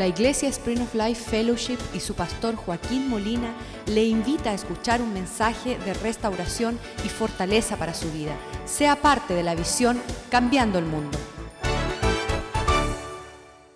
La 0.00 0.06
Iglesia 0.06 0.48
Spring 0.48 0.80
of 0.80 0.94
Life 0.94 1.30
Fellowship 1.30 1.76
y 1.92 2.00
su 2.00 2.14
pastor 2.14 2.56
Joaquín 2.56 3.10
Molina 3.10 3.54
le 3.84 4.02
invita 4.02 4.48
a 4.48 4.54
escuchar 4.54 5.02
un 5.02 5.12
mensaje 5.12 5.76
de 5.76 5.92
restauración 5.92 6.78
y 7.04 7.10
fortaleza 7.10 7.76
para 7.76 7.92
su 7.92 8.10
vida. 8.10 8.34
Sea 8.64 8.96
parte 8.96 9.34
de 9.34 9.42
la 9.42 9.54
visión 9.54 10.00
Cambiando 10.30 10.78
el 10.78 10.86
Mundo. 10.86 11.18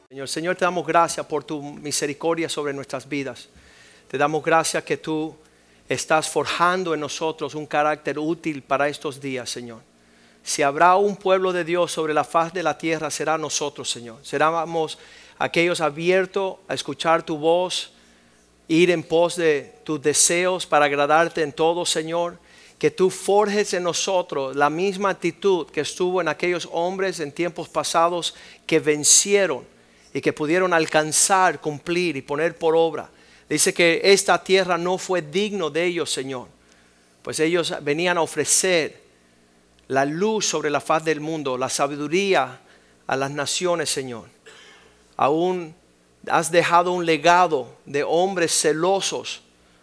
Señor, 0.08 0.26
Señor, 0.26 0.56
te 0.56 0.64
damos 0.64 0.86
gracias 0.86 1.26
por 1.26 1.44
tu 1.44 1.60
misericordia 1.60 2.48
sobre 2.48 2.72
nuestras 2.72 3.06
vidas. 3.06 3.50
Te 4.08 4.16
damos 4.16 4.42
gracias 4.42 4.82
que 4.82 4.96
tú 4.96 5.36
estás 5.86 6.26
forjando 6.26 6.94
en 6.94 7.00
nosotros 7.00 7.54
un 7.54 7.66
carácter 7.66 8.18
útil 8.18 8.62
para 8.62 8.88
estos 8.88 9.20
días, 9.20 9.50
Señor. 9.50 9.82
Si 10.42 10.62
habrá 10.62 10.96
un 10.96 11.16
pueblo 11.16 11.52
de 11.52 11.64
Dios 11.64 11.92
sobre 11.92 12.14
la 12.14 12.24
faz 12.24 12.54
de 12.54 12.62
la 12.62 12.78
tierra, 12.78 13.10
será 13.10 13.36
nosotros, 13.36 13.90
Señor. 13.90 14.20
Seráamos 14.22 14.98
aquellos 15.44 15.82
abiertos 15.82 16.56
a 16.68 16.74
escuchar 16.74 17.22
tu 17.22 17.36
voz, 17.36 17.92
ir 18.66 18.90
en 18.90 19.02
pos 19.02 19.36
de 19.36 19.74
tus 19.84 20.00
deseos 20.00 20.64
para 20.64 20.86
agradarte 20.86 21.42
en 21.42 21.52
todo, 21.52 21.84
Señor. 21.84 22.38
Que 22.78 22.90
tú 22.90 23.10
forjes 23.10 23.74
en 23.74 23.82
nosotros 23.82 24.56
la 24.56 24.70
misma 24.70 25.10
actitud 25.10 25.66
que 25.70 25.82
estuvo 25.82 26.20
en 26.20 26.28
aquellos 26.28 26.68
hombres 26.72 27.20
en 27.20 27.30
tiempos 27.30 27.68
pasados 27.68 28.34
que 28.66 28.80
vencieron 28.80 29.64
y 30.14 30.20
que 30.20 30.32
pudieron 30.32 30.72
alcanzar, 30.72 31.60
cumplir 31.60 32.16
y 32.16 32.22
poner 32.22 32.56
por 32.56 32.74
obra. 32.74 33.10
Dice 33.48 33.74
que 33.74 34.00
esta 34.02 34.42
tierra 34.42 34.78
no 34.78 34.96
fue 34.96 35.22
digno 35.22 35.70
de 35.70 35.84
ellos, 35.84 36.10
Señor, 36.10 36.48
pues 37.22 37.38
ellos 37.38 37.74
venían 37.82 38.16
a 38.16 38.22
ofrecer 38.22 39.02
la 39.88 40.04
luz 40.04 40.46
sobre 40.46 40.70
la 40.70 40.80
faz 40.80 41.04
del 41.04 41.20
mundo, 41.20 41.58
la 41.58 41.68
sabiduría 41.68 42.60
a 43.06 43.16
las 43.16 43.30
naciones, 43.30 43.90
Señor. 43.90 44.33
Aún 45.16 45.74
has 46.28 46.50
dejado 46.50 46.92
un 46.92 47.04
legado 47.04 47.68
de 47.84 48.02
hombres 48.02 48.52
celosos, 48.52 49.42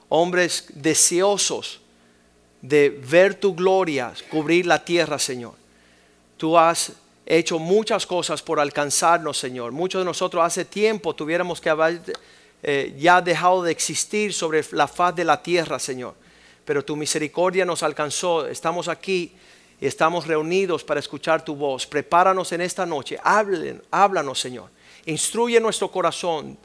hombres 0.09 0.65
deseosos 0.73 1.81
de 2.61 2.89
ver 2.89 3.35
tu 3.35 3.55
gloria 3.55 4.13
cubrir 4.29 4.65
la 4.65 4.83
tierra, 4.83 5.17
Señor. 5.17 5.53
Tú 6.37 6.57
has 6.57 6.93
hecho 7.25 7.59
muchas 7.59 8.05
cosas 8.05 8.41
por 8.41 8.59
alcanzarnos, 8.59 9.37
Señor. 9.37 9.71
Muchos 9.71 10.01
de 10.01 10.05
nosotros 10.05 10.43
hace 10.43 10.65
tiempo 10.65 11.15
tuviéramos 11.15 11.61
que 11.61 11.69
haber 11.69 12.01
eh, 12.63 12.95
ya 12.97 13.21
dejado 13.21 13.63
de 13.63 13.71
existir 13.71 14.33
sobre 14.33 14.63
la 14.71 14.87
faz 14.87 15.15
de 15.15 15.23
la 15.23 15.41
tierra, 15.41 15.79
Señor. 15.79 16.13
Pero 16.65 16.83
tu 16.85 16.95
misericordia 16.95 17.65
nos 17.65 17.83
alcanzó. 17.83 18.47
Estamos 18.47 18.87
aquí 18.87 19.33
y 19.79 19.87
estamos 19.87 20.27
reunidos 20.27 20.83
para 20.83 20.99
escuchar 20.99 21.43
tu 21.43 21.55
voz. 21.55 21.87
Prepáranos 21.87 22.51
en 22.51 22.61
esta 22.61 22.85
noche. 22.85 23.17
Hablen, 23.23 23.81
háblanos, 23.89 24.39
Señor. 24.39 24.69
Instruye 25.05 25.59
nuestro 25.59 25.91
corazón. 25.91 26.57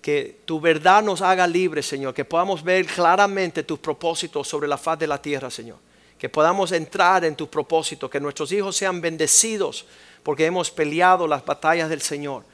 Que 0.00 0.38
tu 0.44 0.60
verdad 0.60 1.02
nos 1.02 1.20
haga 1.20 1.46
libres, 1.46 1.86
Señor. 1.86 2.14
Que 2.14 2.24
podamos 2.24 2.62
ver 2.62 2.86
claramente 2.86 3.62
tus 3.62 3.78
propósitos 3.78 4.46
sobre 4.46 4.68
la 4.68 4.78
faz 4.78 4.98
de 4.98 5.06
la 5.06 5.20
tierra, 5.20 5.50
Señor. 5.50 5.78
Que 6.18 6.28
podamos 6.28 6.72
entrar 6.72 7.24
en 7.24 7.34
tu 7.34 7.48
propósito. 7.48 8.08
Que 8.08 8.20
nuestros 8.20 8.52
hijos 8.52 8.76
sean 8.76 9.00
bendecidos 9.00 9.86
porque 10.22 10.46
hemos 10.46 10.70
peleado 10.70 11.26
las 11.26 11.44
batallas 11.44 11.88
del 11.88 12.00
Señor. 12.00 12.44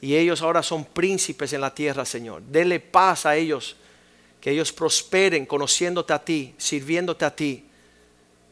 Y 0.00 0.16
ellos 0.16 0.40
ahora 0.42 0.62
son 0.62 0.84
príncipes 0.84 1.52
en 1.52 1.60
la 1.60 1.74
tierra, 1.74 2.04
Señor. 2.04 2.42
Dele 2.42 2.80
paz 2.80 3.26
a 3.26 3.36
ellos. 3.36 3.76
Que 4.40 4.52
ellos 4.52 4.72
prosperen 4.72 5.46
conociéndote 5.46 6.12
a 6.12 6.24
ti, 6.24 6.54
sirviéndote 6.56 7.24
a 7.24 7.34
ti 7.34 7.64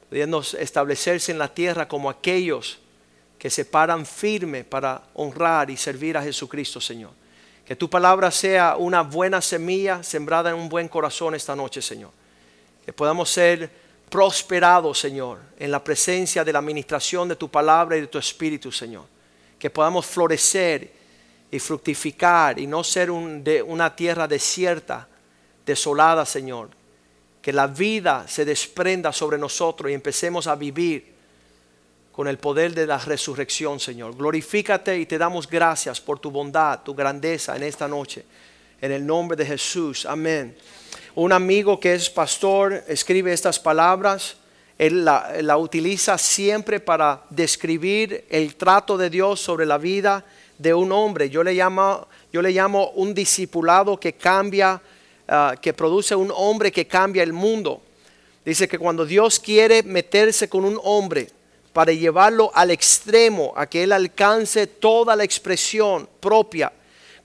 pudiendo 0.09 0.41
establecerse 0.41 1.33
en 1.33 1.39
la 1.39 1.53
tierra 1.53 1.86
como 1.86 2.09
aquellos 2.09 2.78
que 3.39 3.50
se 3.50 3.64
paran 3.64 4.05
firme 4.05 4.64
para 4.64 5.03
honrar 5.14 5.70
y 5.70 5.77
servir 5.77 6.17
a 6.17 6.22
Jesucristo, 6.22 6.81
Señor. 6.81 7.12
Que 7.64 7.77
tu 7.77 7.89
palabra 7.89 8.31
sea 8.31 8.77
una 8.77 9.03
buena 9.03 9.41
semilla 9.41 10.03
sembrada 10.03 10.50
en 10.50 10.56
un 10.56 10.69
buen 10.69 10.89
corazón 10.89 11.34
esta 11.34 11.55
noche, 11.55 11.81
Señor. 11.81 12.11
Que 12.84 12.92
podamos 12.92 13.31
ser 13.31 13.70
prosperados, 14.10 14.99
Señor, 14.99 15.38
en 15.59 15.71
la 15.71 15.84
presencia 15.84 16.43
de 16.44 16.53
la 16.53 16.59
administración 16.59 17.28
de 17.28 17.37
tu 17.37 17.49
palabra 17.49 17.97
y 17.97 18.00
de 18.00 18.06
tu 18.06 18.19
espíritu, 18.19 18.72
Señor. 18.72 19.04
Que 19.59 19.70
podamos 19.70 20.06
florecer 20.06 20.91
y 21.50 21.59
fructificar 21.59 22.59
y 22.59 22.66
no 22.66 22.82
ser 22.82 23.10
de 23.10 23.62
una 23.62 23.94
tierra 23.94 24.26
desierta, 24.26 25.06
desolada, 25.65 26.25
Señor, 26.25 26.70
que 27.43 27.53
la 27.53 27.66
vida 27.66 28.26
se 28.26 28.44
desprenda 28.44 29.12
sobre 29.12 29.38
nosotros 29.38 29.91
y 29.91 29.94
empecemos 29.94 30.47
a 30.47 30.56
vivir 30.56 31.18
con 32.19 32.27
el 32.27 32.39
poder 32.39 32.75
de 32.75 32.84
la 32.84 32.99
resurrección, 32.99 33.79
Señor. 33.79 34.17
Glorifícate 34.17 34.99
y 34.99 35.06
te 35.06 35.19
damos 35.19 35.49
gracias 35.49 36.01
por 36.01 36.19
tu 36.19 36.33
bondad, 36.33 36.81
tu 36.83 36.93
grandeza 36.93 37.55
en 37.55 37.62
esta 37.62 37.87
noche. 37.87 38.25
En 38.81 38.91
el 38.91 39.06
nombre 39.06 39.37
de 39.37 39.47
Jesús. 39.47 40.05
Amén. 40.05 40.56
Un 41.15 41.33
amigo 41.33 41.79
que 41.79 41.95
es 41.95 42.11
pastor 42.11 42.83
escribe 42.89 43.33
estas 43.33 43.61
palabras. 43.61 44.34
Él 44.79 45.05
la, 45.05 45.56
utiliza 45.59 46.19
siempre 46.19 46.81
para 46.81 47.23
describir 47.31 48.25
el 48.31 48.56
trato 48.56 48.99
de 48.99 49.11
Dios 49.11 49.39
sobre 49.39 49.65
la 49.65 49.79
vida 49.79 50.25
de 50.59 50.75
un 50.75 50.91
hombre. 50.91 51.31
Yo 51.31 51.45
le 51.45 51.55
llamo, 51.55 52.09
yo 52.33 52.43
le 52.43 52.50
llamo 52.50 52.91
un 52.97 53.15
discipulado 53.15 54.00
que 54.00 54.15
cambia 54.15 54.83
Ah, 55.31 55.55
que 55.61 55.75
produce 55.75 56.15
un 56.15 56.33
hombre 56.35 56.73
que 56.73 56.87
cambia 56.87 57.23
el 57.23 57.35
mundo. 57.35 57.83
Dice 58.47 58.67
que 58.67 58.79
cuando 58.79 59.05
Dios 59.05 59.39
quiere 59.39 59.83
meterse 59.83 60.49
con 60.49 60.65
un 60.65 60.81
hombre 60.83 61.29
para 61.73 61.93
llevarlo 61.93 62.51
al 62.55 62.71
extremo, 62.71 63.53
a 63.56 63.67
que 63.67 63.83
él 63.83 63.93
alcance 63.93 64.67
toda 64.67 65.15
la 65.15 65.25
expresión 65.25 66.09
propia, 66.21 66.73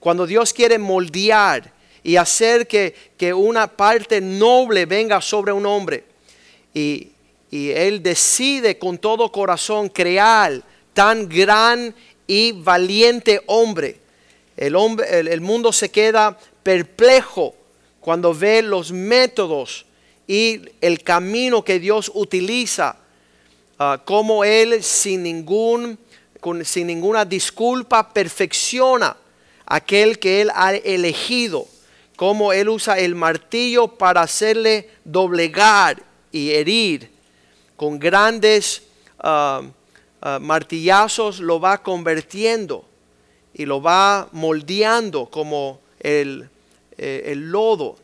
cuando 0.00 0.26
Dios 0.26 0.52
quiere 0.52 0.78
moldear 0.78 1.72
y 2.02 2.16
hacer 2.16 2.66
que, 2.66 2.94
que 3.16 3.32
una 3.32 3.66
parte 3.66 4.20
noble 4.20 4.86
venga 4.86 5.20
sobre 5.20 5.52
un 5.52 5.64
hombre, 5.66 6.04
y, 6.74 7.08
y 7.50 7.70
él 7.70 8.02
decide 8.02 8.78
con 8.78 8.98
todo 8.98 9.30
corazón 9.30 9.88
crear 9.88 10.62
tan 10.92 11.28
gran 11.28 11.94
y 12.26 12.52
valiente 12.52 13.42
hombre, 13.46 13.98
el, 14.56 14.76
hombre, 14.76 15.06
el 15.18 15.40
mundo 15.40 15.72
se 15.72 15.90
queda 15.90 16.38
perplejo 16.62 17.54
cuando 18.00 18.34
ve 18.34 18.62
los 18.62 18.92
métodos 18.92 19.86
y 20.26 20.60
el 20.80 21.02
camino 21.02 21.64
que 21.64 21.78
Dios 21.78 22.10
utiliza, 22.14 22.96
ah, 23.92 24.02
como 24.04 24.44
Él 24.44 24.82
sin, 24.82 25.22
ningún, 25.22 25.98
sin 26.64 26.86
ninguna 26.86 27.24
disculpa 27.24 28.12
perfecciona 28.12 29.16
aquel 29.66 30.18
que 30.18 30.42
Él 30.42 30.50
ha 30.54 30.74
elegido, 30.74 31.66
como 32.16 32.52
Él 32.52 32.68
usa 32.68 32.98
el 32.98 33.14
martillo 33.14 33.88
para 33.88 34.22
hacerle 34.22 34.90
doblegar 35.04 36.02
y 36.32 36.50
herir 36.50 37.10
con 37.76 37.98
grandes 37.98 38.82
ah, 39.18 39.62
ah, 40.20 40.38
martillazos, 40.40 41.40
lo 41.40 41.60
va 41.60 41.82
convirtiendo 41.82 42.84
y 43.52 43.66
lo 43.66 43.80
va 43.82 44.28
moldeando 44.32 45.26
como 45.26 45.80
el 46.00 46.48
eh, 46.96 47.32
el 47.32 47.50
lodo. 47.50 47.96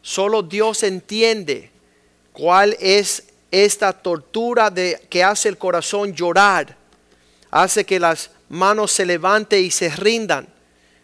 Solo 0.00 0.42
Dios 0.42 0.82
entiende 0.82 1.70
cuál 2.32 2.76
es 2.80 3.24
esta 3.50 3.92
tortura 3.92 4.70
de, 4.70 5.00
que 5.08 5.24
hace 5.24 5.48
el 5.48 5.58
corazón 5.58 6.14
llorar, 6.14 6.76
hace 7.50 7.84
que 7.84 7.98
las 7.98 8.30
manos 8.48 8.92
se 8.92 9.04
levanten 9.04 9.64
y 9.64 9.70
se 9.70 9.88
rindan. 9.88 10.46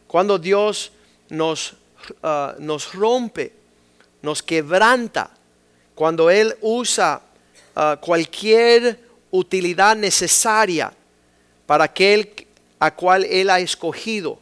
Cuando 0.07 0.39
Dios 0.39 0.93
nos, 1.29 1.75
ah, 2.23 2.55
nos 2.59 2.93
rompe, 2.95 3.53
nos 4.23 4.43
quebranta, 4.43 5.31
cuando 5.95 6.31
Él 6.31 6.57
usa 6.61 7.21
ah, 7.75 7.99
cualquier 8.01 9.01
utilidad 9.31 9.97
necesaria 9.97 10.93
para 11.67 11.85
aquel 11.85 12.47
a 12.79 12.95
cual 12.95 13.25
Él 13.25 13.51
ha 13.51 13.59
escogido 13.59 14.39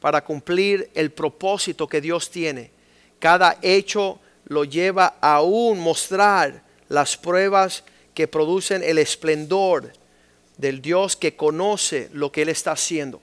para 0.00 0.22
cumplir 0.22 0.90
el 0.94 1.10
propósito 1.10 1.86
que 1.86 2.00
Dios 2.00 2.30
tiene. 2.30 2.70
Cada 3.18 3.58
hecho 3.62 4.20
lo 4.46 4.64
lleva 4.64 5.16
a 5.20 5.36
aún 5.36 5.80
mostrar 5.80 6.62
las 6.94 7.16
pruebas 7.16 7.84
que 8.14 8.28
producen 8.28 8.82
el 8.82 8.98
esplendor 8.98 9.92
del 10.56 10.80
Dios 10.80 11.16
que 11.16 11.36
conoce 11.36 12.08
lo 12.12 12.30
que 12.30 12.42
Él 12.42 12.48
está 12.48 12.72
haciendo. 12.72 13.20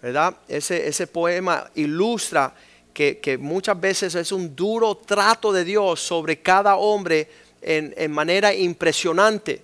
¿Verdad? 0.00 0.36
Ese, 0.48 0.88
ese 0.88 1.06
poema 1.06 1.70
ilustra 1.74 2.54
que, 2.92 3.38
muchas 3.40 3.78
veces 3.80 4.14
es 4.14 4.32
un 4.32 4.54
duro 4.54 4.96
trato 4.96 5.52
de 5.52 5.64
Dios 5.64 6.00
sobre 6.00 6.40
cada 6.40 6.76
hombre 6.76 7.28
en, 7.60 8.10
manera 8.10 8.54
impresionante. 8.54 9.62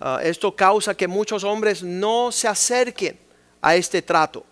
Ah, 0.00 0.20
esto 0.22 0.54
causa 0.54 0.94
que 0.94 1.08
muchos 1.08 1.44
hombres 1.44 1.82
no 1.82 2.32
se 2.32 2.48
acerquen 2.48 3.18
a 3.60 3.76
este 3.76 4.02
trato 4.02 4.44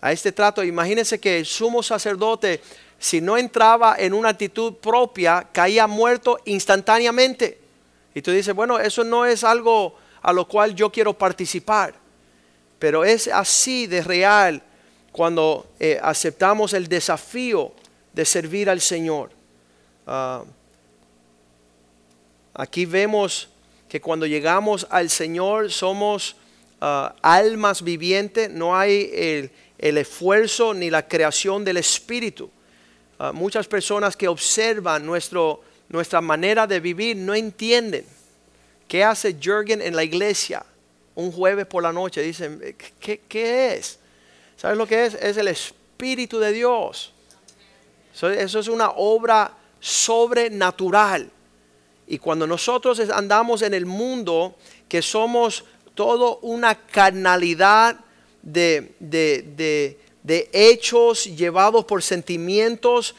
a 0.00 0.12
este 0.12 0.32
trato. 0.32 0.62
Imagínense 0.62 1.18
que 1.18 1.38
el 1.38 1.46
sumo 1.46 1.82
sacerdote, 1.82 2.60
si 2.98 3.20
no 3.20 3.36
entraba 3.36 3.96
en 3.98 4.12
una 4.12 4.30
actitud 4.30 4.74
propia, 4.74 5.48
caía 5.52 5.86
muerto 5.86 6.38
instantáneamente. 6.46 7.58
Y 8.14 8.22
tú 8.22 8.32
dices, 8.32 8.54
bueno, 8.54 8.78
eso 8.78 9.04
no 9.04 9.24
es 9.24 9.44
algo 9.44 9.94
a 10.22 10.32
lo 10.32 10.48
cual 10.48 10.74
yo 10.74 10.90
quiero 10.90 11.16
participar. 11.16 11.94
Pero 12.78 13.04
es 13.04 13.28
así 13.28 13.86
de 13.86 14.02
real 14.02 14.62
cuando 15.12 15.66
eh, 15.78 15.98
aceptamos 16.02 16.72
el 16.72 16.88
desafío 16.88 17.72
de 18.12 18.24
servir 18.24 18.68
al 18.68 18.80
Señor. 18.80 19.30
Ah, 20.06 20.42
aquí 22.54 22.86
vemos 22.86 23.48
que 23.88 24.00
cuando 24.00 24.26
llegamos 24.26 24.86
al 24.90 25.10
Señor 25.10 25.70
somos 25.70 26.36
ah, 26.80 27.14
almas 27.22 27.82
vivientes, 27.82 28.50
no 28.50 28.76
hay 28.76 29.10
el, 29.12 29.50
el, 29.78 29.98
esfuerzo 29.98 30.74
ni 30.74 30.90
la 30.90 31.06
creación 31.06 31.64
del 31.64 31.76
Espíritu. 31.78 32.50
Ah, 33.18 33.32
muchas 33.32 33.66
personas 33.66 34.16
que 34.16 34.28
observan 34.28 35.04
nuestro, 35.04 35.62
nuestra 35.88 36.20
manera 36.20 36.66
de 36.66 36.80
vivir 36.80 37.16
no 37.16 37.34
entienden 37.34 38.04
qué 38.86 39.02
hace 39.02 39.36
Jürgen 39.40 39.82
en 39.82 39.96
la 39.96 40.04
iglesia 40.04 40.64
un 41.14 41.32
jueves 41.32 41.66
por 41.66 41.82
la 41.82 41.92
noche. 41.92 42.22
Dicen, 42.22 42.76
¿qué, 43.00 43.20
qué 43.28 43.74
es? 43.74 43.98
¿Sabes 44.56 44.78
lo 44.78 44.86
que 44.86 45.06
es? 45.06 45.14
Es 45.14 45.36
el 45.36 45.48
Espíritu 45.48 46.38
de 46.38 46.52
Dios. 46.52 47.12
Eso 48.14 48.58
es 48.58 48.68
una 48.68 48.90
obra 48.90 49.52
sobrenatural. 49.80 51.30
Y 52.06 52.18
cuando 52.18 52.46
nosotros 52.46 53.00
andamos 53.10 53.62
en 53.62 53.74
el 53.74 53.84
mundo, 53.84 54.56
que 54.88 55.02
somos 55.02 55.64
todo 55.94 56.38
una 56.42 56.74
carnalidad 56.74 57.96
de, 58.42 58.94
de, 58.98 59.98
hechos 60.52 61.24
llevados 61.24 61.84
por 61.84 62.02
sentimientos, 62.02 63.14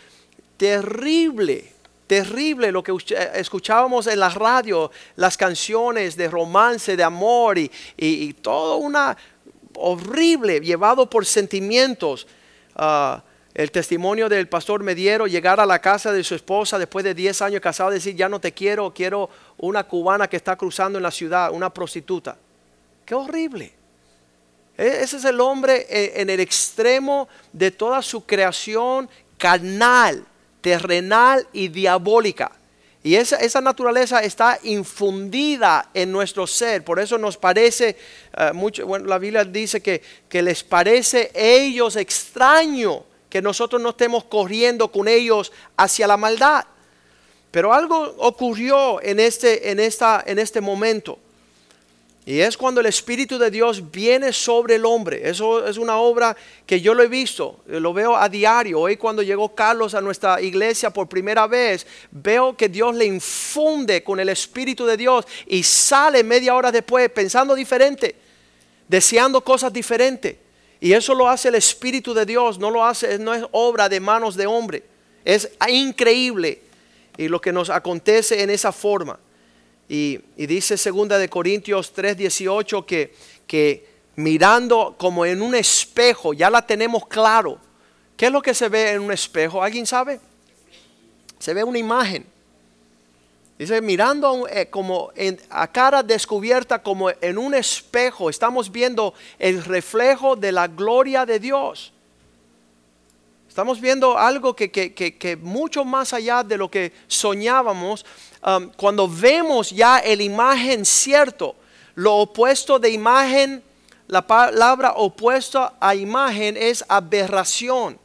terrible, 0.58 1.74
terrible 2.08 2.72
lo 2.72 2.84
que 2.84 2.94
escuchábamos 3.36 4.08
en 4.08 4.20
la 4.20 4.30
radio, 4.30 4.92
las 5.16 5.38
canciones 5.38 6.16
de 6.16 6.28
romance, 6.28 6.96
de 6.98 7.04
amor 7.04 7.58
y, 7.58 7.72
y, 7.98 8.34
todo 8.34 8.78
una 8.78 9.18
horrible, 9.76 10.60
llevado 10.60 11.10
por 11.10 11.26
sentimientos. 11.26 12.28
Ah, 12.76 13.24
el 13.54 13.72
testimonio 13.72 14.30
del 14.30 14.48
pastor 14.48 14.84
Mediero, 14.84 15.28
llegar 15.28 15.60
a 15.60 15.66
la 15.66 15.80
casa 15.80 16.14
de 16.14 16.24
su 16.24 16.36
esposa 16.36 16.78
después 16.78 17.04
de 17.04 17.14
10 17.14 17.42
años 17.42 17.62
casado, 17.62 17.90
decir, 17.90 18.16
ya 18.16 18.30
no 18.30 18.40
te 18.40 18.54
quiero, 18.54 18.94
quiero 18.94 19.30
una 19.58 19.84
cubana 19.84 20.28
que 20.28 20.38
está 20.38 20.56
cruzando 20.56 20.98
en 20.98 21.04
la 21.04 21.12
ciudad, 21.12 21.52
una 21.52 21.74
prostituta. 21.74 22.38
Qué 23.06 23.16
horrible. 23.16 23.79
E, 24.80 25.04
ese 25.04 25.18
es 25.18 25.26
el 25.26 25.42
hombre 25.42 25.86
eh, 25.90 26.14
en 26.16 26.30
el 26.30 26.40
extremo 26.40 27.28
de 27.52 27.70
toda 27.70 28.02
su 28.02 28.26
creación 28.26 29.10
carnal, 29.38 30.26
terrenal 30.62 31.46
y 31.52 31.68
diabólica. 31.68 32.50
Y 33.04 33.16
esa, 33.16 33.36
esa, 33.38 33.60
naturaleza 33.60 34.24
está 34.24 34.58
infundida 34.64 35.90
en 35.94 36.12
nuestro 36.12 36.48
ser. 36.48 36.84
Por 36.86 37.00
eso 37.00 37.18
nos 37.18 37.36
parece, 37.36 37.98
eh, 38.38 38.52
mucho, 38.54 38.88
bueno, 38.88 39.06
la 39.06 39.18
Biblia 39.18 39.44
dice 39.44 39.82
que, 39.82 40.02
que 40.30 40.42
les 40.42 40.64
parece 40.64 41.30
ellos 41.34 41.98
extraño 41.98 43.04
que 43.30 43.42
nosotros 43.42 43.82
no 43.82 43.90
estemos 43.90 44.24
corriendo 44.24 44.90
con 44.90 45.10
ellos 45.10 45.52
hacia 45.76 46.08
la 46.08 46.16
maldad. 46.16 46.64
Pero 47.52 47.74
algo 47.74 48.16
ocurrió 48.18 49.02
en 49.02 49.20
este, 49.20 49.72
en 49.72 49.80
esta, 49.80 50.24
en 50.26 50.40
este 50.40 50.62
momento. 50.62 51.20
Y 52.30 52.42
es 52.42 52.58
cuando 52.58 52.80
el 52.80 52.86
Espíritu 52.86 53.40
de 53.40 53.50
Dios 53.50 53.90
viene 53.90 54.32
sobre 54.32 54.76
el 54.76 54.86
hombre. 54.86 55.28
Eso 55.28 55.66
es 55.66 55.78
una 55.78 55.98
obra 55.98 56.38
que 56.68 56.80
yo 56.80 56.94
lo 56.94 57.02
he 57.02 57.08
visto, 57.08 57.62
lo 57.66 57.92
veo 57.92 58.16
a 58.16 58.30
diario. 58.30 58.82
Hoy 58.82 58.98
cuando 58.98 59.24
llegó 59.24 59.56
Carlos 59.56 59.96
a 59.96 60.02
nuestra 60.02 60.40
iglesia 60.40 60.92
por 60.92 61.10
primera 61.10 61.48
vez, 61.48 61.88
veo 62.12 62.56
que 62.56 62.70
Dios 62.70 62.94
le 62.96 63.06
infunde 63.06 64.04
con 64.04 64.20
el 64.20 64.30
Espíritu 64.30 64.86
de 64.86 64.96
Dios 64.96 65.26
y 65.48 65.64
sale 65.64 66.24
media 66.24 66.54
hora 66.54 66.72
después 66.72 67.10
pensando 67.10 67.56
diferente, 67.56 68.16
deseando 68.88 69.42
cosas 69.44 69.74
diferentes. 69.74 70.36
Y 70.80 70.94
eso 70.94 71.16
lo 71.16 71.28
hace 71.28 71.48
el 71.48 71.56
Espíritu 71.56 72.14
de 72.14 72.28
Dios, 72.28 72.60
no 72.60 72.70
lo 72.70 72.86
hace, 72.86 73.18
no 73.18 73.34
es 73.34 73.44
obra 73.54 73.90
de 73.90 74.00
manos 74.00 74.36
de 74.36 74.46
hombre. 74.46 74.84
Es 75.26 75.50
increíble 75.68 76.62
y 77.18 77.28
lo 77.28 77.42
que 77.42 77.52
nos 77.52 77.72
acontece 77.72 78.44
en 78.44 78.52
esa 78.52 78.72
forma. 78.72 79.18
Y, 79.90 80.20
dice 80.38 80.78
segunda 80.78 81.18
de 81.18 81.28
Corintios 81.28 81.94
3:18 81.94 82.86
que, 82.86 83.14
que 83.48 83.90
mirando 84.16 84.96
como 84.98 85.26
en 85.26 85.42
un 85.42 85.56
espejo, 85.56 86.34
ya 86.34 86.50
la 86.50 86.66
tenemos 86.66 87.08
claro. 87.08 87.60
¿Qué 88.16 88.28
es 88.28 88.32
lo 88.32 88.42
que 88.42 88.54
se 88.54 88.70
ve 88.70 88.92
en 88.92 89.02
un 89.02 89.12
espejo? 89.12 89.64
¿Alguien 89.64 89.88
sabe? 89.88 90.20
Se 91.40 91.54
ve 91.54 91.64
una 91.64 91.80
imagen. 91.80 92.26
Dice, 93.58 93.82
mirando 93.82 94.48
eh, 94.48 94.70
como 94.70 95.12
a 95.50 95.68
cara 95.68 96.02
descubierta, 96.02 96.82
como 96.82 97.10
en 97.10 97.38
un 97.38 97.54
espejo, 97.54 98.30
estamos 98.30 98.72
viendo 98.72 99.14
el 99.38 99.64
reflejo 99.66 100.36
de 100.36 100.52
la 100.54 100.68
gloria 100.68 101.26
de 101.26 101.40
Dios. 101.40 101.92
Estamos 103.50 103.82
viendo 103.82 104.18
algo 104.18 104.56
que, 104.56 104.72
que, 104.72 105.38
mucho 105.42 105.84
más 105.84 106.14
allá 106.14 106.44
de 106.44 106.58
lo 106.58 106.72
que 106.72 106.94
soñábamos, 107.08 108.06
um, 108.46 108.70
cuando 108.72 109.08
vemos 109.08 109.72
ya 109.72 110.00
el 110.00 110.22
imagen 110.22 110.86
cierto, 110.86 111.56
lo 111.96 112.16
opuesto 112.16 112.80
de 112.80 112.90
imagen, 112.92 113.64
la 114.08 114.26
palabra 114.26 114.94
opuesta 114.96 115.74
a 115.80 115.96
imagen 115.96 116.58
es 116.58 116.84
aberración, 116.88 118.00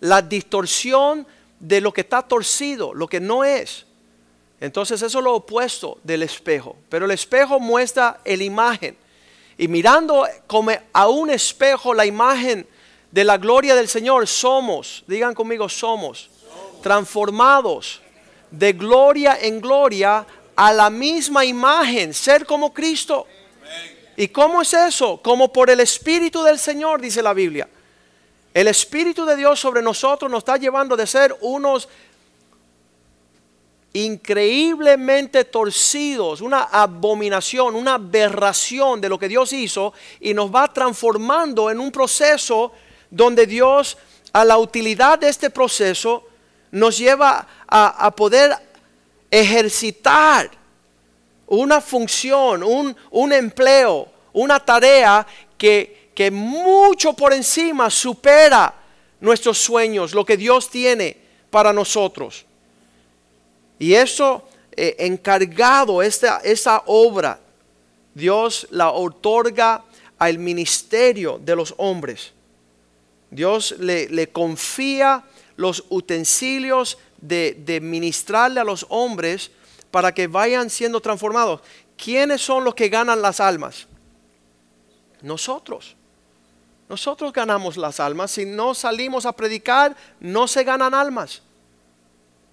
la 0.00 0.22
distorsión 0.22 1.26
de 1.58 1.80
lo 1.80 1.92
que 1.92 2.02
está 2.02 2.22
torcido, 2.22 2.92
lo 2.92 3.08
que 3.08 3.20
no 3.20 3.44
es. 3.44 3.86
Entonces 4.60 5.02
eso 5.02 5.18
es 5.18 5.24
lo 5.24 5.34
opuesto 5.34 5.98
del 6.02 6.22
espejo. 6.22 6.76
Pero 6.88 7.06
el 7.06 7.10
espejo 7.10 7.58
muestra 7.58 8.20
la 8.24 8.44
imagen. 8.44 8.96
Y 9.56 9.68
mirando 9.68 10.26
como 10.46 10.72
a 10.92 11.08
un 11.08 11.30
espejo 11.30 11.94
la 11.94 12.06
imagen 12.06 12.66
de 13.10 13.24
la 13.24 13.38
gloria 13.38 13.74
del 13.74 13.88
Señor, 13.88 14.26
somos, 14.26 15.04
digan 15.06 15.34
conmigo, 15.34 15.68
somos, 15.68 16.30
transformados 16.82 18.02
de 18.58 18.72
gloria 18.72 19.38
en 19.40 19.60
gloria 19.60 20.26
a 20.56 20.72
la 20.72 20.90
misma 20.90 21.44
imagen, 21.44 22.14
ser 22.14 22.46
como 22.46 22.72
Cristo. 22.72 23.26
¿Y 24.16 24.28
cómo 24.28 24.62
es 24.62 24.72
eso? 24.72 25.20
Como 25.22 25.52
por 25.52 25.70
el 25.70 25.80
Espíritu 25.80 26.42
del 26.42 26.58
Señor, 26.58 27.00
dice 27.00 27.22
la 27.22 27.34
Biblia. 27.34 27.68
El 28.52 28.68
Espíritu 28.68 29.24
de 29.24 29.34
Dios 29.34 29.58
sobre 29.58 29.82
nosotros 29.82 30.30
nos 30.30 30.38
está 30.38 30.56
llevando 30.56 30.96
de 30.96 31.06
ser 31.06 31.36
unos 31.40 31.88
increíblemente 33.92 35.44
torcidos, 35.44 36.40
una 36.40 36.64
abominación, 36.64 37.74
una 37.74 37.94
aberración 37.94 39.00
de 39.00 39.08
lo 39.08 39.18
que 39.18 39.28
Dios 39.28 39.52
hizo 39.52 39.92
y 40.20 40.34
nos 40.34 40.54
va 40.54 40.72
transformando 40.72 41.70
en 41.70 41.80
un 41.80 41.90
proceso 41.90 42.72
donde 43.10 43.46
Dios 43.46 43.96
a 44.32 44.44
la 44.44 44.58
utilidad 44.58 45.18
de 45.18 45.28
este 45.28 45.50
proceso 45.50 46.28
nos 46.74 46.98
lleva 46.98 47.46
a, 47.66 48.10
poder 48.14 48.52
ejercitar 49.30 50.50
una 51.46 51.80
función, 51.80 52.62
un, 52.62 52.96
un 53.10 53.32
empleo, 53.32 54.08
una 54.32 54.58
tarea 54.58 55.26
que, 55.56 56.10
que 56.14 56.30
mucho 56.30 57.12
por 57.12 57.32
encima 57.32 57.90
supera 57.90 58.74
nuestros 59.20 59.58
sueños, 59.58 60.14
lo 60.14 60.24
que 60.24 60.36
Dios 60.36 60.70
tiene 60.70 61.16
para 61.50 61.72
nosotros. 61.72 62.44
Y 63.78 63.94
eso 63.94 64.46
eh, 64.76 64.96
encargado, 64.98 66.02
esta, 66.02 66.38
esa 66.38 66.82
obra, 66.86 67.38
Dios 68.14 68.66
la 68.70 68.90
otorga 68.90 69.84
al 70.18 70.38
ministerio 70.38 71.38
de 71.38 71.54
los 71.54 71.74
hombres. 71.76 72.32
Dios 73.30 73.74
le, 73.78 74.28
confía 74.28 75.24
los 75.56 75.84
utensilios 75.88 76.98
de, 77.20 77.80
ministrarle 77.82 78.60
a 78.60 78.64
los 78.64 78.86
hombres 78.88 79.50
para 79.90 80.12
que 80.12 80.26
vayan 80.26 80.70
siendo 80.70 81.00
transformados. 81.00 81.60
¿Quiénes 81.96 82.42
son 82.42 82.64
los 82.64 82.74
que 82.74 82.88
ganan 82.88 83.22
las 83.22 83.40
almas? 83.40 83.86
Nosotros. 85.22 85.96
Nosotros 86.88 87.32
ganamos 87.32 87.76
las 87.76 88.00
almas. 88.00 88.32
Si 88.32 88.44
no 88.44 88.74
salimos 88.74 89.24
a 89.26 89.32
predicar, 89.32 89.96
no 90.20 90.46
se 90.46 90.64
ganan 90.64 90.92
almas. 90.92 91.42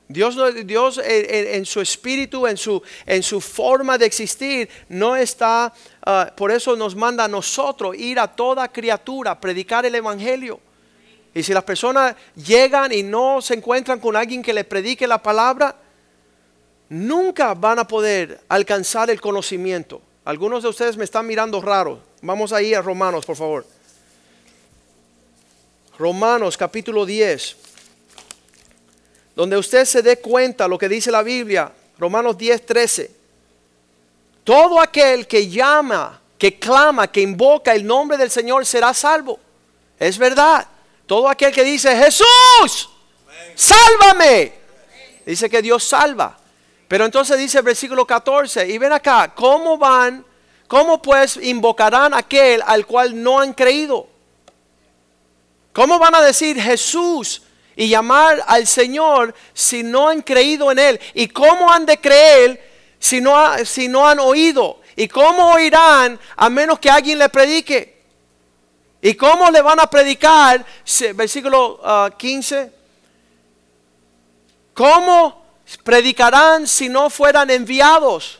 Dios, 0.08 0.36
Dios 0.65 1.00
en, 1.03 1.65
su 1.65 1.81
espíritu, 1.81 2.46
en 2.46 2.58
su, 2.58 2.81
en 3.05 3.24
su 3.24 3.39
forma 3.39 3.98
de 3.98 4.05
existir, 4.05 4.70
no 4.89 5.15
está, 5.15 5.74
ah, 6.05 6.31
por 6.36 6.51
eso 6.51 6.75
nos 6.75 6.96
manda 6.96 7.24
a 7.24 7.27
nosotros 7.29 7.96
ir 7.96 8.20
a 8.20 8.27
toda 8.27 8.67
criatura, 8.67 9.39
predicar 9.39 9.86
el 9.86 9.96
Evangelio. 9.96 10.60
Y 11.33 11.43
si 11.43 11.53
las 11.53 11.63
personas 11.63 12.15
llegan 12.35 12.91
y 12.91 13.03
no 13.03 13.41
se 13.41 13.53
encuentran 13.53 14.00
con 14.00 14.15
alguien 14.15 14.41
que 14.43 14.53
le 14.53 14.63
predique 14.63 15.07
la 15.07 15.21
palabra, 15.21 15.75
nunca 16.89 17.53
van 17.53 17.79
a 17.79 17.88
poder 17.88 18.41
alcanzar 18.50 19.09
el 19.09 19.21
conocimiento. 19.21 20.01
Algunos 20.25 20.63
de 20.63 20.69
ustedes 20.69 20.97
me 20.97 21.05
están 21.05 21.25
mirando 21.25 21.61
raro. 21.61 22.00
Vamos 22.21 22.51
ahí 22.51 22.73
a 22.73 22.81
Romanos, 22.81 23.25
por 23.25 23.35
favor. 23.35 23.65
Romanos 25.97 26.57
capítulo 26.57 27.05
10 27.05 27.57
donde 29.35 29.57
usted 29.57 29.85
se 29.85 30.01
dé 30.01 30.17
cuenta 30.19 30.67
lo 30.67 30.77
que 30.77 30.89
dice 30.89 31.11
la 31.11 31.23
Biblia, 31.23 31.71
Romanos 31.97 32.38
10, 32.38 32.65
13. 32.65 33.11
Todo 34.43 34.79
aquel 34.79 35.27
que 35.27 35.47
llama, 35.47 36.19
que 36.38 36.59
clama, 36.59 37.09
que 37.09 37.21
invoca 37.21 37.73
el 37.73 37.85
nombre 37.85 38.17
del 38.17 38.29
Señor 38.29 38.65
será 38.65 38.93
salvo. 38.93 39.39
Es 40.00 40.17
verdad. 40.17 40.67
Todo 41.12 41.27
aquel 41.27 41.51
que 41.51 41.65
dice, 41.65 41.94
Jesús, 41.94 42.89
sálvame. 43.53 44.53
Dice 45.25 45.50
que 45.50 45.62
Dios 45.62 45.84
salva. 45.84 46.38
Pero 46.88 47.03
entonces 47.03 47.38
dice 47.38 47.58
el 47.58 47.65
versículo 47.65 48.08
14, 48.08 48.65
y 48.70 48.77
ven 48.77 48.94
acá, 48.94 49.34
¿cómo 49.36 49.77
van? 49.77 50.25
¿Cómo 50.70 51.01
pues 51.01 51.36
invocarán 51.36 52.13
aquel 52.13 52.63
al 52.65 52.86
cual 52.86 53.22
no 53.22 53.41
han 53.41 53.51
creído? 53.51 54.08
¿Cómo 55.74 56.00
van 56.00 56.15
a 56.15 56.22
decir 56.22 56.58
Jesús 56.58 57.41
y 57.75 57.89
llamar 57.89 58.41
al 58.48 58.65
Señor 58.65 59.36
si 59.53 59.84
no 59.84 60.08
han 60.08 60.22
creído 60.22 60.72
en 60.72 60.80
Él? 60.80 61.00
¿Y 61.13 61.27
cómo 61.27 61.70
han 61.70 61.86
de 61.86 62.00
creer 62.00 62.72
si 63.00 63.20
no, 63.20 63.38
si 63.65 63.89
no 63.89 64.08
han 64.08 64.20
oído? 64.20 64.80
¿Y 64.96 65.10
cómo 65.10 65.51
oirán 65.51 66.18
a 66.38 66.50
menos 66.50 66.80
que 66.80 66.89
alguien 66.89 67.20
le 67.20 67.27
predique? 67.27 68.00
¿Y 69.01 69.15
cómo 69.15 69.50
le 69.50 69.62
van 69.62 69.79
a 69.79 69.88
predicar? 69.88 70.63
Versículo 71.15 71.79
15. 72.17 72.60
Ah, 72.60 72.77
¿Cómo 74.74 75.43
predicarán 75.84 76.67
si 76.67 76.88
no 76.88 77.10
fueran 77.10 77.50
enviados? 77.50 78.39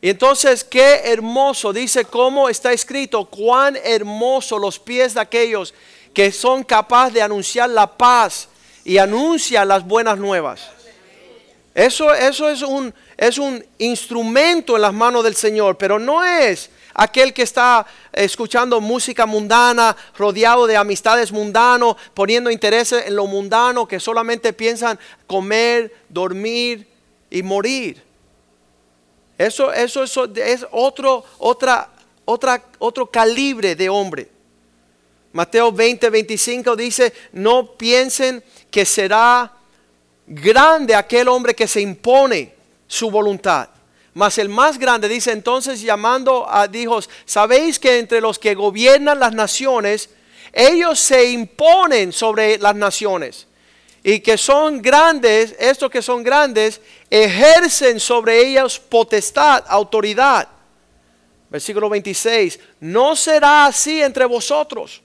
Y 0.00 0.10
entonces, 0.10 0.62
qué 0.62 1.02
hermoso, 1.04 1.72
dice 1.72 2.04
cómo 2.04 2.48
está 2.48 2.72
escrito, 2.72 3.24
cuán 3.24 3.76
hermoso 3.82 4.58
los 4.58 4.78
pies 4.78 5.14
de 5.14 5.20
aquellos 5.20 5.72
que 6.12 6.32
son 6.32 6.62
capaces 6.62 7.14
de 7.14 7.22
anunciar 7.22 7.70
la 7.70 7.86
paz 7.86 8.48
y 8.84 8.98
anuncian 8.98 9.68
las 9.68 9.84
buenas 9.84 10.18
nuevas. 10.18 10.70
Eso, 11.74 12.12
eso 12.14 12.48
es, 12.48 12.62
un, 12.62 12.94
es 13.16 13.36
un 13.38 13.64
instrumento 13.78 14.76
en 14.76 14.82
las 14.82 14.94
manos 14.94 15.24
del 15.24 15.34
Señor, 15.34 15.76
pero 15.76 15.98
no 15.98 16.24
es 16.24 16.70
aquel 16.96 17.34
que 17.34 17.42
está 17.42 17.86
escuchando 18.12 18.80
música 18.80 19.26
mundana, 19.26 19.94
rodeado 20.16 20.66
de 20.66 20.76
amistades 20.76 21.30
mundanos, 21.30 21.96
poniendo 22.14 22.50
interés 22.50 22.92
en 22.92 23.14
lo 23.14 23.26
mundano, 23.26 23.86
que 23.86 24.00
solamente 24.00 24.52
piensan 24.54 24.98
comer, 25.26 25.94
dormir 26.08 26.88
y 27.30 27.42
morir. 27.42 28.02
Eso, 29.36 29.72
eso, 29.72 30.04
es 30.04 30.66
otro, 30.70 31.24
otra, 31.38 31.90
otra, 32.24 32.62
otro 32.78 33.06
calibre 33.10 33.76
de 33.76 33.90
hombre. 33.90 34.30
Mateo 35.32 35.70
20, 35.70 36.08
25 36.08 36.76
dice, 36.76 37.12
no 37.32 37.72
piensen 37.72 38.42
que 38.70 38.86
será 38.86 39.52
grande 40.26 40.94
aquel 40.94 41.28
hombre 41.28 41.54
que 41.54 41.68
se 41.68 41.82
impone 41.82 42.54
su 42.86 43.10
voluntad. 43.10 43.68
Mas 44.16 44.38
el 44.38 44.48
más 44.48 44.78
grande 44.78 45.10
dice 45.10 45.30
entonces 45.30 45.82
llamando 45.82 46.48
a 46.48 46.66
hijos, 46.72 47.10
sabéis 47.26 47.78
que 47.78 47.98
entre 47.98 48.22
los 48.22 48.38
que 48.38 48.54
gobiernan 48.54 49.20
las 49.20 49.34
naciones, 49.34 50.08
ellos 50.54 50.98
se 50.98 51.32
imponen 51.32 52.14
sobre 52.14 52.56
las 52.56 52.74
naciones. 52.74 53.46
Y 54.02 54.20
que 54.20 54.38
son 54.38 54.80
grandes, 54.80 55.54
estos 55.58 55.90
que 55.90 56.00
son 56.00 56.22
grandes, 56.22 56.80
ejercen 57.10 58.00
sobre 58.00 58.40
ellos 58.40 58.78
potestad, 58.78 59.62
autoridad. 59.68 60.48
Versículo 61.50 61.90
26, 61.90 62.58
no 62.80 63.16
será 63.16 63.66
así 63.66 64.00
entre 64.00 64.24
vosotros 64.24 65.02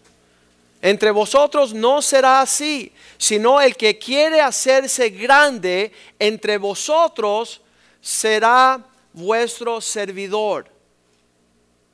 entre 0.84 1.12
vosotros 1.12 1.75
no 1.75 2.01
será 2.01 2.41
así, 2.41 2.91
sino 3.20 3.62
el 3.62 3.75
que 3.75 4.00
quiere 4.00 4.41
hacerse 4.41 5.12
grande 5.12 5.91
entre 6.18 6.58
vosotros 6.58 7.62
será 8.01 8.84
vuestro 9.13 9.82
servidor. 9.82 10.70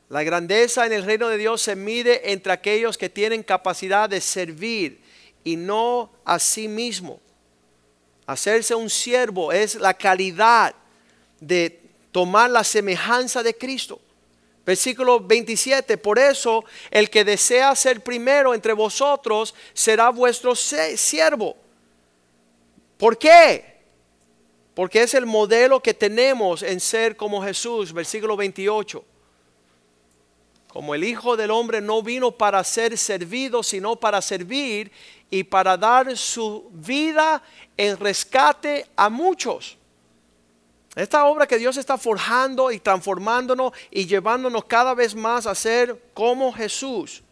La 0.10 0.24
grandeza 0.24 0.86
en 0.86 0.94
el 0.94 1.04
reino 1.04 1.28
de 1.28 1.38
Dios 1.38 1.62
se 1.62 1.76
mide 1.76 2.32
entre 2.32 2.54
aquellos 2.54 2.98
que 2.98 3.10
tienen 3.10 3.44
capacidad 3.44 4.10
de 4.10 4.22
servir 4.22 5.02
y 5.44 5.56
no 5.56 6.12
a 6.24 6.40
sí 6.40 6.68
mismo. 6.68 7.20
Hacerse 8.26 8.76
un 8.76 8.90
siervo 8.90 9.52
es 9.52 9.76
la 9.76 9.94
calidad 9.94 10.76
de 11.40 11.82
tomar 12.12 12.50
la 12.50 12.64
semejanza 12.64 13.44
de 13.44 13.56
Cristo. 13.56 14.00
Versículo 14.66 15.22
27, 15.22 15.98
por 15.98 16.20
eso 16.20 16.66
el 16.92 17.10
que 17.10 17.24
desea 17.24 17.74
ser 17.74 18.02
primero 18.02 18.54
entre 18.54 18.74
vosotros 18.74 19.56
será 19.74 20.10
vuestro 20.10 20.56
siervo. 20.56 21.56
¿Por 22.98 23.18
qué? 23.18 23.76
Porque 24.77 25.01
es 25.01 25.15
el 25.15 25.25
modelo 25.25 25.81
que 25.81 25.96
tenemos 25.96 26.62
en 26.62 26.79
ser 26.79 27.17
como 27.17 27.41
Jesús, 27.41 27.91
versículo 27.91 28.38
28. 28.38 29.03
Como 30.67 30.93
el 30.93 31.03
Hijo 31.03 31.36
del 31.36 31.50
Hombre 31.50 31.81
no 31.81 32.03
vino 32.03 32.29
para 32.29 32.63
ser 32.63 32.96
servido, 32.96 33.63
sino 33.63 33.96
para 33.96 34.22
servir 34.22 34.91
y 35.31 35.43
para 35.46 35.77
dar 35.77 36.15
su 36.15 36.69
vida 36.72 37.41
en 37.75 37.98
rescate 37.98 38.86
a 38.96 39.10
muchos. 39.10 39.79
Esta 40.96 41.25
obra 41.25 41.48
que 41.48 41.57
Dios 41.57 41.75
está 41.77 41.98
forjando 41.98 42.72
y 42.72 42.77
transformándonos 42.77 43.72
y 43.89 44.05
llevándonos 44.05 44.65
cada 44.65 44.93
vez 44.93 45.15
más 45.15 45.48
a 45.48 45.55
ser 45.55 46.00
como 46.13 46.53
Jesús. 46.53 47.24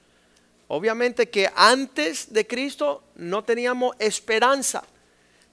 Obviamente 0.67 1.29
que 1.29 1.47
antes 1.55 2.33
de 2.33 2.47
Cristo 2.47 3.03
no 3.13 3.43
teníamos 3.43 3.95
esperanza, 3.99 4.83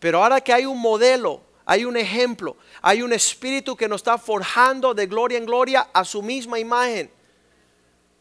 pero 0.00 0.22
ahora 0.22 0.40
que 0.40 0.54
hay 0.54 0.64
un 0.64 0.80
modelo, 0.80 1.51
hay 1.64 1.84
un 1.84 1.96
ejemplo, 1.96 2.56
hay 2.80 3.02
un 3.02 3.12
espíritu 3.12 3.76
que 3.76 3.88
nos 3.88 4.00
está 4.00 4.18
forjando 4.18 4.94
de 4.94 5.06
gloria 5.06 5.38
en 5.38 5.46
gloria 5.46 5.88
a 5.92 6.04
su 6.04 6.22
misma 6.22 6.58
imagen. 6.58 7.10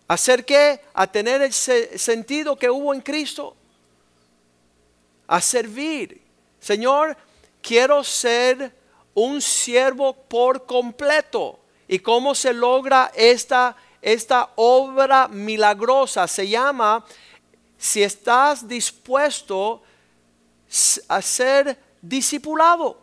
¿Hacer 0.08 0.46
qué? 0.46 0.82
A 0.94 1.08
tener 1.08 1.42
el 1.42 1.54
sentido 1.54 2.56
que 2.58 2.70
hubo 2.70 2.94
en 2.94 3.02
Cristo. 3.02 3.56
A 5.28 5.40
servir. 5.40 6.22
Señor, 6.60 7.18
quiero 7.62 8.04
ser 8.04 8.76
un 9.14 9.42
siervo 9.42 10.14
por 10.14 10.66
completo. 10.66 11.60
¿Y 11.88 12.00
cómo 12.00 12.36
se 12.36 12.54
logra 12.54 13.12
esta, 13.16 13.76
esta 14.02 14.52
obra 14.56 15.28
milagrosa? 15.28 16.28
Se 16.28 16.48
llama, 16.48 17.06
si 17.78 18.04
estás 18.04 18.68
dispuesto 18.68 19.82
a 21.08 21.22
ser 21.22 21.78
discipulado. 22.02 23.01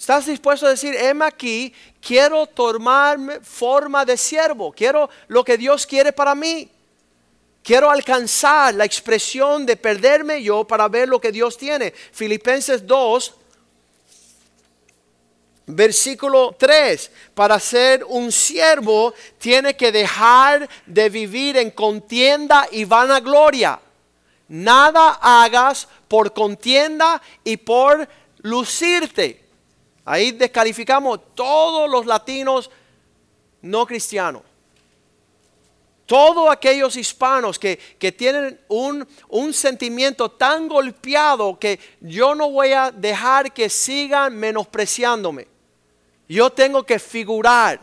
Estás 0.00 0.24
dispuesto 0.24 0.64
a 0.64 0.70
decir, 0.70 0.94
heme 0.94 1.26
aquí, 1.26 1.74
quiero 2.00 2.46
tomarme 2.46 3.38
forma 3.40 4.02
de 4.02 4.16
siervo, 4.16 4.72
quiero 4.72 5.10
lo 5.28 5.44
que 5.44 5.58
Dios 5.58 5.86
quiere 5.86 6.10
para 6.10 6.34
mí. 6.34 6.70
Quiero 7.62 7.90
alcanzar 7.90 8.72
la 8.72 8.86
expresión 8.86 9.66
de 9.66 9.76
perderme 9.76 10.42
yo 10.42 10.66
para 10.66 10.88
ver 10.88 11.06
lo 11.06 11.20
que 11.20 11.30
Dios 11.30 11.58
tiene. 11.58 11.92
Filipenses 12.12 12.86
2, 12.86 13.34
Versículo 15.66 16.56
3, 16.58 17.10
para 17.34 17.60
ser 17.60 18.02
un 18.04 18.32
siervo 18.32 19.12
tiene 19.36 19.76
que 19.76 19.92
dejar 19.92 20.66
de 20.86 21.10
vivir 21.10 21.58
en 21.58 21.70
contienda 21.70 22.66
y 22.72 22.86
vanagloria. 22.86 23.78
Nada 24.48 25.18
hagas 25.20 25.86
por 26.08 26.32
contienda 26.32 27.20
y 27.44 27.58
por 27.58 28.08
lucirte. 28.38 29.39
Ahí 30.10 30.32
descalificamos 30.32 31.20
todos 31.34 31.90
los 31.90 32.06
latinos 32.06 32.70
no 33.62 33.86
cristianos. 33.86 34.42
Todos 36.06 36.50
aquellos 36.50 36.96
hispanos 36.96 37.58
que, 37.58 37.76
tienen 38.16 38.60
un, 38.68 39.06
un, 39.28 39.52
sentimiento 39.52 40.30
tan 40.30 40.66
golpeado 40.66 41.58
que 41.58 41.78
yo 42.00 42.34
no 42.34 42.50
voy 42.50 42.72
a 42.72 42.90
dejar 42.90 43.52
que 43.52 43.68
sigan 43.68 44.36
menospreciándome 44.36 45.46
yo 46.30 46.48
tengo 46.48 46.84
que 46.84 47.00
figurar. 47.00 47.80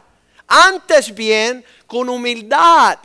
Antes 0.48 1.14
bien, 1.14 1.66
con 1.86 2.08
humildad, 2.08 2.98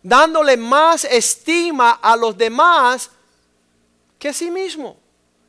dándole 0.00 0.56
más 0.56 1.04
estima 1.04 1.98
a 2.00 2.14
los 2.14 2.38
demás 2.38 3.10
que 4.20 4.28
a 4.28 4.32
sí 4.32 4.52
mismo. 4.52 4.96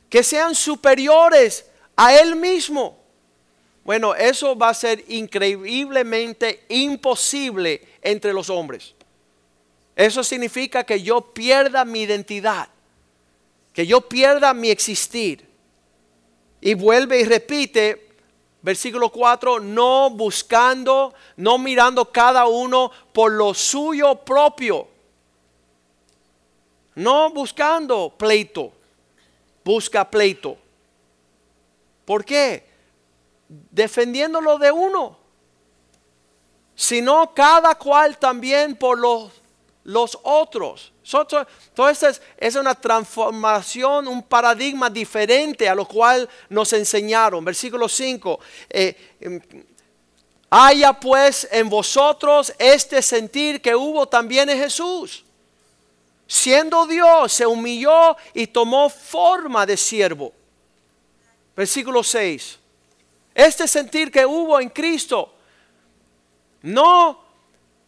Que 0.08 0.24
sean 0.24 0.52
superiores 0.52 1.64
a 1.94 2.12
él 2.12 2.34
mismo. 2.34 2.99
Bueno, 3.84 4.14
eso 4.14 4.56
va 4.56 4.68
a 4.68 4.74
ser 4.74 5.04
increíblemente 5.08 6.64
imposible 6.68 7.82
entre 8.02 8.32
los 8.32 8.50
hombres. 8.50 8.94
Eso 9.96 10.22
significa 10.22 10.84
que 10.84 11.02
yo 11.02 11.20
pierda 11.20 11.84
mi 11.84 12.02
identidad, 12.02 12.68
que 13.72 13.86
yo 13.86 14.00
pierda 14.02 14.54
mi 14.54 14.70
existir. 14.70 15.48
Y 16.60 16.74
vuelve 16.74 17.20
y 17.20 17.24
repite, 17.24 18.10
Versículo 18.62 19.10
4, 19.10 19.60
no 19.60 20.10
buscando, 20.10 21.14
no 21.36 21.56
mirando 21.56 22.12
cada 22.12 22.46
uno 22.46 22.90
por 23.12 23.32
lo 23.32 23.54
suyo 23.54 24.16
propio. 24.16 24.86
No 26.94 27.30
buscando 27.30 28.12
pleito, 28.18 28.72
busca 29.64 30.10
pleito. 30.10 30.58
¿Por 32.04 32.24
qué? 32.24 32.68
Defendiéndolo 33.70 34.58
de 34.58 34.70
uno. 34.70 35.18
Sino 36.74 37.34
cada 37.34 37.74
cual 37.74 38.16
también 38.18 38.76
por 38.76 38.98
los 38.98 39.40
los 39.84 40.18
otros. 40.22 40.92
Entonces 41.68 42.22
es 42.36 42.54
una 42.54 42.74
transformación, 42.74 44.06
un 44.06 44.22
paradigma 44.22 44.88
diferente 44.88 45.68
a 45.68 45.74
lo 45.74 45.86
cual 45.86 46.28
nos 46.48 46.72
enseñaron. 46.72 47.44
Versículo 47.44 47.88
5. 47.88 48.38
Eh, 48.68 49.16
em, 49.20 49.40
haya 50.48 50.92
pues 50.92 51.48
en 51.50 51.68
vosotros 51.68 52.52
este 52.58 53.02
sentir 53.02 53.60
que 53.60 53.74
hubo 53.74 54.06
también 54.06 54.48
en 54.50 54.58
Jesús. 54.58 55.24
Siendo 56.26 56.86
Dios, 56.86 57.32
se 57.32 57.44
humilló 57.44 58.16
y 58.34 58.46
tomó 58.46 58.88
forma 58.88 59.66
de 59.66 59.76
siervo. 59.76 60.32
Versículo 61.56 62.04
6. 62.04 62.59
Este 63.40 63.66
sentir 63.66 64.12
que 64.12 64.26
hubo 64.26 64.60
en 64.60 64.68
Cristo, 64.68 65.32
no 66.60 67.24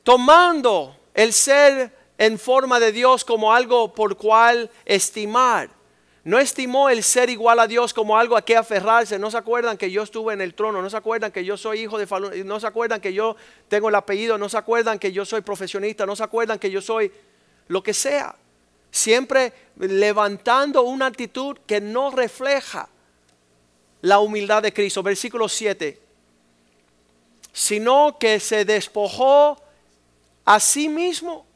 tomando 0.03 0.97
el 1.13 1.35
ser 1.35 1.95
en 2.17 2.39
forma 2.39 2.81
de 2.81 2.91
Dios 2.91 3.23
como 3.23 3.53
algo 3.53 3.93
por 3.93 4.17
cual 4.17 4.71
estimar. 4.87 5.69
No 6.25 6.39
estimó 6.39 6.89
el 6.89 7.03
ser 7.03 7.29
igual 7.29 7.61
a 7.61 7.67
Dios 7.67 7.93
como 7.93 8.17
algo 8.17 8.35
a 8.35 8.43
que 8.43 8.57
aferrarse. 8.57 9.19
No 9.19 9.31
se 9.31 9.37
acuerdan 9.37 9.77
que 9.77 9.91
yo 9.91 10.05
estuve 10.05 10.33
en 10.33 10.41
el 10.41 10.55
trono. 10.55 10.81
No 10.81 10.89
se 10.89 10.97
acuerdan 10.97 11.31
que 11.31 11.45
yo 11.45 11.59
soy 11.59 11.81
hijo 11.81 11.99
de 11.99 12.07
Falun. 12.07 12.47
No 12.47 12.59
se 12.59 12.67
acuerdan 12.67 13.03
que 13.03 13.13
yo 13.13 13.37
tengo 13.69 13.91
el 13.91 13.95
apellido. 13.95 14.39
No 14.39 14.49
se 14.49 14.57
acuerdan 14.57 14.99
que 14.99 15.13
yo 15.13 15.27
soy 15.27 15.43
profesionista. 15.43 16.07
No 16.07 16.17
se 16.17 16.23
acuerdan 16.23 16.59
que 16.59 16.71
yo 16.71 16.81
soy 16.81 17.13
lo 17.69 17.83
que 17.83 17.93
sea. 17.93 18.37
Siempre 18.91 19.53
levantando 19.77 20.81
una 20.81 21.05
actitud 21.05 21.59
que 21.67 21.83
no 21.83 22.11
refleja 22.11 22.89
la 24.03 24.19
humildad 24.19 24.63
de 24.63 24.73
Cristo. 24.73 25.03
Versículo 25.03 25.49
7. 25.49 25.99
Sino 27.53 28.19
que 28.19 28.39
se 28.39 28.65
despojó 28.65 29.57
a 30.45 30.61
sí 30.61 30.89
mismo. 30.89 31.47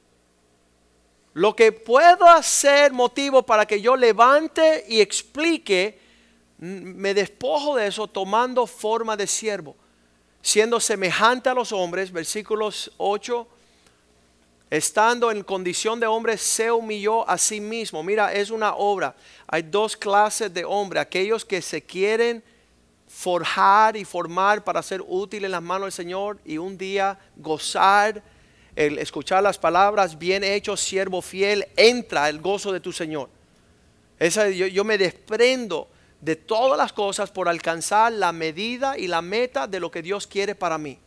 Lo 1.35 1.55
que 1.55 1.71
puedo 1.71 2.43
ser 2.43 2.93
motivo 2.93 3.43
para 3.43 3.67
que 3.67 3.81
yo 3.83 3.95
levante 3.95 4.87
y 4.89 5.03
explique, 5.03 5.99
me 6.59 7.13
despojo 7.13 7.77
de 7.77 7.89
eso 7.89 8.07
tomando 8.09 8.67
forma 8.67 9.19
de 9.19 9.27
siervo, 9.27 9.77
siendo 10.41 10.81
semejante 10.81 11.51
a 11.51 11.55
los 11.55 11.73
hombres, 11.73 12.11
versículos 12.11 12.91
8, 12.97 13.47
estando 14.71 15.31
en 15.31 15.43
condición 15.43 16.01
de 16.01 16.07
hombre, 16.07 16.37
se 16.37 16.71
humilló 16.71 17.29
a 17.29 17.39
sí 17.39 17.61
mismo. 17.61 18.03
Mira, 18.03 18.33
es 18.33 18.51
una 18.51 18.75
obra. 18.75 19.15
Hay 19.47 19.63
dos 19.63 19.97
clases 19.97 20.53
de 20.53 20.65
hombre, 20.65 21.01
aquellos 21.01 21.45
que 21.45 21.63
se 21.63 21.83
quieren 21.83 22.43
forjar 23.07 23.97
y 23.97 24.05
formar 24.05 24.65
para 24.65 24.83
ser 24.83 25.03
útil 25.07 25.45
en 25.45 25.53
las 25.53 25.63
manos 25.63 25.87
del 25.87 25.93
Señor 25.93 26.39
y 26.45 26.59
un 26.59 26.77
día 26.77 27.19
gozar 27.37 28.23
el 28.75 28.99
escuchar 28.99 29.43
las 29.43 29.57
palabras, 29.57 30.19
bien 30.19 30.45
hecho, 30.45 30.77
siervo 30.77 31.23
fiel, 31.23 31.67
entra 31.77 32.29
el 32.29 32.41
gozo 32.41 32.73
de 32.73 32.81
tu 32.81 32.93
Señor. 32.93 33.31
Esa, 34.19 34.51
yo, 34.51 34.67
yo 34.67 34.85
me 34.85 34.99
desprendo 34.99 35.89
de 36.21 36.37
todas 36.37 36.77
las 36.77 36.93
cosas 36.93 37.31
por 37.31 37.49
alcanzar 37.49 38.13
la 38.13 38.33
medida 38.33 38.99
y 38.99 39.07
la 39.07 39.23
meta 39.23 39.67
de 39.67 39.81
lo 39.81 39.91
que 39.91 40.03
Dios 40.03 40.27
quiere 40.27 40.55
para 40.55 40.77
mí. 40.77 40.99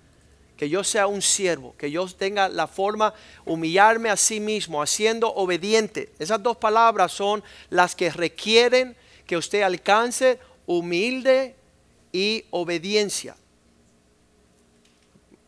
Que 0.60 0.68
yo 0.68 0.84
sea 0.84 1.08
un 1.08 1.22
siervo, 1.22 1.74
que 1.78 1.90
yo 1.90 2.06
tenga 2.08 2.50
la 2.50 2.68
forma 2.68 3.14
humillarme 3.46 4.10
a 4.10 4.18
sí 4.18 4.42
mismo, 4.42 4.82
haciendo 4.82 5.34
obediente. 5.34 6.12
Esas 6.20 6.44
dos 6.44 6.58
palabras 6.58 7.14
son 7.14 7.42
las 7.70 7.96
que 7.96 8.10
requieren 8.10 8.98
que 9.26 9.38
usted 9.38 9.62
alcance 9.62 10.38
humilde 10.66 11.56
y 12.12 12.44
obediencia. 12.50 13.38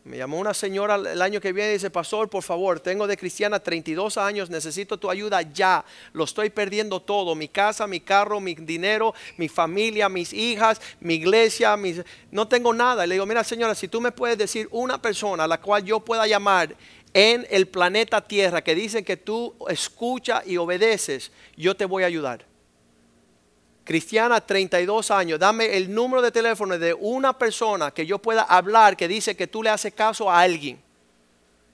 Me 0.04 0.16
llamó 0.16 0.40
una 0.40 0.52
señora 0.52 0.96
el 0.96 1.22
año 1.22 1.40
que 1.40 1.52
viene 1.52 1.70
y 1.70 1.72
dice, 1.74 1.88
pastor, 1.88 2.28
por 2.28 2.42
favor, 2.42 2.80
tengo 2.80 3.06
de 3.06 3.16
cristiana 3.16 3.60
32 3.60 4.18
años, 4.18 4.50
necesito 4.50 4.98
tu 4.98 5.08
ayuda 5.08 5.42
ya. 5.42 5.84
Lo 6.12 6.24
estoy 6.24 6.50
perdiendo 6.50 7.00
todo, 7.00 7.36
mi 7.36 7.46
casa, 7.46 7.86
mi 7.86 8.00
carro, 8.00 8.40
mi 8.40 8.56
dinero, 8.56 9.14
mi 9.36 9.48
familia, 9.48 10.08
mis 10.08 10.32
hijas, 10.32 10.80
mi 10.98 11.14
iglesia, 11.14 11.76
mis... 11.76 12.02
no 12.32 12.48
tengo 12.48 12.74
nada. 12.74 13.06
Le 13.06 13.14
digo, 13.14 13.26
mira 13.26 13.44
señora, 13.44 13.76
si 13.76 13.86
tú 13.86 14.00
me 14.00 14.10
puedes 14.10 14.36
decir 14.36 14.66
una 14.72 15.00
persona 15.00 15.44
a 15.44 15.48
la 15.48 15.60
cual 15.60 15.84
yo 15.84 16.00
pueda 16.00 16.26
llamar 16.26 16.74
en 17.14 17.46
el 17.48 17.68
planeta 17.68 18.26
Tierra 18.26 18.64
que 18.64 18.74
dice 18.74 19.04
que 19.04 19.16
tú 19.16 19.54
escuchas 19.68 20.44
y 20.46 20.56
obedeces, 20.56 21.30
yo 21.56 21.76
te 21.76 21.84
voy 21.84 22.02
a 22.02 22.06
ayudar 22.06 22.51
cristiana 23.84 24.40
32 24.40 25.10
años, 25.10 25.38
dame 25.38 25.76
el 25.76 25.92
número 25.92 26.22
de 26.22 26.30
teléfono 26.30 26.78
de 26.78 26.94
una 26.94 27.36
persona 27.36 27.90
que 27.90 28.06
yo 28.06 28.18
pueda 28.18 28.42
hablar 28.42 28.96
que 28.96 29.08
dice 29.08 29.36
que 29.36 29.46
tú 29.46 29.62
le 29.62 29.70
haces 29.70 29.92
caso 29.92 30.30
a 30.30 30.40
alguien. 30.40 30.80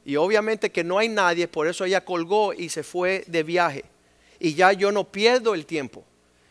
Y 0.05 0.17
obviamente 0.17 0.73
que 0.73 0.85
no 0.85 0.99
hay 0.99 1.09
nadie, 1.09 1.49
por 1.49 1.67
eso 1.67 1.85
ella 1.85 2.05
colgó 2.05 2.55
y 2.55 2.71
se 2.71 2.83
fue 2.83 3.25
de 3.27 3.43
viaje. 3.43 3.85
Y 4.41 4.55
ya 4.55 4.73
yo 4.73 4.91
no 4.91 5.05
pierdo 5.05 5.55
el 5.55 5.67
tiempo. 5.67 6.05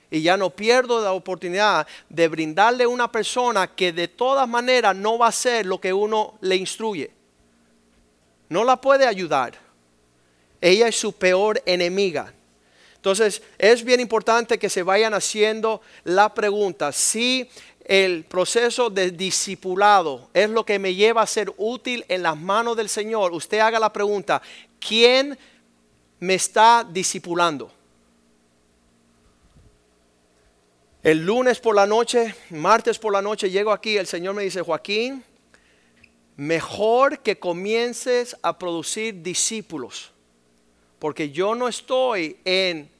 Y 0.10 0.22
ya 0.22 0.38
no 0.38 0.52
pierdo 0.52 1.02
la 1.02 1.12
oportunidad 1.12 1.88
de 2.08 2.28
brindarle 2.28 2.86
a 2.86 2.88
una 2.88 3.12
persona 3.12 3.68
que 3.68 3.92
de 3.92 4.08
todas 4.08 4.48
maneras 4.48 4.96
no 4.96 5.18
va 5.18 5.26
a 5.26 5.30
hacer 5.30 5.66
lo 5.66 5.82
que 5.82 5.92
uno 5.92 6.38
le 6.42 6.56
instruye. 6.56 7.12
No 8.48 8.64
la 8.64 8.80
puede 8.80 9.06
ayudar. 9.06 9.54
Ella 10.62 10.88
es 10.88 10.96
su 10.96 11.14
peor 11.14 11.62
enemiga. 11.66 12.34
Entonces, 13.08 13.42
es 13.58 13.86
bien 13.86 14.02
importante 14.02 14.60
que 14.60 14.70
se 14.70 14.84
vayan 14.84 15.14
haciendo 15.14 15.80
la 16.04 16.34
pregunta 16.34 16.92
si 16.92 17.50
el 17.86 18.26
proceso 18.26 18.90
de 18.90 19.12
discipulado 19.12 20.30
es 20.34 20.50
lo 20.50 20.66
que 20.66 20.78
me 20.78 20.94
lleva 20.94 21.22
a 21.22 21.26
ser 21.26 21.54
útil 21.56 22.04
en 22.10 22.22
las 22.22 22.36
manos 22.36 22.76
del 22.76 22.90
Señor. 22.90 23.32
Usted 23.32 23.60
haga 23.60 23.80
la 23.80 23.94
pregunta, 23.94 24.42
¿quién 24.78 25.40
me 26.20 26.34
está 26.34 26.86
discipulando? 26.86 27.72
El 31.02 31.26
lunes 31.26 31.62
por 31.62 31.76
la 31.76 31.88
noche, 31.88 32.36
martes 32.50 33.00
por 33.00 33.14
la 33.14 33.22
noche, 33.22 33.50
llego 33.50 33.72
aquí, 33.72 33.96
el 33.96 34.08
Señor 34.08 34.36
me 34.36 34.44
dice, 34.44 34.62
Joaquín, 34.62 35.24
mejor 36.36 37.20
que 37.20 37.40
comiences 37.40 38.36
a 38.42 38.60
producir 38.60 39.24
discípulos, 39.24 40.12
porque 41.00 41.32
yo 41.32 41.56
no 41.56 41.70
estoy 41.70 42.36
en 42.44 42.97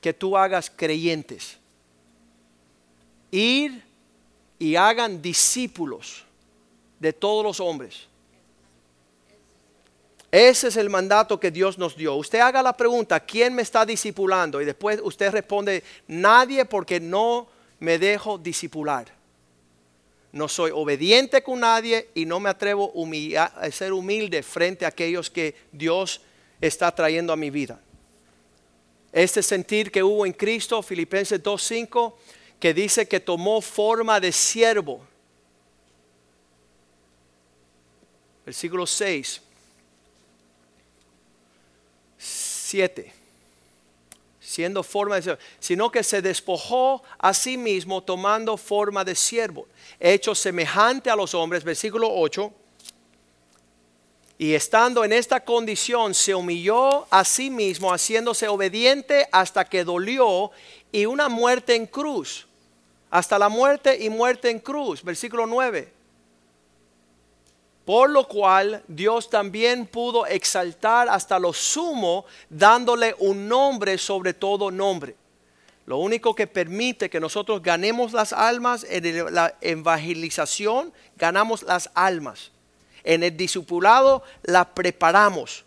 que 0.00 0.12
tú 0.12 0.36
hagas 0.36 0.70
creyentes. 0.74 1.58
Ir 3.30 3.82
y 4.58 4.76
hagan 4.76 5.20
discípulos 5.20 6.24
de 6.98 7.12
todos 7.12 7.44
los 7.44 7.60
hombres. 7.60 8.06
Ese 10.30 10.68
es 10.68 10.76
el 10.76 10.90
mandato 10.90 11.40
que 11.40 11.50
Dios 11.50 11.78
nos 11.78 11.96
dio. 11.96 12.14
Usted 12.16 12.40
haga 12.40 12.62
la 12.62 12.76
pregunta, 12.76 13.18
¿quién 13.20 13.54
me 13.54 13.62
está 13.62 13.86
discipulando? 13.86 14.60
Y 14.60 14.66
después 14.66 15.00
usted 15.02 15.30
responde, 15.30 15.82
nadie 16.06 16.64
porque 16.66 17.00
no 17.00 17.48
me 17.80 17.98
dejo 17.98 18.36
discipular. 18.36 19.06
No 20.30 20.46
soy 20.46 20.70
obediente 20.74 21.42
con 21.42 21.60
nadie 21.60 22.10
y 22.14 22.26
no 22.26 22.40
me 22.40 22.50
atrevo 22.50 22.92
a 23.36 23.70
ser 23.70 23.94
humilde 23.94 24.42
frente 24.42 24.84
a 24.84 24.88
aquellos 24.88 25.30
que 25.30 25.54
Dios 25.72 26.20
está 26.60 26.94
trayendo 26.94 27.32
a 27.32 27.36
mi 27.36 27.48
vida. 27.48 27.80
Este 29.12 29.42
sentir 29.42 29.90
que 29.90 30.02
hubo 30.02 30.26
en 30.26 30.32
Cristo, 30.32 30.82
Filipenses 30.82 31.42
2.5, 31.42 32.14
que 32.60 32.74
dice 32.74 33.08
que 33.08 33.20
tomó 33.20 33.60
forma 33.60 34.20
de 34.20 34.32
siervo. 34.32 35.00
Versículo 38.44 38.86
6. 38.86 39.40
7. 42.18 43.12
Siendo 44.40 44.82
forma 44.82 45.16
de 45.16 45.22
siervo, 45.22 45.42
sino 45.58 45.90
que 45.90 46.02
se 46.02 46.20
despojó 46.20 47.02
a 47.18 47.32
sí 47.32 47.56
mismo 47.56 48.02
tomando 48.02 48.56
forma 48.56 49.04
de 49.04 49.14
siervo, 49.14 49.68
hecho 49.98 50.34
semejante 50.34 51.10
a 51.10 51.16
los 51.16 51.34
hombres. 51.34 51.64
Versículo 51.64 52.10
8 52.12 52.52
y 54.40 54.54
estando 54.54 55.04
en 55.04 55.12
esta 55.12 55.40
condición 55.40 56.14
se 56.14 56.32
humilló 56.32 57.12
a 57.12 57.24
sí 57.24 57.50
mismo, 57.50 57.90
haciéndose 57.90 58.46
obediente 58.46 59.28
hasta 59.32 59.64
que 59.64 59.82
dolió 59.82 60.52
y 60.92 61.06
una 61.06 61.28
muerte 61.28 61.74
en 61.74 61.86
cruz. 61.86 62.46
Hasta 63.10 63.36
la 63.36 63.48
muerte 63.48 63.98
y 64.00 64.08
muerte 64.08 64.48
en 64.48 64.60
cruz. 64.60 65.02
Versículo 65.02 65.44
9. 65.44 65.92
Por 67.84 68.10
lo 68.10 68.28
cual 68.28 68.84
Dios 68.86 69.28
también 69.28 69.86
pudo 69.86 70.24
exaltar 70.24 71.08
hasta 71.08 71.40
lo 71.40 71.52
sumo, 71.52 72.24
dándole 72.48 73.16
un 73.18 73.48
nombre 73.48 73.98
sobre 73.98 74.34
todo 74.34 74.70
nombre. 74.70 75.16
Lo 75.84 75.96
único 75.96 76.34
que 76.34 76.46
permite 76.46 77.10
que 77.10 77.18
nosotros 77.18 77.60
ganemos 77.60 78.12
las 78.12 78.32
almas 78.32 78.86
en 78.88 79.34
la 79.34 79.56
evangelización, 79.62 80.92
ganamos 81.16 81.62
las 81.62 81.90
almas 81.94 82.52
en 83.08 83.22
el 83.22 83.34
discipulado 83.34 84.22
la 84.42 84.74
preparamos. 84.74 85.64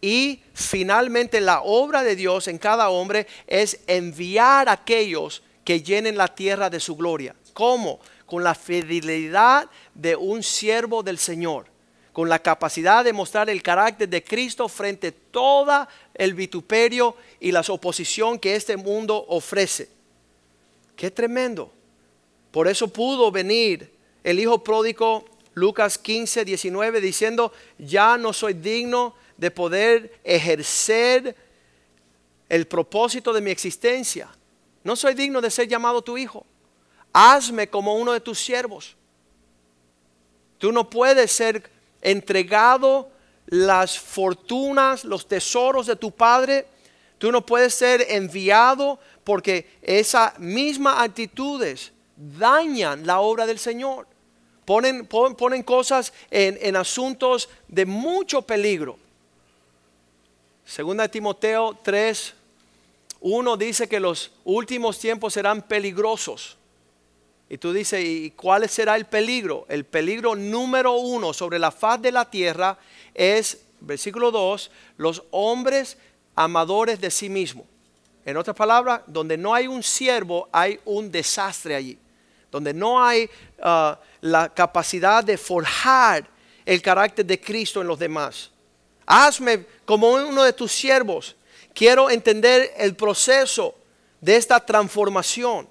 Y 0.00 0.42
finalmente 0.54 1.40
la 1.40 1.62
obra 1.62 2.02
de 2.02 2.16
Dios 2.16 2.48
en 2.48 2.58
cada 2.58 2.90
hombre 2.90 3.28
es 3.46 3.80
enviar 3.86 4.68
a 4.68 4.72
aquellos 4.72 5.44
que 5.64 5.82
llenen 5.82 6.16
la 6.16 6.34
tierra 6.34 6.68
de 6.68 6.80
su 6.80 6.96
gloria. 6.96 7.36
¿Cómo? 7.52 8.00
Con 8.26 8.42
la 8.42 8.56
fidelidad 8.56 9.70
de 9.94 10.16
un 10.16 10.42
siervo 10.42 11.02
del 11.02 11.18
Señor 11.18 11.66
con 12.12 12.28
la 12.28 12.40
capacidad 12.40 13.04
de 13.04 13.12
mostrar 13.12 13.48
el 13.48 13.62
carácter 13.62 14.08
de 14.08 14.24
Cristo 14.24 14.68
frente 14.68 15.06
a 15.06 15.14
todo 15.30 15.86
el 16.12 16.34
vituperio 16.34 17.14
y 17.38 17.52
la 17.52 17.60
oposición 17.60 18.36
que 18.36 18.56
este 18.56 18.76
mundo 18.76 19.24
ofrece. 19.28 19.88
Qué 20.96 21.12
tremendo. 21.12 21.72
Por 22.50 22.66
eso 22.66 22.88
pudo 22.88 23.30
venir 23.30 23.94
el 24.24 24.40
hijo 24.40 24.62
pródigo 24.62 25.24
Lucas 25.54 25.98
15, 25.98 26.44
19 26.44 27.00
diciendo, 27.00 27.52
ya 27.78 28.16
no 28.16 28.32
soy 28.32 28.54
digno 28.54 29.14
de 29.36 29.50
poder 29.50 30.20
ejercer 30.22 31.34
el 32.48 32.66
propósito 32.66 33.32
de 33.32 33.40
mi 33.40 33.50
existencia. 33.50 34.28
No 34.84 34.96
soy 34.96 35.14
digno 35.14 35.40
de 35.40 35.50
ser 35.50 35.68
llamado 35.68 36.02
tu 36.02 36.16
hijo. 36.16 36.46
Hazme 37.12 37.68
como 37.68 37.94
uno 37.96 38.12
de 38.12 38.20
tus 38.20 38.38
siervos. 38.38 38.96
Tú 40.58 40.72
no 40.72 40.88
puedes 40.88 41.32
ser 41.32 41.70
entregado 42.02 43.10
las 43.46 43.98
fortunas, 43.98 45.04
los 45.04 45.26
tesoros 45.26 45.86
de 45.86 45.96
tu 45.96 46.10
padre. 46.12 46.66
Tú 47.18 47.32
no 47.32 47.44
puedes 47.44 47.74
ser 47.74 48.06
enviado 48.08 48.98
porque 49.24 49.78
esas 49.82 50.38
mismas 50.38 51.00
actitudes 51.00 51.92
dañan 52.16 53.06
la 53.06 53.20
obra 53.20 53.46
del 53.46 53.58
Señor. 53.58 54.06
Ponen, 54.70 55.64
cosas 55.64 56.12
en, 56.30 56.56
en, 56.62 56.76
asuntos 56.76 57.48
de 57.66 57.84
mucho 57.84 58.42
peligro. 58.42 58.96
Segunda 60.64 61.02
de 61.02 61.08
Timoteo 61.08 61.76
3, 61.82 62.34
1 63.20 63.56
dice 63.56 63.88
que 63.88 63.98
los 63.98 64.30
últimos 64.44 65.00
tiempos 65.00 65.34
serán 65.34 65.62
peligrosos. 65.62 66.56
Y 67.48 67.58
tú 67.58 67.72
dices, 67.72 68.04
¿y 68.04 68.30
cuál 68.36 68.68
será 68.68 68.94
el 68.94 69.06
peligro? 69.06 69.66
El 69.68 69.84
peligro 69.84 70.36
número 70.36 70.92
uno 70.92 71.32
sobre 71.32 71.58
la 71.58 71.72
faz 71.72 72.00
de 72.00 72.12
la 72.12 72.30
tierra 72.30 72.78
es, 73.12 73.62
versículo 73.80 74.30
2, 74.30 74.70
los 74.98 75.24
hombres 75.32 75.98
amadores 76.36 77.00
de 77.00 77.10
sí 77.10 77.28
mismos. 77.28 77.66
En 78.24 78.36
otras 78.36 78.54
palabras, 78.54 79.00
donde 79.08 79.36
no 79.36 79.52
hay 79.52 79.66
un 79.66 79.82
siervo, 79.82 80.48
hay 80.52 80.78
un 80.84 81.10
desastre 81.10 81.74
allí. 81.74 81.98
Donde 82.52 82.72
no 82.72 83.02
hay 83.02 83.28
uh, 83.64 83.94
la 84.20 84.52
capacidad 84.52 85.24
de 85.24 85.38
forjar 85.38 86.28
el 86.64 86.82
carácter 86.82 87.24
de 87.24 87.40
Cristo 87.40 87.80
en 87.80 87.86
los 87.86 87.98
demás. 87.98 88.50
Hazme 89.06 89.66
como 89.84 90.10
uno 90.10 90.44
de 90.44 90.52
tus 90.52 90.70
siervos. 90.72 91.36
Quiero 91.74 92.10
entender 92.10 92.72
el 92.76 92.94
proceso 92.94 93.74
de 94.20 94.36
esta 94.36 94.64
transformación. 94.64 95.68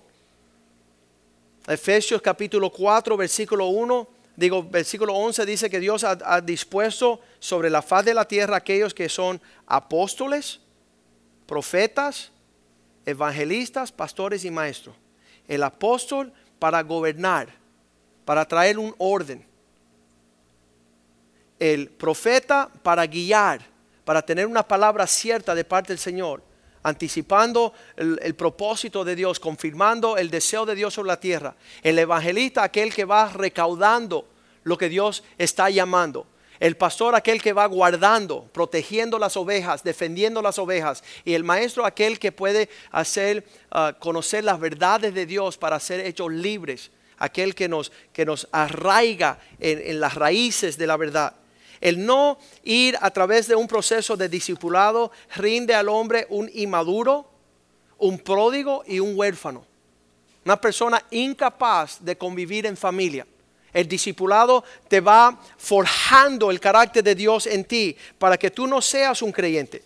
Efesios 1.67 2.21
capítulo 2.21 2.71
4, 2.71 3.15
versículo 3.15 3.67
1, 3.67 4.07
digo, 4.35 4.63
versículo 4.63 5.13
11 5.13 5.45
dice 5.45 5.69
que 5.69 5.79
Dios 5.79 6.03
ha, 6.03 6.41
dispuesto 6.41 7.21
sobre 7.39 7.69
la 7.69 7.81
faz 7.81 8.05
de 8.05 8.13
la 8.13 8.27
tierra 8.27 8.57
aquellos 8.57 8.93
que 8.93 9.07
son 9.07 9.39
apóstoles, 9.67 10.61
profetas, 11.45 12.31
evangelistas, 13.05 13.91
pastores 13.91 14.45
y 14.45 14.51
maestros. 14.51 14.95
El 15.47 15.63
apóstol 15.63 16.33
para 16.57 16.81
gobernar, 16.81 17.58
para 18.25 18.47
traer 18.47 18.77
un 18.77 18.93
orden. 18.97 19.45
El 21.59 21.89
profeta 21.89 22.69
para 22.83 23.05
guiar, 23.05 23.61
para 24.05 24.21
tener 24.21 24.47
una 24.47 24.67
palabra 24.67 25.05
cierta 25.07 25.53
de 25.53 25.65
parte 25.65 25.93
del 25.93 25.99
Señor 25.99 26.41
anticipando 26.83 27.73
el, 27.97 28.35
propósito 28.35 29.03
de 29.03 29.15
Dios, 29.15 29.39
confirmando 29.39 30.17
el 30.17 30.29
deseo 30.29 30.65
de 30.65 30.75
Dios 30.75 30.93
sobre 30.93 31.07
la 31.07 31.19
tierra. 31.19 31.55
El 31.81 31.99
evangelista, 31.99 32.63
aquel 32.63 32.93
que 32.93 33.05
va 33.05 33.29
recaudando 33.29 34.25
lo 34.63 34.77
que 34.77 34.89
Dios 34.89 35.23
está 35.37 35.69
llamando. 35.69 36.27
El 36.59 36.75
pastor, 36.75 37.15
aquel 37.15 37.41
que 37.41 37.53
va 37.53 37.65
guardando, 37.67 38.43
protegiendo 38.51 39.17
las 39.17 39.37
ovejas, 39.37 39.83
defendiendo 39.83 40.41
las 40.41 40.59
ovejas. 40.59 41.03
Y 41.23 41.33
el 41.33 41.43
maestro, 41.43 41.85
aquel 41.85 42.19
que 42.19 42.33
puede 42.33 42.69
hacer 42.91 43.45
ah, 43.71 43.95
conocer 43.97 44.43
las 44.43 44.59
verdades 44.59 45.13
de 45.13 45.25
Dios 45.25 45.57
para 45.57 45.79
ser 45.79 46.01
hechos 46.01 46.31
libres. 46.31 46.91
Aquel 47.19 47.53
que 47.53 47.67
nos, 47.67 47.91
que 48.11 48.25
nos 48.25 48.47
arraiga 48.51 49.39
en 49.59 49.99
las 49.99 50.15
raíces 50.15 50.77
de 50.77 50.87
la 50.87 50.97
verdad. 50.97 51.35
El 51.81 52.05
no 52.05 52.37
ir 52.63 52.97
a 53.01 53.09
través 53.11 53.47
de 53.47 53.55
un 53.55 53.67
proceso 53.67 54.17
de 54.17 54.27
discipulado 54.27 55.11
rinde 55.35 55.73
al 55.73 55.87
hombre 55.87 56.27
un 56.29 56.49
inmaduro, 56.53 57.29
un 57.97 58.19
pródigo 58.19 58.83
y 58.85 58.99
un 58.99 59.17
huérfano. 59.17 59.65
Una 60.45 60.59
persona 60.59 61.03
incapaz 61.11 61.97
de 62.01 62.17
convivir 62.17 62.65
en 62.65 62.75
familia. 62.75 63.25
El 63.71 63.87
discipulado 63.87 64.63
te 64.87 64.99
va 64.99 65.39
forjando 65.57 66.49
el 66.49 66.59
carácter 66.59 67.03
de 67.03 67.15
Dios 67.15 67.45
en 67.45 67.63
ti 67.65 67.95
para 68.17 68.37
que 68.37 68.49
tú 68.49 68.65
no 68.65 68.81
seas 68.81 69.21
un 69.21 69.31
creyente. 69.31 69.83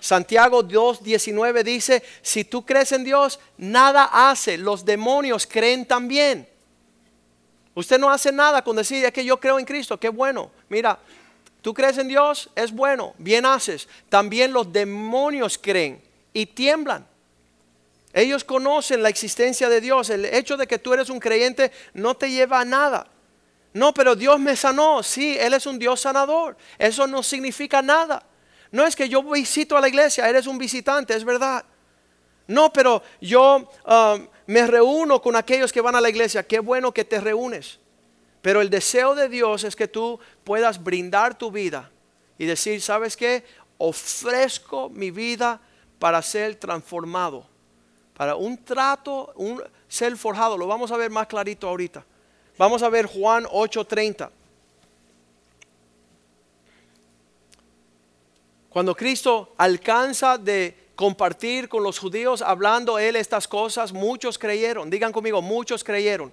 Santiago 0.00 0.62
2.19 0.62 1.62
dice, 1.62 2.02
si 2.22 2.44
tú 2.44 2.64
crees 2.64 2.92
en 2.92 3.04
Dios, 3.04 3.38
nada 3.58 4.30
hace. 4.30 4.56
Los 4.56 4.84
demonios 4.84 5.46
creen 5.46 5.84
también. 5.86 6.48
Usted 7.76 8.00
no 8.00 8.10
hace 8.10 8.32
nada 8.32 8.64
con 8.64 8.74
decir 8.74 9.12
que 9.12 9.24
yo 9.24 9.38
creo 9.38 9.60
en 9.60 9.64
Cristo, 9.64 10.00
qué 10.00 10.08
bueno. 10.08 10.50
Mira, 10.68 10.98
Tú 11.66 11.74
crees 11.74 11.98
en 11.98 12.06
Dios, 12.06 12.48
es 12.54 12.70
bueno, 12.70 13.12
bien 13.18 13.44
haces. 13.44 13.88
También 14.08 14.52
los 14.52 14.72
demonios 14.72 15.58
creen 15.60 16.00
y 16.32 16.46
tiemblan. 16.46 17.04
Ellos 18.12 18.44
conocen 18.44 19.02
la 19.02 19.08
existencia 19.08 19.68
de 19.68 19.80
Dios. 19.80 20.08
El 20.10 20.26
hecho 20.26 20.56
de 20.56 20.68
que 20.68 20.78
tú 20.78 20.94
eres 20.94 21.10
un 21.10 21.18
creyente 21.18 21.72
no 21.92 22.14
te 22.14 22.30
lleva 22.30 22.60
a 22.60 22.64
nada. 22.64 23.08
No, 23.72 23.92
pero 23.92 24.14
Dios 24.14 24.38
me 24.38 24.54
sanó. 24.54 25.02
Sí, 25.02 25.36
Él 25.40 25.54
es 25.54 25.66
un 25.66 25.76
Dios 25.76 26.02
sanador. 26.02 26.56
Eso 26.78 27.08
no 27.08 27.20
significa 27.24 27.82
nada. 27.82 28.22
No 28.70 28.86
es 28.86 28.94
que 28.94 29.08
yo 29.08 29.20
visito 29.24 29.76
a 29.76 29.80
la 29.80 29.88
iglesia, 29.88 30.28
eres 30.28 30.46
un 30.46 30.58
visitante, 30.58 31.16
es 31.16 31.24
verdad. 31.24 31.64
No, 32.46 32.72
pero 32.72 33.02
yo 33.20 33.68
um, 33.84 34.28
me 34.46 34.66
reúno 34.66 35.20
con 35.20 35.36
aquellos 35.36 35.72
que 35.72 35.80
van 35.80 35.96
a 35.96 36.00
la 36.00 36.08
iglesia. 36.08 36.46
Qué 36.46 36.60
bueno 36.60 36.92
que 36.92 37.04
te 37.04 37.20
reúnes. 37.20 37.78
Pero 38.42 38.60
el 38.60 38.70
deseo 38.70 39.14
de 39.14 39.28
Dios 39.28 39.64
es 39.64 39.74
que 39.74 39.88
tú 39.88 40.20
puedas 40.44 40.82
brindar 40.82 41.36
tu 41.36 41.50
vida 41.50 41.90
y 42.38 42.46
decir, 42.46 42.80
¿sabes 42.80 43.16
qué? 43.16 43.44
Ofrezco 43.78 44.88
mi 44.88 45.10
vida 45.10 45.60
para 45.98 46.22
ser 46.22 46.54
transformado, 46.54 47.46
para 48.14 48.36
un 48.36 48.62
trato, 48.64 49.32
un 49.34 49.62
ser 49.88 50.16
forjado. 50.16 50.56
Lo 50.56 50.66
vamos 50.66 50.92
a 50.92 50.96
ver 50.96 51.10
más 51.10 51.26
clarito 51.26 51.68
ahorita. 51.68 52.04
Vamos 52.56 52.82
a 52.82 52.88
ver 52.88 53.06
Juan 53.06 53.44
8:30. 53.46 54.30
Cuando 58.70 58.94
Cristo 58.94 59.54
alcanza 59.56 60.38
de 60.38 60.85
compartir 60.96 61.68
con 61.68 61.82
los 61.82 61.98
judíos 61.98 62.42
hablando 62.42 62.98
él 62.98 63.14
estas 63.16 63.46
cosas, 63.46 63.92
muchos 63.92 64.38
creyeron. 64.38 64.90
Digan 64.90 65.12
conmigo, 65.12 65.40
muchos 65.42 65.84
creyeron. 65.84 66.32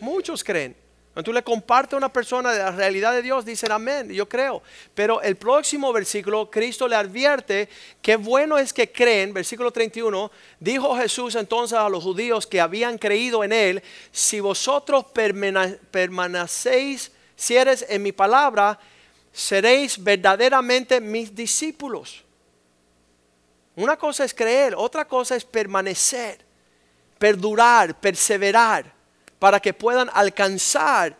Muchos 0.00 0.42
creen. 0.42 0.74
Cuando 1.12 1.26
tú 1.26 1.32
le 1.34 1.42
compartes 1.42 1.92
a 1.92 1.98
una 1.98 2.10
persona 2.10 2.52
de 2.52 2.58
la 2.58 2.70
realidad 2.70 3.12
de 3.12 3.20
Dios, 3.20 3.44
dicen 3.44 3.70
amén, 3.70 4.10
yo 4.10 4.26
creo. 4.26 4.62
Pero 4.94 5.20
el 5.20 5.36
próximo 5.36 5.92
versículo, 5.92 6.50
Cristo 6.50 6.88
le 6.88 6.96
advierte 6.96 7.68
que 8.00 8.16
bueno 8.16 8.56
es 8.56 8.72
que 8.72 8.90
creen, 8.90 9.34
versículo 9.34 9.70
31, 9.70 10.30
dijo 10.58 10.96
Jesús 10.96 11.34
entonces 11.34 11.76
a 11.76 11.90
los 11.90 12.02
judíos 12.02 12.46
que 12.46 12.62
habían 12.62 12.96
creído 12.96 13.44
en 13.44 13.52
él, 13.52 13.82
si 14.10 14.40
vosotros 14.40 15.04
permanecéis, 15.90 17.12
si 17.36 17.56
eres 17.56 17.84
en 17.90 18.02
mi 18.02 18.12
palabra, 18.12 18.78
seréis 19.32 20.02
verdaderamente 20.02 20.98
mis 20.98 21.34
discípulos. 21.34 22.24
Una 23.74 23.96
cosa 23.96 24.24
es 24.24 24.34
creer, 24.34 24.74
otra 24.76 25.06
cosa 25.06 25.34
es 25.34 25.44
permanecer, 25.44 26.38
perdurar, 27.18 27.98
perseverar 27.98 28.92
para 29.38 29.60
que 29.60 29.72
puedan 29.72 30.10
alcanzar 30.12 31.16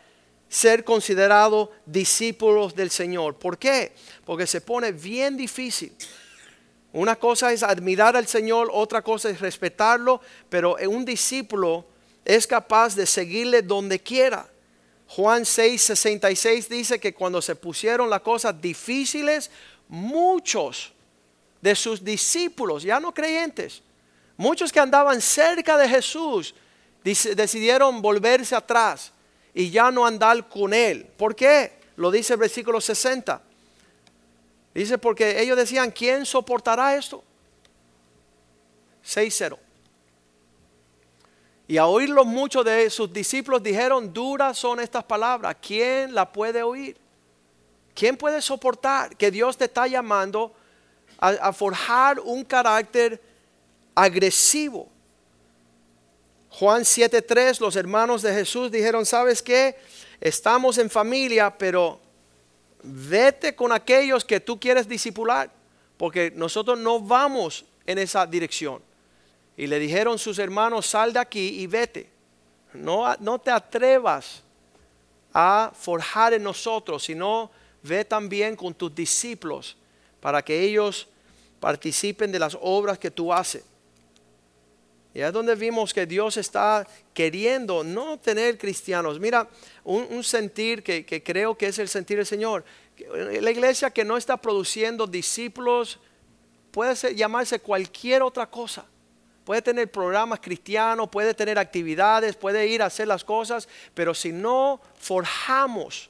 ser 0.49 0.85
considerados 0.85 1.71
discípulos 1.87 2.75
del 2.75 2.91
Señor. 2.91 3.37
¿Por 3.37 3.57
qué? 3.57 3.95
Porque 4.27 4.47
se 4.47 4.61
pone 4.61 4.93
bien 4.93 5.37
difícil. 5.37 5.95
Una 6.93 7.17
cosa 7.17 7.53
es 7.55 7.63
admirar 7.63 8.17
al 8.17 8.27
Señor, 8.27 8.69
otra 8.71 9.01
cosa 9.01 9.31
es 9.31 9.41
respetarlo, 9.41 10.21
pero 10.51 10.77
un 10.89 11.07
discípulo 11.07 11.87
es 12.23 12.47
capaz 12.47 12.95
de 12.95 13.07
seguirle 13.07 13.63
donde 13.63 13.99
quiera. 13.99 14.47
Juan 15.09 15.47
6, 15.47 15.83
66 15.83 16.69
dice 16.69 17.01
que 17.01 17.15
cuando 17.15 17.41
se 17.41 17.57
pusieron 17.57 18.11
las 18.11 18.21
cosas 18.21 18.61
difíciles, 18.61 19.51
muchos 19.89 20.93
de 21.63 21.75
sus 21.75 22.05
discípulos, 22.05 22.83
ya 22.83 23.01
no 23.01 23.15
creyentes, 23.15 23.83
muchos 24.37 24.71
que 24.71 24.81
andaban 24.81 25.21
cerca 25.23 25.79
de 25.79 25.89
Jesús, 25.89 26.55
decidieron 27.03 28.03
volverse 28.03 28.55
atrás 28.55 29.13
y 29.55 29.71
ya 29.71 29.91
no 29.91 30.05
andar 30.05 30.49
con 30.49 30.75
él. 30.75 31.07
¿Por 31.17 31.35
qué? 31.35 31.73
Lo 31.97 32.11
dice 32.11 32.35
el 32.35 32.41
versículo 32.41 32.81
60. 32.81 33.41
Dice 34.75 34.99
porque 34.99 35.41
ellos 35.41 35.57
decían, 35.57 35.91
¿quién 35.91 36.27
soportará 36.27 36.97
esto? 36.97 37.23
6-0. 39.05 39.59
Y 41.69 41.77
a 41.77 41.87
oírlo 41.87 42.25
muchos 42.25 42.65
de 42.65 42.91
sus 42.91 43.13
discípulos 43.13 43.63
dijeron, 43.63 44.13
duras 44.13 44.59
son 44.59 44.81
estas 44.81 45.05
palabras, 45.05 45.57
¿quién 45.61 46.15
la 46.15 46.31
puede 46.31 46.63
oír? 46.63 46.97
¿Quién 47.95 48.17
puede 48.17 48.41
soportar 48.41 49.17
que 49.17 49.31
Dios 49.31 49.57
te 49.57 49.67
está 49.67 49.87
llamando 49.87 50.55
a, 51.23 51.53
forjar 51.53 52.19
un 52.19 52.45
carácter 52.45 53.21
agresivo? 53.95 54.89
Juan 56.51 56.83
7:3, 56.83 57.61
los 57.61 57.77
hermanos 57.77 58.23
de 58.23 58.35
Jesús 58.35 58.71
dijeron, 58.71 59.07
¿sabes 59.07 59.41
qué? 59.41 59.77
Estamos 60.21 60.79
en 60.79 60.91
familia, 60.91 61.57
pero 61.57 62.01
vete 62.83 63.55
con 63.55 63.73
aquellos 63.73 64.25
que 64.25 64.41
tú 64.41 64.59
quieres 64.59 64.89
disipular, 64.89 65.51
porque 65.97 66.33
nosotros 66.35 66.79
no 66.79 67.01
vamos 67.01 67.65
en 67.87 67.99
esa 67.99 68.27
dirección. 68.27 68.83
Y 69.57 69.67
le 69.67 69.79
dijeron 69.79 70.19
sus 70.19 70.39
hermanos, 70.39 70.87
sal 70.87 71.13
de 71.13 71.21
aquí 71.21 71.61
y 71.61 71.67
vete. 71.67 72.11
No, 72.75 73.15
no 73.21 73.39
te 73.39 73.51
atrevas 73.51 74.43
a 75.33 75.73
forjar 75.75 76.33
en 76.33 76.43
nosotros, 76.43 77.05
sino 77.05 77.51
ve 77.83 78.05
también 78.05 78.57
con 78.57 78.75
tus 78.75 78.95
discípulos 78.95 79.77
para 80.21 80.43
que 80.43 80.61
ellos 80.61 81.09
participen 81.63 82.33
de 82.33 82.41
las 82.41 82.59
obras 82.61 82.99
que 82.99 83.13
tú 83.13 83.33
haces. 83.33 83.63
Y 85.15 85.21
es 85.21 85.33
donde 85.33 85.55
vimos 85.55 85.95
que 85.95 86.07
Dios 86.07 86.37
está 86.37 86.85
queriendo 87.15 87.85
no 87.85 88.19
tener 88.19 88.59
cristianos. 88.59 89.21
Mira, 89.21 89.49
un, 89.85 90.25
sentir 90.25 90.83
que, 90.83 91.23
creo 91.23 91.57
que 91.57 91.69
es 91.69 91.79
el 91.79 91.89
sentir 91.89 92.17
del 92.17 92.27
Señor. 92.27 92.65
La 93.41 93.53
iglesia 93.53 93.91
que 93.91 94.05
no 94.05 94.17
está 94.17 94.37
produciendo 94.37 95.07
discípulos 95.07 96.01
puede 96.73 97.15
llamarse 97.15 97.61
cualquier 97.61 98.23
otra 98.23 98.51
cosa. 98.51 98.85
Puede 99.45 99.63
tener 99.63 99.89
programas 99.89 100.41
cristianos, 100.41 101.11
puede 101.11 101.33
tener 101.33 101.61
actividades, 101.61 102.35
puede 102.35 102.67
ir 102.67 102.83
a 102.83 102.87
hacer 102.87 103.07
las 103.07 103.23
cosas, 103.23 103.69
pero 103.95 104.15
si 104.15 104.33
no 104.33 104.81
forjamos 104.99 106.09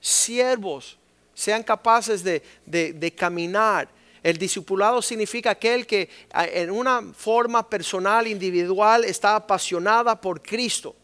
siervos, 0.00 0.98
sean 1.32 1.62
capaces 1.62 2.22
de, 2.22 3.14
caminar, 3.16 3.88
el 4.22 4.38
discipulado 4.38 5.02
significa 5.02 5.50
aquel 5.50 5.86
que 5.86 6.08
en 6.32 6.70
una 6.70 7.02
forma 7.12 7.68
personal, 7.68 8.26
individual, 8.26 9.04
está 9.04 9.34
apasionada 9.34 10.20
por 10.20 10.40
Cristo. 10.40 10.94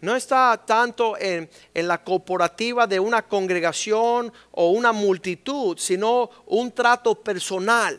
No 0.00 0.14
está 0.14 0.62
tanto 0.66 1.16
en, 1.18 1.48
en, 1.72 1.88
la 1.88 2.04
corporativa 2.04 2.86
de 2.86 3.00
una 3.00 3.22
congregación 3.22 4.30
o 4.50 4.70
una 4.70 4.92
multitud, 4.92 5.78
sino 5.78 6.28
un 6.44 6.70
trato 6.72 7.14
personal 7.14 7.98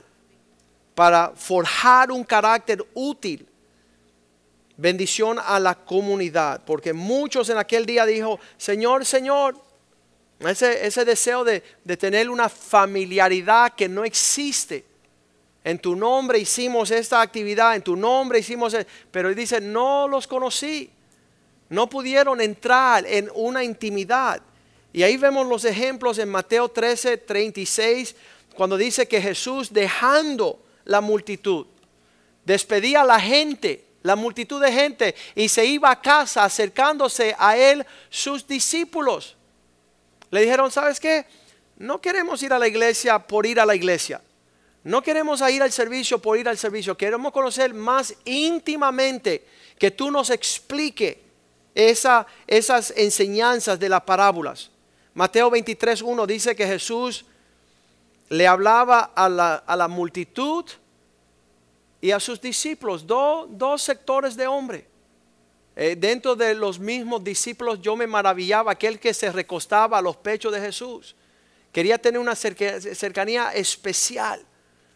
para 0.94 1.34
forjar 1.36 2.12
un 2.12 2.24
carácter 2.24 2.86
útil. 2.94 3.48
Bendición 4.78 5.40
a 5.44 5.60
la 5.60 5.74
comunidad, 5.74 6.62
porque 6.66 6.94
muchos 6.94 7.50
en 7.50 7.58
aquel 7.58 7.86
día 7.86 8.06
dijo, 8.06 8.40
Señor, 8.58 9.06
Señor, 9.06 9.60
ese, 10.48 10.86
ese 10.86 11.06
deseo 11.06 11.44
de, 11.44 11.64
de 11.84 11.98
tener 11.98 12.30
una 12.30 12.50
familiaridad 12.50 13.74
que 13.74 13.88
no 13.88 14.04
existe. 14.04 14.86
En 15.64 15.80
tu 15.80 15.96
nombre 15.96 16.38
hicimos 16.38 16.92
esta 16.92 17.22
actividad, 17.22 17.76
en 17.76 17.82
tu 17.82 17.96
nombre 17.96 18.40
hicimos, 18.40 18.74
e-". 18.76 18.86
pero 19.12 19.34
dice, 19.34 19.60
no 19.60 20.08
los 20.08 20.28
conocí, 20.28 20.92
no 21.70 21.90
pudieron 21.90 22.40
entrar 22.40 23.06
en 23.08 23.32
una 23.34 23.64
intimidad. 23.64 24.42
Y 24.94 25.04
ahí 25.04 25.18
vemos 25.18 25.48
los 25.48 25.66
ejemplos 25.66 26.20
en 26.20 26.30
Mateo 26.30 26.70
13, 26.70 27.18
36, 27.18 28.16
cuando 28.56 28.78
dice 28.78 29.08
que 29.08 29.22
Jesús 29.22 29.74
dejando 29.74 30.60
la 30.86 31.02
multitud. 31.02 31.66
Despedía 32.46 33.02
a 33.02 33.06
la 33.06 33.20
gente, 33.20 33.84
la 34.04 34.16
multitud 34.16 34.62
de 34.62 34.72
gente, 34.72 35.16
y 35.34 35.50
se 35.50 35.66
iba 35.66 35.90
a 35.90 36.00
casa 36.00 36.44
acercándose 36.44 37.36
a 37.38 37.58
él 37.58 37.86
sus 38.10 38.48
discípulos. 38.48 39.36
Le 40.36 40.42
dijeron, 40.42 40.70
¿sabes 40.70 41.00
qué? 41.00 41.26
No 41.78 42.02
queremos 42.02 42.44
ir 42.44 42.52
a 42.52 42.60
la 42.60 42.68
iglesia 42.68 43.20
por 43.20 43.46
ir 43.46 43.58
a 43.58 43.66
la 43.66 43.74
iglesia. 43.74 44.22
No 44.84 45.02
queremos 45.02 45.40
ir 45.50 45.64
al 45.64 45.72
servicio 45.72 46.22
por 46.22 46.38
ir 46.38 46.50
al 46.50 46.58
servicio. 46.58 46.98
Queremos 46.98 47.32
conocer 47.32 47.74
más 47.74 48.14
íntimamente 48.26 49.48
que 49.80 49.92
tú 49.92 50.12
nos 50.12 50.30
explique 50.30 51.24
esa, 51.74 52.28
esas 52.48 52.94
enseñanzas 52.98 53.80
de 53.80 53.88
las 53.88 54.02
parábolas. 54.02 54.72
Mateo 55.14 55.50
23.1 55.50 56.26
dice 56.26 56.54
que 56.54 56.68
Jesús 56.68 57.24
le 58.28 58.46
hablaba 58.46 59.14
a 59.16 59.30
la, 59.30 59.88
multitud 59.88 60.66
y 62.02 62.12
a 62.12 62.20
sus 62.20 62.42
discípulos, 62.42 63.08
dos 63.08 63.82
sectores 63.82 64.36
de 64.36 64.48
hombre. 64.48 64.95
Eh, 65.76 65.96
dentro 65.98 66.36
de 66.36 66.56
los 66.56 66.80
mismos 66.80 67.24
discípulos 67.24 67.82
yo 67.82 67.96
me 67.96 68.08
maravillaba 68.08 68.72
aquel 68.72 69.00
que 69.00 69.14
se 69.14 69.32
recostaba 69.32 69.98
a 69.98 70.02
los 70.02 70.16
pechos 70.18 70.54
de 70.54 70.62
Jesús. 70.62 71.16
Quería 71.72 71.98
tener 71.98 72.20
una 72.20 72.36
cercanía 72.36 73.54
especial. 73.54 74.46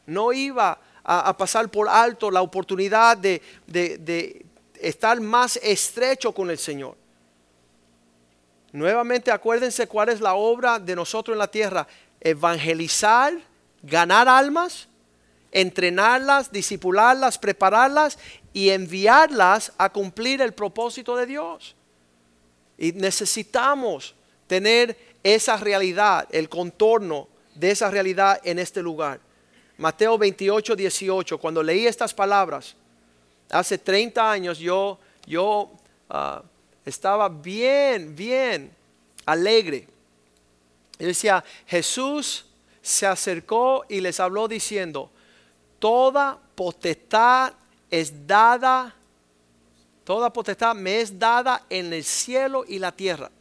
No 0.06 0.32
iba 0.32 0.80
a, 1.04 1.36
pasar 1.36 1.70
por 1.70 1.90
alto 1.90 2.32
la 2.32 2.42
oportunidad 2.42 3.18
de, 3.18 3.42
de 3.68 4.46
estar 4.80 5.20
más 5.20 5.58
estrecho 5.62 6.34
con 6.34 6.50
el 6.50 6.58
Señor. 6.58 6.96
Nuevamente 8.72 9.32
acuérdense 9.32 9.88
cuál 9.88 10.10
es 10.10 10.22
la 10.22 10.36
obra 10.36 10.80
de 10.80 10.96
nosotros 10.96 11.34
en 11.34 11.40
la 11.40 11.50
tierra 11.50 11.88
evangelizar, 12.22 13.34
ganar 13.82 14.28
almas, 14.28 14.89
entrenarlas, 15.52 16.52
disipularlas, 16.52 17.38
prepararlas 17.38 18.18
y 18.54 18.70
enviarlas 18.70 19.74
a 19.78 19.90
cumplir 19.90 20.42
el 20.42 20.54
propósito 20.54 21.16
de 21.16 21.26
Dios. 21.26 21.76
Y 22.78 22.92
necesitamos 22.94 24.16
tener 24.48 24.98
esa 25.24 25.58
realidad, 25.58 26.28
el 26.32 26.50
contorno 26.50 27.28
de 27.56 27.72
esa 27.72 27.92
realidad 27.92 28.40
en 28.44 28.60
este 28.60 28.82
lugar. 28.82 29.20
Mateo 29.78 30.18
28, 30.18 30.76
18, 30.76 31.38
cuando 31.38 31.64
leí 31.64 31.88
estas 31.88 32.14
palabras, 32.14 32.76
hace 33.50 33.78
30 33.78 34.32
años 34.32 34.60
yo, 34.60 35.00
yo 35.26 35.72
ah, 36.10 36.44
estaba 36.86 37.30
bien, 37.30 38.16
bien 38.16 38.72
alegre 39.26 39.88
y 41.00 41.06
decía, 41.06 41.44
Jesús 41.66 42.46
se 42.82 43.08
acercó 43.08 43.86
y 43.88 44.02
les 44.02 44.20
habló 44.20 44.48
diciendo, 44.50 45.10
toda 45.80 46.40
potestad 46.56 47.54
es 47.90 48.28
dada, 48.28 48.94
toda 50.04 50.32
potestad 50.32 50.76
me 50.76 51.02
es 51.02 51.18
dada 51.18 51.66
en 51.70 51.92
el 51.94 52.04
cielo 52.04 52.64
y 52.68 52.80
la 52.80 52.92
tierra. 52.92 53.32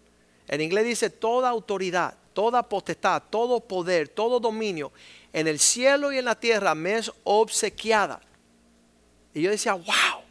En 0.47 0.61
inglés 0.61 0.87
dice 0.87 1.11
toda 1.11 1.51
autoridad, 1.51 2.15
toda 2.33 2.63
potestad, 2.63 3.23
todo 3.29 3.61
poder, 3.61 4.09
todo 4.09 4.41
dominio 4.41 4.93
en 5.33 5.47
el 5.47 5.59
cielo 5.59 6.13
y 6.13 6.19
en 6.19 6.25
la 6.25 6.39
tierra 6.39 6.75
me 6.75 6.99
es 6.99 7.13
obsequiada. 7.25 8.21
Y 9.35 9.43
yo 9.43 9.51
decía, 9.51 9.75
wow, 9.75 10.23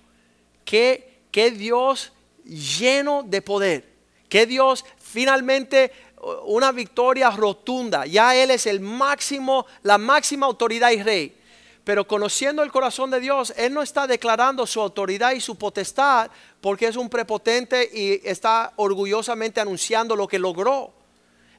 qué, 0.65 1.20
qué 1.32 1.52
Dios 1.52 2.12
lleno 2.43 3.24
de 3.24 3.41
poder, 3.41 3.88
qué 4.28 4.46
Dios 4.46 4.86
finalmente 4.98 5.91
una 6.46 6.72
victoria 6.72 7.30
rotunda. 7.30 8.06
Ya 8.06 8.36
Él 8.36 8.52
es 8.52 8.65
el 8.65 8.80
máximo, 8.80 9.65
la 9.84 9.98
máxima 9.98 10.46
autoridad 10.46 10.91
y 10.91 11.04
rey. 11.04 11.37
Pero 11.88 12.06
conociendo 12.06 12.63
el 12.63 12.71
corazón 12.73 13.12
de 13.12 13.21
Dios, 13.21 13.54
Él 13.56 13.73
no 13.73 13.82
está 13.82 14.08
declarando 14.08 14.67
su 14.67 14.82
autoridad 14.82 15.32
y 15.32 15.39
su 15.39 15.58
potestad 15.58 16.30
porque 16.60 16.86
es 16.86 16.97
un 16.97 17.08
prepotente 17.08 17.89
y 17.93 18.19
está 18.28 18.73
orgullosamente 18.76 19.62
anunciando 19.62 20.13
lo 20.13 20.28
que 20.28 20.38
logró. 20.38 20.91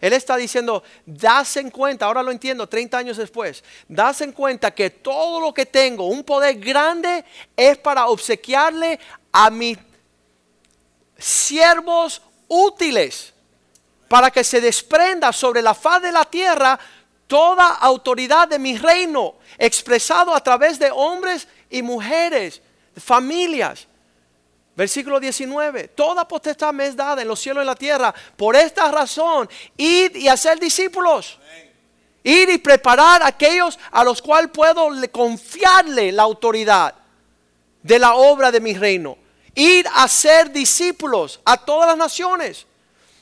Él 0.02 0.12
está 0.12 0.36
diciendo, 0.36 0.82
das 1.06 1.56
en 1.56 1.70
cuenta, 1.70 2.04
ahora 2.04 2.22
lo 2.22 2.30
entiendo 2.30 2.68
30 2.68 2.98
años 2.98 3.16
después, 3.16 3.64
das 3.88 4.20
en 4.20 4.32
cuenta 4.32 4.70
que 4.70 4.90
todo 4.90 5.40
lo 5.40 5.54
que 5.54 5.64
tengo, 5.64 6.04
un 6.04 6.22
poder 6.22 6.58
grande, 6.58 7.24
es 7.56 7.78
para 7.78 8.08
obsequiarle 8.08 9.00
a 9.32 9.48
mis 9.48 9.78
siervos 11.16 12.20
útiles 12.48 13.32
para 14.08 14.30
que 14.30 14.44
se 14.44 14.60
desprenda 14.60 15.32
sobre 15.32 15.62
la 15.62 15.72
faz 15.72 16.02
de 16.02 16.12
la 16.12 16.26
tierra 16.26 16.78
toda 17.28 17.74
autoridad 17.74 18.48
de 18.48 18.58
mi 18.58 18.76
reino, 18.76 19.36
expresado 19.56 20.34
a 20.34 20.42
través 20.42 20.80
de 20.80 20.90
hombres 20.90 21.46
y 21.70 21.80
mujeres, 21.80 22.60
familias. 22.96 23.86
Versículo 24.74 25.20
19, 25.20 25.88
toda 25.88 26.26
potestad 26.26 26.72
me 26.72 26.86
es 26.86 26.96
dada 26.96 27.22
en 27.22 27.28
los 27.28 27.38
cielos 27.38 27.60
y 27.60 27.62
en 27.62 27.66
la 27.66 27.76
tierra. 27.76 28.12
Por 28.36 28.56
esta 28.56 28.90
razón, 28.90 29.48
id 29.76 30.16
y 30.16 30.26
hacer 30.26 30.58
discípulos. 30.58 31.38
Ir 32.24 32.50
y 32.50 32.58
preparar 32.58 33.22
a 33.22 33.28
aquellos 33.28 33.78
a 33.92 34.02
los 34.02 34.20
cuales 34.20 34.50
puedo 34.52 34.88
confiarle 35.12 36.10
la 36.10 36.24
autoridad 36.24 36.94
de 37.82 37.98
la 38.00 38.14
obra 38.14 38.50
de 38.50 38.60
mi 38.60 38.74
reino. 38.74 39.16
Ir 39.54 39.86
a 39.94 40.08
ser 40.08 40.50
discípulos 40.50 41.40
a 41.44 41.56
todas 41.56 41.86
las 41.88 41.96
naciones. 41.96 42.66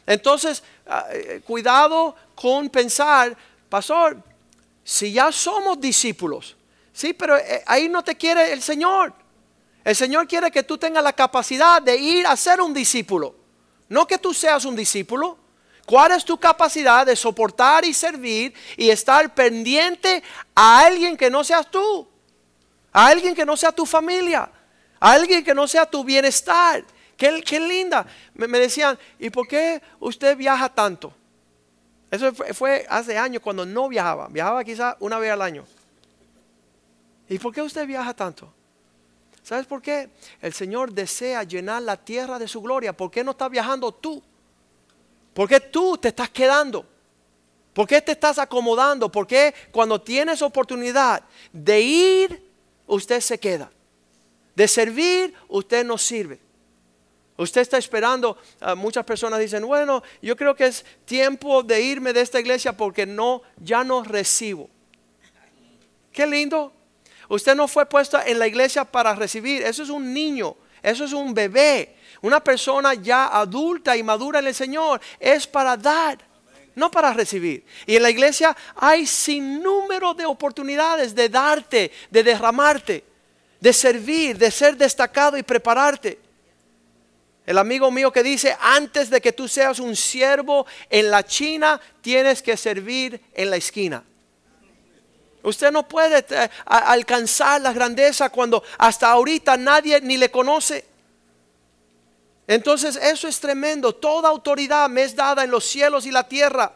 Entonces, 0.07 0.63
Ah, 0.89 1.07
eh, 1.11 1.41
cuidado 1.45 2.15
con 2.37 2.69
pensar, 2.69 3.37
pastor, 3.69 4.23
si 4.85 5.13
ya 5.13 5.33
somos 5.33 5.81
discípulos, 5.81 6.57
sí, 6.93 7.13
pero 7.13 7.37
eh, 7.37 7.63
ahí 7.67 7.89
no 7.89 8.03
te 8.05 8.17
quiere 8.17 8.53
el 8.53 8.63
Señor. 8.63 9.13
El 9.85 9.95
Señor 9.95 10.27
quiere 10.27 10.51
que 10.51 10.63
tú 10.63 10.79
tengas 10.79 11.05
la 11.05 11.13
capacidad 11.13 11.81
de 11.81 11.97
ir 11.97 12.27
a 12.27 12.37
ser 12.37 12.61
un 12.61 12.75
discípulo. 12.75 13.37
No 13.89 14.07
que 14.07 14.19
tú 14.19 14.35
seas 14.35 14.65
un 14.65 14.75
discípulo. 14.75 15.39
¿Cuál 15.87 16.13
es 16.13 16.25
tu 16.25 16.37
capacidad 16.37 17.07
de 17.07 17.15
soportar 17.15 17.85
y 17.85 17.95
servir 17.95 18.53
y 18.77 18.91
estar 18.91 19.33
pendiente 19.33 20.23
a 20.55 20.81
alguien 20.81 21.17
que 21.17 21.31
no 21.31 21.45
seas 21.45 21.71
tú? 21.71 22.09
A 22.93 23.07
alguien 23.07 23.35
que 23.35 23.47
no 23.47 23.57
sea 23.57 23.71
tu 23.71 23.87
familia, 23.87 24.51
a 24.99 25.13
alguien 25.13 25.45
que 25.45 25.55
no 25.55 25.69
sea 25.69 25.87
tu 25.87 26.03
bienestar. 26.03 26.85
Qué, 27.17 27.61
linda. 27.61 28.07
Me, 28.35 28.59
decían, 28.59 28.99
¿y 29.19 29.31
por 29.31 29.47
qué 29.47 29.81
usted 30.01 30.37
viaja 30.37 30.69
tanto? 30.69 31.15
Eso 32.11 32.33
fue, 32.33 32.87
hace 32.89 33.19
años 33.19 33.43
cuando 33.43 33.67
no 33.67 33.89
viajaba. 33.89 34.29
Viajaba 34.29 34.65
quizás 34.65 34.97
una 35.01 35.19
vez 35.19 35.33
al 35.33 35.43
año. 35.43 35.65
¿Y 37.29 37.39
por 37.39 37.53
qué 37.53 37.63
usted 37.63 37.87
viaja 37.87 38.15
tanto? 38.15 38.53
¿Sabes 39.43 39.67
por 39.67 39.83
qué? 39.83 40.11
El 40.41 40.53
Señor 40.53 40.93
desea 40.93 41.43
llenar 41.43 41.83
la 41.83 41.97
tierra 41.97 42.39
de 42.39 42.49
su 42.49 42.61
gloria. 42.61 42.97
¿Por 42.97 43.11
qué 43.11 43.23
no 43.23 43.33
estás 43.33 43.51
viajando 43.51 43.93
tú? 43.93 44.23
¿Por 45.35 45.49
qué 45.49 45.61
tú 45.61 45.99
te 45.99 46.09
estás 46.09 46.31
quedando? 46.31 46.87
¿Por 47.73 47.87
qué 47.87 48.01
te 48.01 48.13
estás 48.13 48.39
acomodando? 48.39 49.11
¿Por 49.13 49.27
qué 49.27 49.55
cuando 49.71 50.01
tienes 50.01 50.41
oportunidad 50.43 51.23
de 51.53 51.81
ir, 51.81 52.51
usted 52.87 53.21
se 53.21 53.39
queda? 53.39 53.71
De 54.55 54.67
servir, 54.67 55.35
usted 55.49 55.85
no 55.85 55.99
sirve. 55.99 56.41
Usted 57.39 57.61
está 57.61 57.77
esperando, 57.77 58.39
uh, 58.63 58.75
muchas 58.75 59.05
personas 59.05 59.39
dicen, 59.41 59.67
bueno, 59.67 60.03
yo 60.23 60.37
creo 60.37 60.55
que 60.55 60.67
es 60.67 60.85
tiempo 61.05 61.63
de 61.63 61.83
irme 61.83 62.13
de 62.13 62.23
esta 62.23 62.41
iglesia 62.41 62.75
porque 62.75 63.05
no, 63.05 63.43
ya 63.59 63.85
no 63.85 64.03
recibo. 64.03 64.71
Qué 66.13 66.27
lindo. 66.27 66.73
Usted 67.29 67.55
no 67.55 67.69
fue 67.69 67.85
puesto 67.87 68.19
en 68.25 68.39
la 68.39 68.47
iglesia 68.47 68.85
para 68.85 69.15
recibir, 69.15 69.63
eso 69.63 69.83
es 69.83 69.91
un 69.91 70.15
niño, 70.15 70.57
eso 70.83 71.05
es 71.05 71.13
un 71.13 71.35
bebé. 71.35 71.97
Una 72.23 72.43
persona 72.43 72.95
ya 72.95 73.27
adulta 73.27 73.97
y 73.97 74.03
madura 74.03 74.39
en 74.39 74.47
el 74.47 74.55
Señor 74.55 75.01
es 75.21 75.47
para 75.47 75.77
dar, 75.77 76.19
no 76.75 76.91
para 76.91 77.13
recibir. 77.13 77.67
Y 77.85 77.97
en 77.97 78.03
la 78.03 78.11
iglesia 78.11 78.57
hay 78.77 79.07
sin 79.07 79.63
número 79.63 80.15
de 80.15 80.25
oportunidades 80.25 81.15
de 81.15 81.29
darte, 81.29 81.93
de 82.11 82.23
derramarte, 82.23 83.05
de 83.61 83.73
servir, 83.73 84.39
de 84.39 84.51
ser 84.51 84.77
destacado 84.77 85.37
y 85.37 85.43
prepararte. 85.43 86.26
El 87.47 87.59
amigo 87.59 87.93
mío 87.93 88.13
que 88.13 88.25
dice, 88.25 88.57
antes 88.61 89.09
de 89.09 89.21
que 89.21 89.33
tú 89.33 89.47
seas 89.47 89.79
un 89.79 89.95
siervo 89.95 90.67
en 90.91 91.13
la 91.13 91.25
China, 91.25 91.81
tienes 92.01 92.43
que 92.43 92.57
servir 92.57 93.21
en 93.33 93.51
la 93.51 93.57
esquina. 93.57 94.03
Usted 95.45 95.71
no 95.71 95.87
puede 95.87 96.27
eh, 96.29 96.51
alcanzar 96.65 97.61
la 97.61 97.73
grandeza 97.73 98.31
cuando 98.31 98.65
hasta 98.79 99.09
ahorita 99.09 99.57
nadie 99.57 100.01
ni 100.01 100.17
le 100.17 100.29
conoce. 100.29 100.85
Entonces 102.49 102.97
eso 102.97 103.29
es 103.29 103.39
tremendo. 103.39 103.95
Toda 103.95 104.29
autoridad 104.29 104.91
me 104.91 105.05
es 105.05 105.15
dada 105.15 105.45
en 105.45 105.53
los 105.53 105.65
cielos 105.65 106.05
y 106.05 106.11
la 106.11 106.27
tierra. 106.27 106.73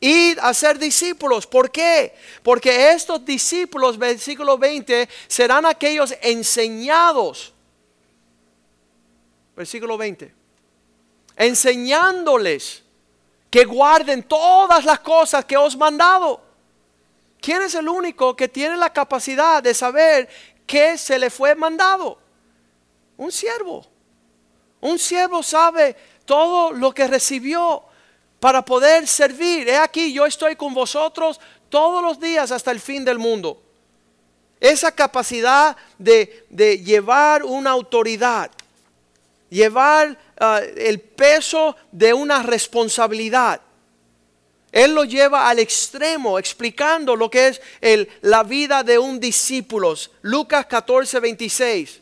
Ir 0.00 0.38
a 0.40 0.54
ser 0.54 0.78
discípulos. 0.78 1.46
¿Por 1.46 1.70
qué? 1.70 2.14
Porque 2.42 2.92
estos 2.92 3.22
discípulos, 3.22 3.98
versículo 3.98 4.56
20, 4.56 5.06
serán 5.26 5.66
aquellos 5.66 6.14
enseñados. 6.22 7.52
Versículo 9.58 9.98
20. 9.98 10.32
Enseñándoles 11.34 12.84
que 13.50 13.64
guarden 13.64 14.22
todas 14.22 14.84
las 14.84 15.00
cosas 15.00 15.44
que 15.44 15.56
os 15.56 15.76
mandado. 15.76 16.40
¿Quién 17.40 17.62
es 17.62 17.74
el 17.74 17.88
único 17.88 18.36
que 18.36 18.46
tiene 18.46 18.76
la 18.76 18.92
capacidad 18.92 19.60
de 19.60 19.74
saber 19.74 20.28
qué 20.64 20.96
se 20.96 21.18
le 21.18 21.28
fue 21.28 21.56
mandado? 21.56 22.20
Un 23.16 23.32
siervo. 23.32 23.84
Un 24.80 24.96
siervo 24.96 25.42
sabe 25.42 25.96
todo 26.24 26.70
lo 26.70 26.94
que 26.94 27.08
recibió 27.08 27.82
para 28.38 28.64
poder 28.64 29.08
servir. 29.08 29.68
He 29.68 29.76
aquí, 29.76 30.12
yo 30.12 30.24
estoy 30.24 30.54
con 30.54 30.72
vosotros 30.72 31.40
todos 31.68 32.00
los 32.00 32.20
días 32.20 32.52
hasta 32.52 32.70
el 32.70 32.78
fin 32.78 33.04
del 33.04 33.18
mundo. 33.18 33.60
Esa 34.60 34.92
capacidad 34.92 35.76
de, 35.98 36.46
llevar 36.84 37.42
una 37.42 37.70
autoridad, 37.70 38.52
llevar 39.50 40.18
ah, 40.38 40.60
el 40.76 41.00
peso 41.00 41.76
de 41.92 42.12
una 42.12 42.42
responsabilidad. 42.42 43.60
Él 44.70 44.94
lo 44.94 45.04
lleva 45.04 45.48
al 45.48 45.58
extremo, 45.58 46.38
explicando 46.38 47.16
lo 47.16 47.30
que 47.30 47.48
es 47.48 47.60
el, 47.80 48.08
la 48.20 48.42
vida 48.42 48.82
de 48.82 48.98
un 48.98 49.18
discípulo. 49.18 49.94
Lucas 50.22 50.66
14, 50.66 51.20
26. 51.20 52.00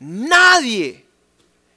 Nadie 0.00 1.08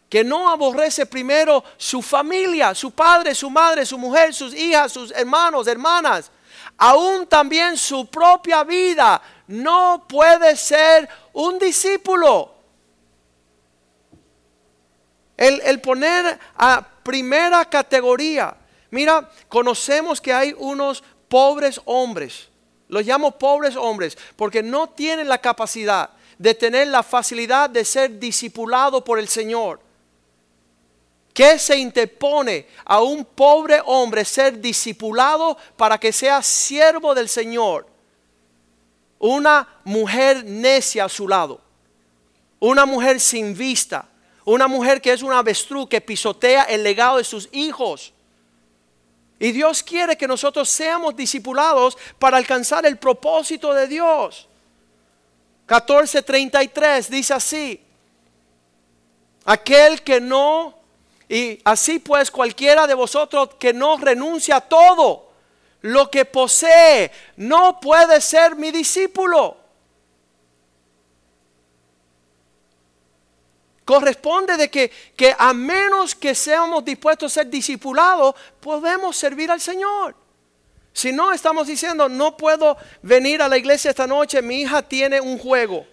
que 0.09 0.25
no 0.25 0.49
aborrece 0.49 1.05
primero 1.05 1.63
su 1.77 2.01
familia, 2.01 2.75
su 2.75 2.91
padre, 2.91 3.33
su 3.33 3.49
madre, 3.49 3.85
su 3.85 3.97
mujer, 3.97 4.33
sus 4.33 4.53
hijas, 4.53 4.91
sus 4.91 5.09
hermanos, 5.11 5.67
hermanas, 5.67 6.29
aún 6.77 7.25
también 7.27 7.77
su 7.77 8.05
propia 8.07 8.65
vida, 8.65 9.21
no 9.47 10.05
puede 10.09 10.57
ser 10.57 11.07
un 11.31 11.57
discípulo. 11.57 12.61
El, 15.41 15.82
poner 15.82 16.38
a 16.56 16.88
primera 17.01 17.65
categoría. 17.65 18.56
Mira, 18.91 19.27
conocemos 19.49 20.21
que 20.21 20.32
hay 20.32 20.54
unos 20.56 21.04
pobres 21.27 21.82
hombres. 21.86 22.47
Los 22.88 23.04
llamo 23.04 23.32
pobres 23.32 23.75
hombres 23.75 24.15
porque 24.36 24.62
no 24.62 24.89
tienen 24.89 25.27
la 25.27 25.39
capacidad 25.39 26.12
de 26.38 26.54
tener 26.54 26.89
la 26.89 27.01
facilidad 27.01 27.71
de 27.71 27.84
ser 27.84 28.19
discipulado 28.19 29.04
por 29.04 29.17
el 29.17 29.27
Señor. 29.27 29.80
¿Qué 31.34 31.58
se 31.58 31.75
interpone 31.75 32.67
a 32.86 33.01
un 33.01 33.25
pobre 33.25 33.82
hombre 33.84 34.23
ser 34.25 34.62
discipulado 34.62 35.58
para 35.75 35.97
que 35.97 36.13
sea 36.13 36.43
siervo 36.43 37.15
del 37.15 37.27
Señor? 37.27 37.88
Una 39.17 39.67
mujer 39.86 40.45
necia 40.45 41.06
a 41.06 41.10
su 41.10 41.27
lado, 41.27 41.62
una 42.60 42.86
mujer 42.86 43.19
sin 43.19 43.58
vista, 43.58 44.08
una 44.45 44.67
mujer 44.67 45.01
que 45.01 45.13
es 45.13 45.21
una 45.21 45.39
avestruz 45.39 45.88
que 45.88 46.01
pisotea 46.01 46.63
el 46.63 46.84
legado 46.84 47.17
de 47.17 47.23
sus 47.23 47.49
hijos. 47.51 48.13
Y 49.39 49.51
Dios 49.51 49.82
quiere 49.82 50.17
que 50.17 50.27
nosotros 50.27 50.69
seamos 50.69 51.15
discipulados 51.15 51.97
para 52.19 52.38
alcanzar 52.38 52.86
el 52.86 52.97
propósito 52.97 53.73
de 53.73 53.88
Dios. 53.88 54.47
14:33 55.67 57.08
dice 57.08 57.34
así, 57.34 57.82
aquel 59.45 60.01
que 60.04 60.21
no 60.21 60.77
y 61.27 61.60
así 61.63 61.99
pues 61.99 62.30
cualquiera 62.30 62.86
de 62.88 62.93
vosotros 62.93 63.51
que 63.58 63.71
no 63.71 63.97
renuncia 63.97 64.58
a 64.58 64.62
todo 64.62 65.30
lo 65.82 66.12
que 66.12 66.25
posee, 66.25 67.10
no 67.38 67.80
puede 67.80 68.21
ser 68.21 68.56
mi 68.56 68.69
discípulo. 68.69 69.61
Corresponde 73.85 74.57
de 74.57 74.69
que, 74.69 74.91
que 75.15 75.35
a 75.37 75.53
menos 75.53 76.15
que 76.15 76.35
seamos 76.35 76.85
dispuestos 76.85 77.31
a 77.31 77.41
ser 77.41 77.49
discipulados, 77.49 78.35
podemos 78.59 79.15
servir 79.15 79.51
al 79.51 79.61
Señor. 79.61 80.15
Si 80.93 81.11
no, 81.11 81.31
estamos 81.31 81.67
diciendo, 81.67 82.09
no 82.09 82.37
puedo 82.37 82.77
venir 83.01 83.41
a 83.41 83.47
la 83.47 83.57
iglesia 83.57 83.89
esta 83.89 84.07
noche, 84.07 84.41
mi 84.41 84.61
hija 84.61 84.81
tiene 84.81 85.21
un 85.21 85.37
juego 85.37 85.85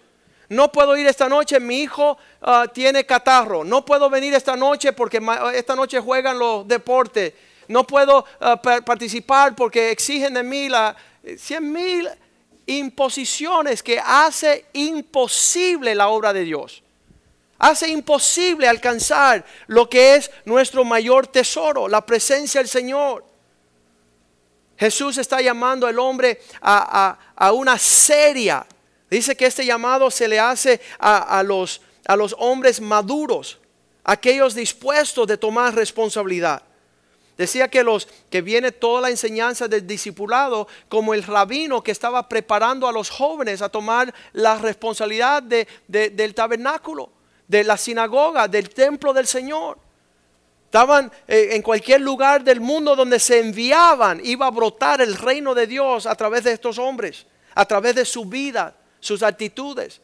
no 0.49 0.71
puedo 0.71 0.97
ir 0.97 1.07
esta 1.07 1.29
noche, 1.29 1.59
mi 1.59 1.83
hijo 1.83 2.17
ah, 2.41 2.65
tiene 2.73 3.05
catarro, 3.05 3.63
no 3.63 3.85
puedo 3.85 4.09
venir 4.09 4.33
esta 4.33 4.55
noche 4.55 4.93
porque 4.93 5.21
esta 5.53 5.75
noche 5.75 5.99
juegan 5.99 6.37
los 6.37 6.67
deportes, 6.67 7.33
no 7.67 7.85
puedo 7.85 8.25
ah, 8.39 8.59
participar 8.59 9.55
porque 9.55 9.91
exigen 9.91 10.33
de 10.33 10.43
mí 10.43 10.67
la 10.67 10.95
eh, 11.23 11.37
cien 11.37 11.71
mil 11.71 12.09
imposiciones 12.65 13.81
que 13.81 13.99
hace 13.99 14.65
imposible 14.73 15.93
la 15.95 16.09
obra 16.09 16.33
de 16.33 16.43
Dios. 16.43 16.83
Hace 17.59 17.89
imposible 17.89 18.67
alcanzar 18.67 19.45
lo 19.67 19.89
que 19.89 20.15
es 20.15 20.31
nuestro 20.45 20.83
mayor 20.83 21.27
tesoro, 21.27 21.87
la 21.87 22.05
presencia 22.05 22.61
del 22.61 22.69
Señor. 22.69 23.25
Jesús 24.77 25.17
está 25.17 25.41
llamando 25.41 25.85
al 25.85 25.99
hombre 25.99 26.41
a, 26.61 27.17
a 27.35 27.51
una 27.51 27.77
seria 27.77 28.65
Dice 29.09 29.35
que 29.35 29.47
este 29.47 29.65
llamado 29.65 30.11
se 30.11 30.27
le 30.27 30.39
hace 30.39 30.79
a, 30.99 31.41
los, 31.43 31.81
a 32.05 32.15
los 32.15 32.35
hombres 32.37 32.79
maduros, 32.79 33.57
aquellos 34.03 34.53
dispuestos 34.53 35.25
de 35.27 35.37
tomar 35.37 35.73
responsabilidad. 35.73 36.61
Decía 37.35 37.69
que 37.69 37.83
los 37.83 38.07
que 38.29 38.41
viene 38.41 38.71
toda 38.71 39.01
la 39.01 39.09
enseñanza 39.09 39.67
del 39.67 39.87
discipulado 39.87 40.67
como 40.89 41.13
el 41.13 41.23
rabino 41.23 41.81
que 41.81 41.91
estaba 41.91 42.27
preparando 42.27 42.87
a 42.87 42.91
los 42.91 43.09
jóvenes 43.09 43.61
a 43.61 43.69
tomar 43.69 44.13
la 44.33 44.57
responsabilidad 44.57 45.41
del 45.41 46.35
tabernáculo, 46.35 47.09
de 47.49 47.63
la 47.63 47.75
sinagoga, 47.77 48.47
del 48.47 48.69
templo 48.69 49.11
del 49.11 49.27
Señor. 49.27 49.77
Estaban 50.65 51.11
eh, 51.27 51.49
en 51.53 51.63
cualquier 51.63 51.99
lugar 51.99 52.43
del 52.43 52.61
mundo 52.61 52.95
donde 52.95 53.19
se 53.19 53.39
enviaban, 53.39 54.21
iba 54.23 54.45
a 54.45 54.51
brotar 54.51 55.01
el 55.01 55.15
reino 55.15 55.55
de 55.55 55.65
Dios 55.65 56.05
a 56.05 56.13
través 56.13 56.43
de 56.43 56.51
estos 56.51 56.77
hombres, 56.77 57.25
a 57.55 57.65
través 57.65 57.95
de 57.95 58.05
su 58.05 58.25
vida 58.25 58.75
sus 58.99 59.23
actitudes. 59.23 59.99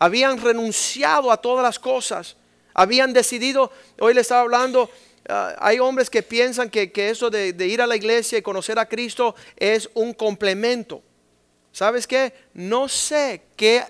Habían 0.00 0.40
renunciado 0.40 1.30
a 1.30 1.36
todas 1.36 1.62
las 1.62 1.78
cosas. 1.78 2.36
Habían 2.74 3.12
decidido, 3.12 3.70
hoy 4.00 4.14
le 4.14 4.22
estaba 4.22 4.40
hablando 4.40 4.90
ah, 5.28 5.54
hay 5.60 5.78
hombres 5.78 6.10
que 6.10 6.24
piensan 6.24 6.68
que, 6.68 6.90
eso 6.96 7.30
de, 7.30 7.52
de, 7.52 7.66
ir 7.68 7.80
a 7.80 7.86
la 7.86 7.94
iglesia 7.94 8.38
y 8.38 8.42
conocer 8.42 8.76
a 8.80 8.88
Cristo 8.88 9.36
es 9.56 9.88
un 9.94 10.14
complemento. 10.14 11.00
¿Sabes 11.70 12.08
qué? 12.08 12.34
No 12.54 12.88
sé 12.88 13.42
qué 13.54 13.84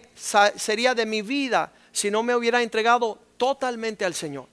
sería 0.56 0.94
de 0.94 1.06
mi 1.06 1.22
vida 1.22 1.72
si 1.92 2.10
no 2.10 2.22
me 2.22 2.34
hubiera 2.34 2.62
entregado 2.62 3.18
totalmente 3.36 4.04
al 4.04 4.14
Señor. 4.14 4.46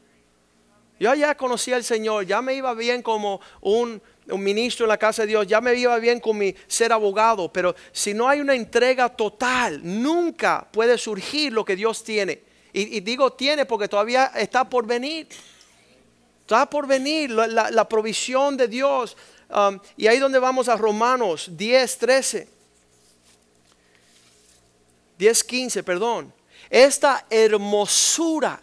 Yo 0.99 1.15
ya 1.15 1.35
conocía 1.35 1.77
al 1.77 1.83
Señor, 1.83 2.25
ya 2.25 2.41
me 2.41 2.53
iba 2.53 2.73
bien 2.73 3.01
como 3.01 3.39
un, 3.61 4.01
ministro 4.27 4.85
en 4.85 4.89
la 4.89 4.97
casa 4.97 5.23
de 5.23 5.29
Dios, 5.29 5.47
ya 5.47 5.59
me 5.59 5.73
iba 5.73 5.97
bien 5.97 6.19
con 6.19 6.37
mi 6.37 6.53
ser 6.67 6.93
abogado, 6.93 7.51
pero 7.51 7.73
si 7.91 8.13
no 8.13 8.29
hay 8.29 8.41
una 8.41 8.53
entrega 8.53 9.09
total, 9.09 9.79
nunca 9.81 10.67
puede 10.71 10.99
surgir 10.99 11.51
lo 11.51 11.65
que 11.65 11.75
Dios 11.75 12.03
tiene. 12.03 12.43
Y, 12.71 12.99
digo 12.99 13.33
tiene 13.33 13.65
porque 13.65 13.87
todavía 13.87 14.27
está 14.35 14.69
por 14.69 14.85
venir. 14.85 15.27
Está 16.41 16.69
por 16.69 16.85
venir 16.85 17.31
la, 17.31 17.89
provisión 17.89 18.55
de 18.57 18.67
Dios. 18.67 19.17
Um, 19.49 19.79
y 19.97 20.05
ahí 20.05 20.19
donde 20.19 20.37
vamos 20.37 20.69
a 20.69 20.75
Romanos 20.75 21.49
10, 21.51 21.97
13. 21.97 22.47
10, 25.17 25.43
15, 25.43 25.83
perdón. 25.83 26.33
Esta 26.69 27.25
hermosura 27.29 28.59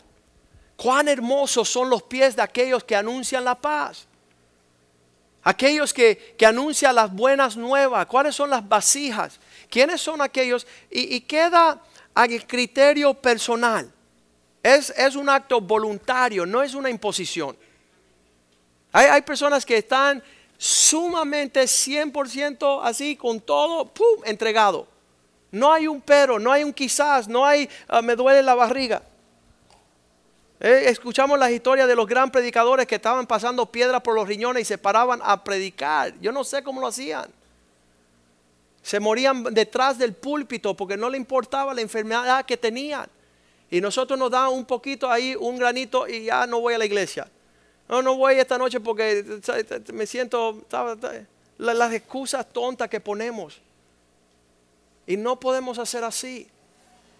Cuán 0.77 1.09
hermosos 1.09 1.69
son 1.69 1.89
los 1.89 2.03
pies 2.03 2.37
de 2.37 2.43
aquellos 2.43 2.85
que 2.85 2.95
anuncian 2.95 3.45
la 3.45 3.55
paz. 3.55 4.07
Aquellos 5.43 5.95
que, 5.95 6.37
anuncian 6.47 6.95
las 6.95 7.13
buenas 7.13 7.57
nuevas. 7.57 8.07
¿Cuáles 8.07 8.35
son 8.35 8.51
las 8.51 8.67
vasijas? 8.69 9.41
¿Quiénes 9.71 10.01
son 10.01 10.21
aquellos? 10.21 10.67
Y, 10.91 11.21
queda 11.21 11.81
al 12.15 12.47
criterio 12.47 13.15
personal. 13.15 13.91
Es, 14.63 14.91
es, 14.91 15.17
un 15.17 15.29
acto 15.29 15.61
voluntario, 15.61 16.45
no 16.45 16.63
es 16.63 16.75
una 16.75 16.91
imposición. 16.91 17.57
Hay, 18.93 19.07
hay 19.07 19.23
personas 19.23 19.65
que 19.65 19.79
están 19.79 20.23
sumamente 20.59 21.63
100% 21.63 22.81
así, 22.83 23.17
con 23.17 23.41
todo, 23.41 23.87
¡pum!, 23.87 24.23
entregado. 24.25 24.89
No 25.57 25.73
hay 25.73 25.89
un 25.89 26.03
pero, 26.03 26.39
no 26.39 26.53
hay 26.53 26.63
un 26.65 26.73
quizás, 26.73 27.29
no 27.29 27.47
hay 27.47 27.69
ah, 27.89 28.03
me 28.03 28.15
duele 28.15 28.43
la 28.43 28.55
barriga. 28.55 29.03
Eh, 30.61 30.85
escuchamos 30.87 31.39
las 31.39 31.51
historias 31.51 31.89
de 31.89 31.97
los 31.97 32.07
gran 32.07 32.31
predicadores 32.31 32.87
que 32.87 32.97
estaban 32.97 33.27
pasando 33.27 33.65
piedras 33.65 34.03
por 34.03 34.15
los 34.15 34.29
riñones 34.29 34.63
y 34.63 34.65
se 34.67 34.77
paraban 34.77 35.21
a 35.23 35.43
predicar. 35.43 36.13
Yo 36.21 36.31
no 36.31 36.45
sé 36.45 36.63
cómo 36.63 36.81
lo 36.81 36.89
hacían. 36.89 37.31
Se 38.83 39.01
morían 39.01 39.45
detrás 39.45 39.97
del 39.97 40.13
púlpito 40.13 40.75
porque 40.75 40.99
no 40.99 41.09
le 41.09 41.17
importaba 41.17 41.73
la 41.73 41.81
enfermedad 41.81 42.45
que 42.45 42.59
tenían. 42.59 43.09
Y 43.71 43.81
nosotros 43.81 44.19
nos 44.19 44.31
dan 44.31 44.49
un 44.49 44.67
poquito 44.67 45.11
ahí, 45.11 45.35
un 45.35 45.59
granito 45.59 46.07
y 46.07 46.25
ya 46.25 46.47
no 46.47 46.61
voy 46.61 46.75
a 46.75 46.79
la 46.79 46.85
iglesia. 46.85 47.29
No, 47.89 48.03
no 48.03 48.15
voy 48.17 48.35
esta 48.35 48.59
noche 48.59 48.79
porque 48.81 49.41
me 49.95 50.07
siento... 50.07 50.65
Las 51.57 51.93
excusas 51.95 52.47
tontas 52.53 52.91
que 52.91 53.01
ponemos. 53.01 53.63
Y 55.07 55.17
no 55.17 55.39
podemos 55.39 55.79
hacer 55.79 56.05
así. 56.05 56.49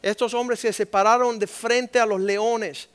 Estos 0.03 0.35
hombres 0.35 0.61
se 0.61 0.73
separaron 0.73 1.39
de 1.39 1.47
frente 1.47 1.99
a 1.99 2.07
los 2.07 2.21
leones 2.21 2.89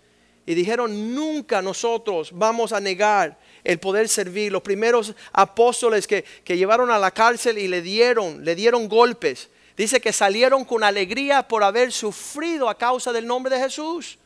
y 0.45 0.53
dijeron, 0.53 1.13
nunca 1.13 1.61
nosotros 1.61 2.31
vamos 2.33 2.73
a 2.73 2.79
negar 2.79 3.37
el 3.63 3.79
poder 3.79 4.09
servir. 4.09 4.51
Los 4.51 4.61
primeros 4.61 5.13
apóstoles 5.31 6.07
que, 6.07 6.23
llevaron 6.45 6.89
a 6.89 6.99
la 6.99 7.11
cárcel 7.11 7.57
y 7.57 7.67
le 7.67 7.81
dieron, 7.81 8.43
le 8.43 8.55
dieron 8.55 8.89
golpes. 8.89 9.49
Dice 9.77 10.01
que 10.01 10.11
salieron 10.11 10.65
con 10.65 10.83
alegría 10.83 11.47
por 11.47 11.63
haber 11.63 11.91
sufrido 11.91 12.69
a 12.69 12.77
causa 12.77 13.13
del 13.13 13.27
nombre 13.27 13.55
de 13.55 13.61
Jesús. 13.61 14.17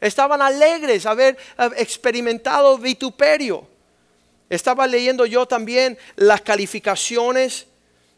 Estaban 0.00 0.42
alegres, 0.42 1.06
haber 1.06 1.36
experimentado 1.76 2.76
vituperio. 2.78 3.66
Estaba 4.50 4.86
leyendo 4.86 5.26
yo 5.26 5.46
también 5.46 5.96
las 6.16 6.40
calificaciones 6.40 7.66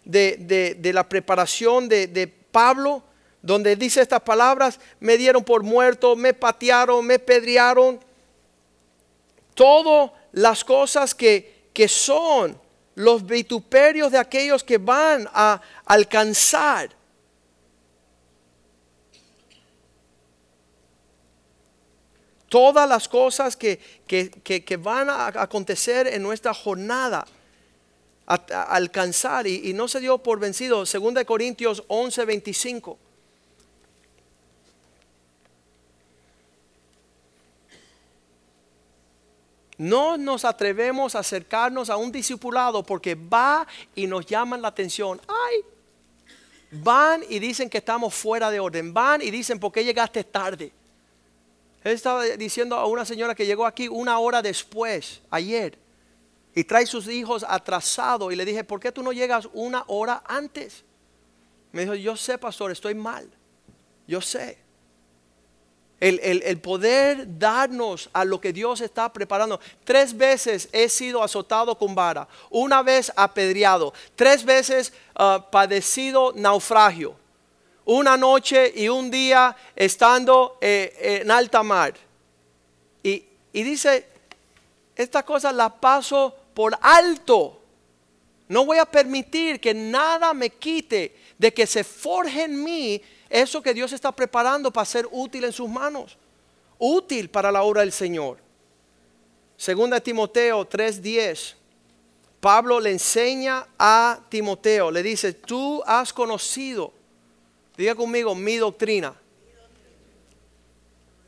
de, 0.04 0.90
la 0.92 1.08
preparación 1.08 1.88
de, 1.88 2.06
de 2.06 2.26
Pablo 2.26 3.02
donde 3.44 3.76
dice 3.76 4.00
estas 4.00 4.22
palabras, 4.22 4.80
me 5.00 5.18
dieron 5.18 5.44
por 5.44 5.62
muerto, 5.62 6.16
me 6.16 6.32
patearon, 6.32 7.04
me 7.06 7.18
pedrearon. 7.18 8.00
Todas 9.52 10.12
las 10.32 10.64
cosas 10.64 11.14
que, 11.14 11.68
que 11.74 11.86
son 11.86 12.58
los 12.94 13.26
vituperios 13.26 14.10
de 14.10 14.16
aquellos 14.16 14.64
que 14.64 14.78
van 14.78 15.28
a 15.32 15.60
alcanzar. 15.84 16.88
Todas 22.48 22.88
las 22.88 23.08
cosas 23.08 23.56
que, 23.56 23.78
van 24.80 25.10
a 25.10 25.26
acontecer 25.26 26.06
en 26.06 26.22
nuestra 26.22 26.54
jornada. 26.54 27.26
A, 28.26 28.34
alcanzar 28.34 29.46
y, 29.46 29.72
no 29.74 29.88
se 29.88 30.00
dio 30.00 30.18
por 30.18 30.38
vencido. 30.38 30.84
2 30.84 31.24
Corintios 31.24 31.84
11, 31.88 32.24
25. 32.24 32.98
No 39.76 40.16
nos 40.16 40.44
atrevemos 40.44 41.14
a 41.14 41.18
acercarnos 41.18 41.90
a 41.90 41.96
un 41.96 42.12
discipulado 42.12 42.82
porque 42.84 43.14
va 43.14 43.66
y 43.94 44.06
nos 44.06 44.24
llaman 44.24 44.62
la 44.62 44.68
atención. 44.68 45.20
Ay, 45.26 45.60
van 46.70 47.22
y 47.28 47.38
dicen 47.40 47.68
que 47.68 47.78
estamos 47.78 48.14
fuera 48.14 48.50
de 48.50 48.60
orden. 48.60 48.94
Van 48.94 49.20
y 49.20 49.30
dicen, 49.30 49.58
¿por 49.58 49.72
qué 49.72 49.84
llegaste 49.84 50.22
tarde? 50.24 50.72
Él 51.82 51.92
estaba 51.92 52.24
diciendo 52.24 52.76
a 52.76 52.86
una 52.86 53.04
señora 53.04 53.34
que 53.34 53.44
llegó 53.44 53.66
aquí 53.66 53.88
una 53.88 54.18
hora 54.18 54.40
después, 54.40 55.20
ayer, 55.30 55.78
y 56.54 56.64
trae 56.64 56.86
sus 56.86 57.08
hijos 57.08 57.44
atrasados. 57.46 58.32
Y 58.32 58.36
le 58.36 58.44
dije, 58.44 58.64
¿por 58.64 58.80
qué 58.80 58.92
tú 58.92 59.02
no 59.02 59.12
llegas 59.12 59.48
una 59.52 59.84
hora 59.88 60.22
antes? 60.26 60.84
Me 61.72 61.82
dijo, 61.82 61.94
yo 61.94 62.16
sé, 62.16 62.38
pastor, 62.38 62.70
estoy 62.70 62.94
mal. 62.94 63.28
Yo 64.06 64.20
sé 64.20 64.64
el, 66.00 66.60
poder 66.60 67.38
darnos 67.38 68.10
a 68.12 68.24
lo 68.24 68.40
que 68.40 68.52
Dios 68.52 68.80
está 68.80 69.12
preparando. 69.12 69.58
Tres 69.84 70.16
veces 70.16 70.68
he 70.72 70.88
sido 70.88 71.22
azotado 71.22 71.76
con 71.78 71.94
vara, 71.94 72.28
una 72.50 72.82
vez 72.82 73.12
apedreado, 73.16 73.92
tres 74.14 74.44
veces 74.44 74.92
ah, 75.14 75.46
padecido 75.50 76.32
naufragio, 76.34 77.16
una 77.86 78.16
noche 78.16 78.72
y 78.74 78.88
un 78.88 79.10
día 79.10 79.56
estando 79.74 80.58
eh, 80.60 81.20
en 81.22 81.30
alta 81.30 81.62
mar. 81.62 81.94
Y, 83.02 83.24
y 83.52 83.62
dice, 83.62 84.06
esta 84.96 85.22
cosa 85.22 85.52
la 85.52 85.68
paso 85.68 86.34
por 86.54 86.78
alto. 86.80 87.60
No 88.48 88.64
voy 88.64 88.78
a 88.78 88.84
permitir 88.84 89.60
que 89.60 89.74
nada 89.74 90.32
me 90.32 90.50
quite 90.50 91.16
de 91.38 91.52
que 91.52 91.66
se 91.66 91.82
forje 91.82 92.44
en 92.44 92.62
mí 92.62 93.02
eso 93.28 93.62
que 93.62 93.74
Dios 93.74 93.92
está 93.92 94.12
preparando 94.12 94.72
para 94.72 94.84
ser 94.84 95.08
útil 95.10 95.44
en 95.44 95.52
sus 95.52 95.68
manos, 95.68 96.16
útil 96.78 97.28
para 97.28 97.50
la 97.50 97.62
obra 97.62 97.80
del 97.80 97.92
Señor. 97.92 98.38
Segunda 99.56 100.00
Timoteo 100.00 100.64
3:10. 100.64 101.56
Pablo 102.40 102.78
le 102.78 102.90
enseña 102.90 103.66
a 103.78 104.20
Timoteo, 104.28 104.90
le 104.90 105.02
dice, 105.02 105.32
tú 105.32 105.82
has 105.86 106.12
conocido, 106.12 106.92
diga 107.74 107.94
conmigo, 107.94 108.34
mi 108.34 108.56
doctrina. 108.56 109.14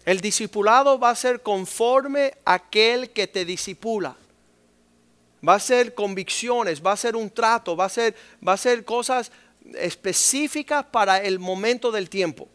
El 0.04 0.20
discipulado 0.20 0.98
va 0.98 1.10
a 1.10 1.14
ser 1.14 1.40
conforme 1.40 2.34
a 2.44 2.54
aquel 2.54 3.10
que 3.10 3.26
te 3.26 3.46
disipula. 3.46 4.14
Va 5.47 5.55
a 5.55 5.61
ser 5.61 5.94
convicciones, 5.94 6.84
va 6.84 6.92
a 6.92 6.97
ser 6.97 7.14
un 7.14 7.30
trato, 7.30 7.76
va 7.76 7.84
a 7.84 7.88
ser, 7.88 8.14
va 8.47 8.55
a 8.55 8.57
ser 8.57 8.84
cosas 8.84 9.30
específicas 9.74 10.84
para 10.86 11.18
el 11.18 11.38
momento 11.38 11.92
del 11.92 12.09
tiempo. 12.09 12.49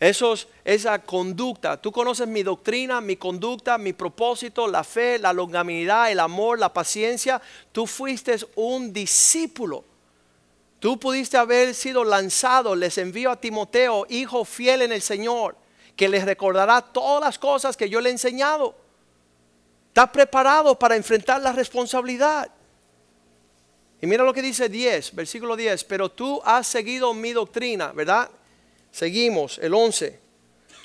Esos, 0.00 0.46
esa 0.64 1.00
conducta, 1.00 1.80
tú 1.80 1.90
conoces 1.90 2.28
mi 2.28 2.44
doctrina, 2.44 3.00
mi 3.00 3.16
conducta, 3.16 3.78
mi 3.78 3.92
propósito, 3.92 4.68
la 4.68 4.84
fe, 4.84 5.18
la 5.18 5.32
longanimidad, 5.32 6.12
el 6.12 6.20
amor, 6.20 6.58
la 6.58 6.72
paciencia. 6.72 7.42
Tú 7.72 7.86
fuiste 7.86 8.36
un 8.54 8.92
discípulo. 8.92 9.84
Tú 10.78 11.00
pudiste 11.00 11.36
haber 11.36 11.74
sido 11.74 12.04
lanzado. 12.04 12.76
Les 12.76 12.96
envío 12.98 13.32
a 13.32 13.40
Timoteo, 13.40 14.06
hijo 14.08 14.44
fiel 14.44 14.82
en 14.82 14.92
el 14.92 15.02
Señor, 15.02 15.56
que 15.96 16.08
les 16.08 16.24
recordará 16.24 16.80
todas 16.80 17.24
las 17.24 17.38
cosas 17.38 17.76
que 17.76 17.88
yo 17.88 18.00
le 18.00 18.10
he 18.10 18.12
enseñado. 18.12 18.76
Está 19.98 20.12
preparado 20.12 20.78
para 20.78 20.94
enfrentar 20.94 21.42
la 21.42 21.50
responsabilidad. 21.50 22.48
Y 24.00 24.06
mira 24.06 24.22
lo 24.22 24.32
que 24.32 24.42
dice 24.42 24.68
10, 24.68 25.12
versículo 25.16 25.56
10, 25.56 25.82
pero 25.82 26.08
tú 26.08 26.40
has 26.44 26.68
seguido 26.68 27.12
mi 27.14 27.32
doctrina, 27.32 27.90
¿verdad? 27.90 28.30
Seguimos, 28.92 29.58
el 29.58 29.74
11. 29.74 30.20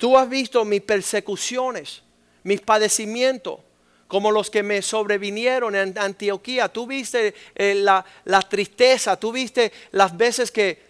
Tú 0.00 0.18
has 0.18 0.28
visto 0.28 0.64
mis 0.64 0.80
persecuciones, 0.80 2.02
mis 2.42 2.60
padecimientos, 2.60 3.60
como 4.08 4.32
los 4.32 4.50
que 4.50 4.64
me 4.64 4.82
sobrevinieron 4.82 5.76
en 5.76 5.96
Antioquía. 5.96 6.68
Tú 6.68 6.84
viste 6.88 7.36
eh, 7.54 7.76
la, 7.76 8.04
tristeza, 8.50 9.16
tú 9.16 9.30
viste 9.30 9.70
las 9.92 10.16
veces 10.16 10.50
que, 10.50 10.82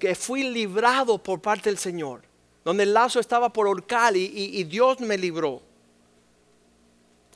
que 0.00 0.14
fui 0.14 0.44
librado 0.44 1.22
por 1.22 1.42
parte 1.42 1.68
del 1.68 1.76
Señor. 1.76 2.22
donde 2.64 2.84
el 2.84 2.94
lazo 2.94 3.20
estaba 3.20 3.52
por 3.52 3.66
horcar 3.66 4.16
y, 4.16 4.24
y- 4.24 4.58
y 4.60 4.64
Dios 4.64 5.00
me 5.00 5.18
libró. 5.18 5.70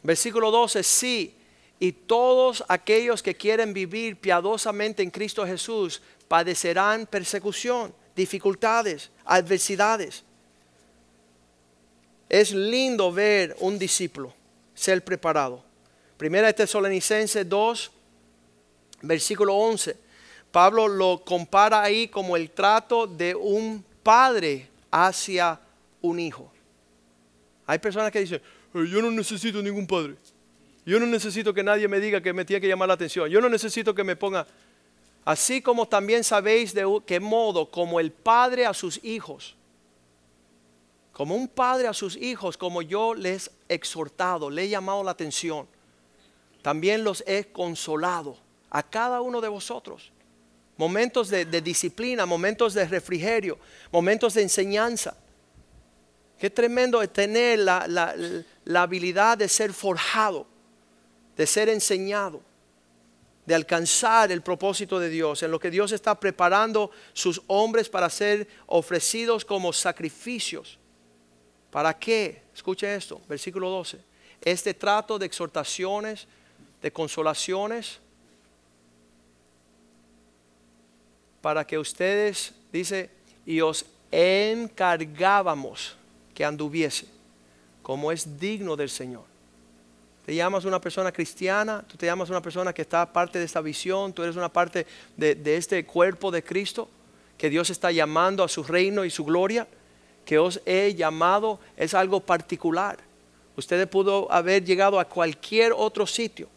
Versículo 0.06 0.52
12, 0.52 0.84
sí, 0.84 1.34
y 1.80 1.90
todos 1.90 2.62
aquellos 2.68 3.24
que 3.24 3.34
quieren 3.34 3.74
vivir 3.74 4.20
piadosamente 4.20 5.02
en 5.02 5.10
Cristo 5.10 5.44
Jesús 5.44 6.00
padecerán 6.28 7.06
persecución, 7.06 7.92
dificultades, 8.14 9.10
adversidades. 9.24 10.22
Es 12.28 12.52
lindo 12.52 13.10
ver 13.10 13.56
un 13.58 13.80
discípulo 13.80 14.32
ser 14.74 15.04
preparado. 15.04 15.64
Primera 16.16 16.52
Tesalonicenses 16.52 17.48
2, 17.48 17.90
versículo 19.02 19.56
11. 19.56 19.96
Pablo 20.52 20.86
lo 20.86 21.24
compara 21.24 21.82
ahí 21.82 22.06
como 22.06 22.36
el 22.36 22.52
trato 22.52 23.08
de 23.08 23.34
un 23.34 23.84
padre 24.04 24.68
hacia 24.88 25.58
un 26.00 26.20
hijo. 26.20 26.52
Hay 27.66 27.80
personas 27.80 28.12
que 28.12 28.20
dicen, 28.20 28.40
"Eh, 28.40 28.42
yo 28.84 29.02
no 29.02 29.10
necesito 29.10 29.62
ningún 29.62 29.86
padre. 29.86 30.16
Yo 30.84 31.00
no 31.00 31.06
necesito 31.06 31.52
que 31.52 31.64
nadie 31.64 31.88
me 31.88 31.98
diga 31.98 32.20
que 32.20 32.32
me 32.32 32.44
tiene 32.44 32.60
que 32.60 32.68
llamar 32.68 32.88
la 32.88 32.94
atención. 32.94 33.28
Yo 33.28 33.40
no 33.40 33.48
necesito 33.48 33.94
que 33.94 34.04
me 34.04 34.16
ponga... 34.16 34.46
Así 35.24 35.60
como 35.60 35.88
también 35.88 36.22
sabéis 36.22 36.72
de 36.72 36.84
qué 37.04 37.18
modo, 37.18 37.68
como 37.68 37.98
el 37.98 38.12
padre 38.12 38.64
a 38.64 38.72
sus 38.72 39.02
hijos, 39.02 39.56
como 41.12 41.34
un 41.34 41.48
padre 41.48 41.88
a 41.88 41.92
sus 41.92 42.14
hijos, 42.16 42.56
como 42.56 42.80
yo 42.80 43.12
les 43.12 43.50
he 43.68 43.74
exhortado, 43.74 44.48
le 44.50 44.62
he 44.62 44.68
llamado 44.68 45.02
la 45.02 45.10
atención, 45.10 45.66
también 46.62 47.02
los 47.02 47.24
he 47.26 47.46
consolado 47.46 48.36
a 48.70 48.84
cada 48.84 49.20
uno 49.20 49.40
de 49.40 49.48
vosotros. 49.48 50.12
Momentos 50.76 51.28
de, 51.28 51.44
de 51.44 51.60
disciplina, 51.60 52.24
momentos 52.24 52.74
de 52.74 52.86
refrigerio, 52.86 53.58
momentos 53.90 54.34
de 54.34 54.42
enseñanza. 54.42 55.16
Qué 56.38 56.50
tremendo 56.50 57.00
es 57.02 57.12
tener 57.12 57.60
la, 57.60 57.86
la- 57.88 58.14
la 58.64 58.82
habilidad 58.82 59.38
de 59.38 59.48
ser 59.48 59.72
forjado, 59.72 60.46
de 61.36 61.46
ser 61.46 61.68
enseñado, 61.68 62.40
de 63.46 63.54
alcanzar 63.54 64.32
el 64.32 64.42
propósito 64.42 64.98
de 64.98 65.08
Dios, 65.08 65.42
en 65.42 65.50
lo 65.52 65.60
que 65.60 65.70
Dios 65.70 65.92
está 65.92 66.18
preparando 66.18 66.90
sus 67.12 67.40
hombres 67.46 67.88
para 67.88 68.10
ser 68.10 68.48
ofrecidos 68.66 69.44
como 69.44 69.72
sacrificios. 69.72 70.78
¿Para 71.70 71.96
qué? 71.98 72.42
Escuche 72.54 72.92
esto, 72.94 73.20
versículo 73.28 73.70
12. 73.70 73.98
Este 74.40 74.74
trato 74.74 75.18
de 75.18 75.26
exhortaciones, 75.26 76.26
de 76.82 76.92
consolaciones, 76.92 78.00
para 81.40 81.64
que 81.66 81.78
ustedes, 81.78 82.52
dice, 82.72 83.10
y 83.44 83.60
os 83.60 83.86
encargábamos 84.10 85.96
que 86.36 86.44
anduviese 86.44 87.06
como 87.82 88.12
es 88.12 88.38
digno 88.38 88.76
del 88.76 88.90
Señor. 88.90 89.24
Te 90.26 90.34
llamas 90.34 90.64
una 90.64 90.80
persona 90.80 91.12
cristiana, 91.12 91.84
tú 91.88 91.96
te 91.96 92.04
llamas 92.04 92.28
una 92.28 92.42
persona 92.42 92.72
que 92.72 92.82
está 92.82 93.10
parte 93.10 93.38
de 93.38 93.44
esta 93.44 93.60
visión, 93.60 94.12
tú 94.12 94.22
eres 94.22 94.36
una 94.36 94.52
parte 94.52 94.86
de, 95.16 95.56
este 95.56 95.86
cuerpo 95.86 96.30
de 96.30 96.42
Cristo, 96.42 96.90
que 97.38 97.48
Dios 97.48 97.70
está 97.70 97.90
llamando 97.92 98.42
a 98.42 98.48
su 98.48 98.64
reino 98.64 99.04
y 99.04 99.10
su 99.10 99.24
gloria, 99.24 99.66
que 100.24 100.36
os 100.38 100.60
he 100.66 100.94
llamado, 100.94 101.58
es 101.76 101.94
algo 101.94 102.20
particular. 102.20 102.98
Usted 103.56 103.88
pudo 103.88 104.30
haber 104.30 104.64
llegado 104.64 105.00
a 105.00 105.08
cualquier 105.08 105.72
otro 105.72 106.06
sitio 106.06 106.48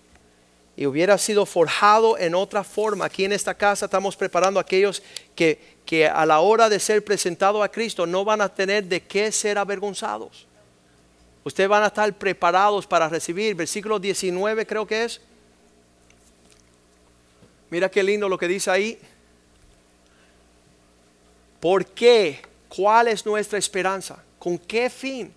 y 0.75 0.87
hubiera 0.87 1.17
sido 1.17 1.45
forjado 1.45 2.17
en 2.17 2.33
otra 2.33 2.63
forma. 2.63 3.05
Aquí 3.05 3.23
en 3.23 3.33
esta 3.33 3.53
casa 3.53 3.85
estamos 3.85 4.15
preparando 4.15 4.59
a 4.59 4.63
aquellos 4.63 5.03
que, 5.35 5.78
que 5.89 6.05
a 6.05 6.23
la 6.23 6.41
hora 6.41 6.69
de 6.69 6.79
ser 6.79 7.03
presentados 7.03 7.63
a 7.63 7.67
Cristo 7.67 8.05
no 8.05 8.23
van 8.23 8.41
a 8.41 8.53
tener 8.53 8.83
de 8.83 9.01
qué 9.01 9.31
ser 9.31 9.57
avergonzados. 9.57 10.45
Ustedes 11.43 11.67
van 11.67 11.81
a 11.81 11.87
estar 11.87 12.13
preparados 12.13 12.85
para 12.85 13.09
recibir. 13.09 13.55
Versículo 13.55 13.97
19 13.97 14.67
creo 14.67 14.85
que 14.85 15.05
es. 15.05 15.19
Mira 17.71 17.89
qué 17.89 18.03
lindo 18.03 18.29
lo 18.29 18.37
que 18.37 18.47
dice 18.47 18.69
ahí. 18.69 18.99
¿Por 21.59 21.83
qué? 21.87 22.39
¿Cuál 22.67 23.07
es 23.07 23.25
nuestra 23.25 23.57
esperanza? 23.57 24.23
¿Con 24.37 24.59
qué 24.59 24.91
fin? 24.91 25.33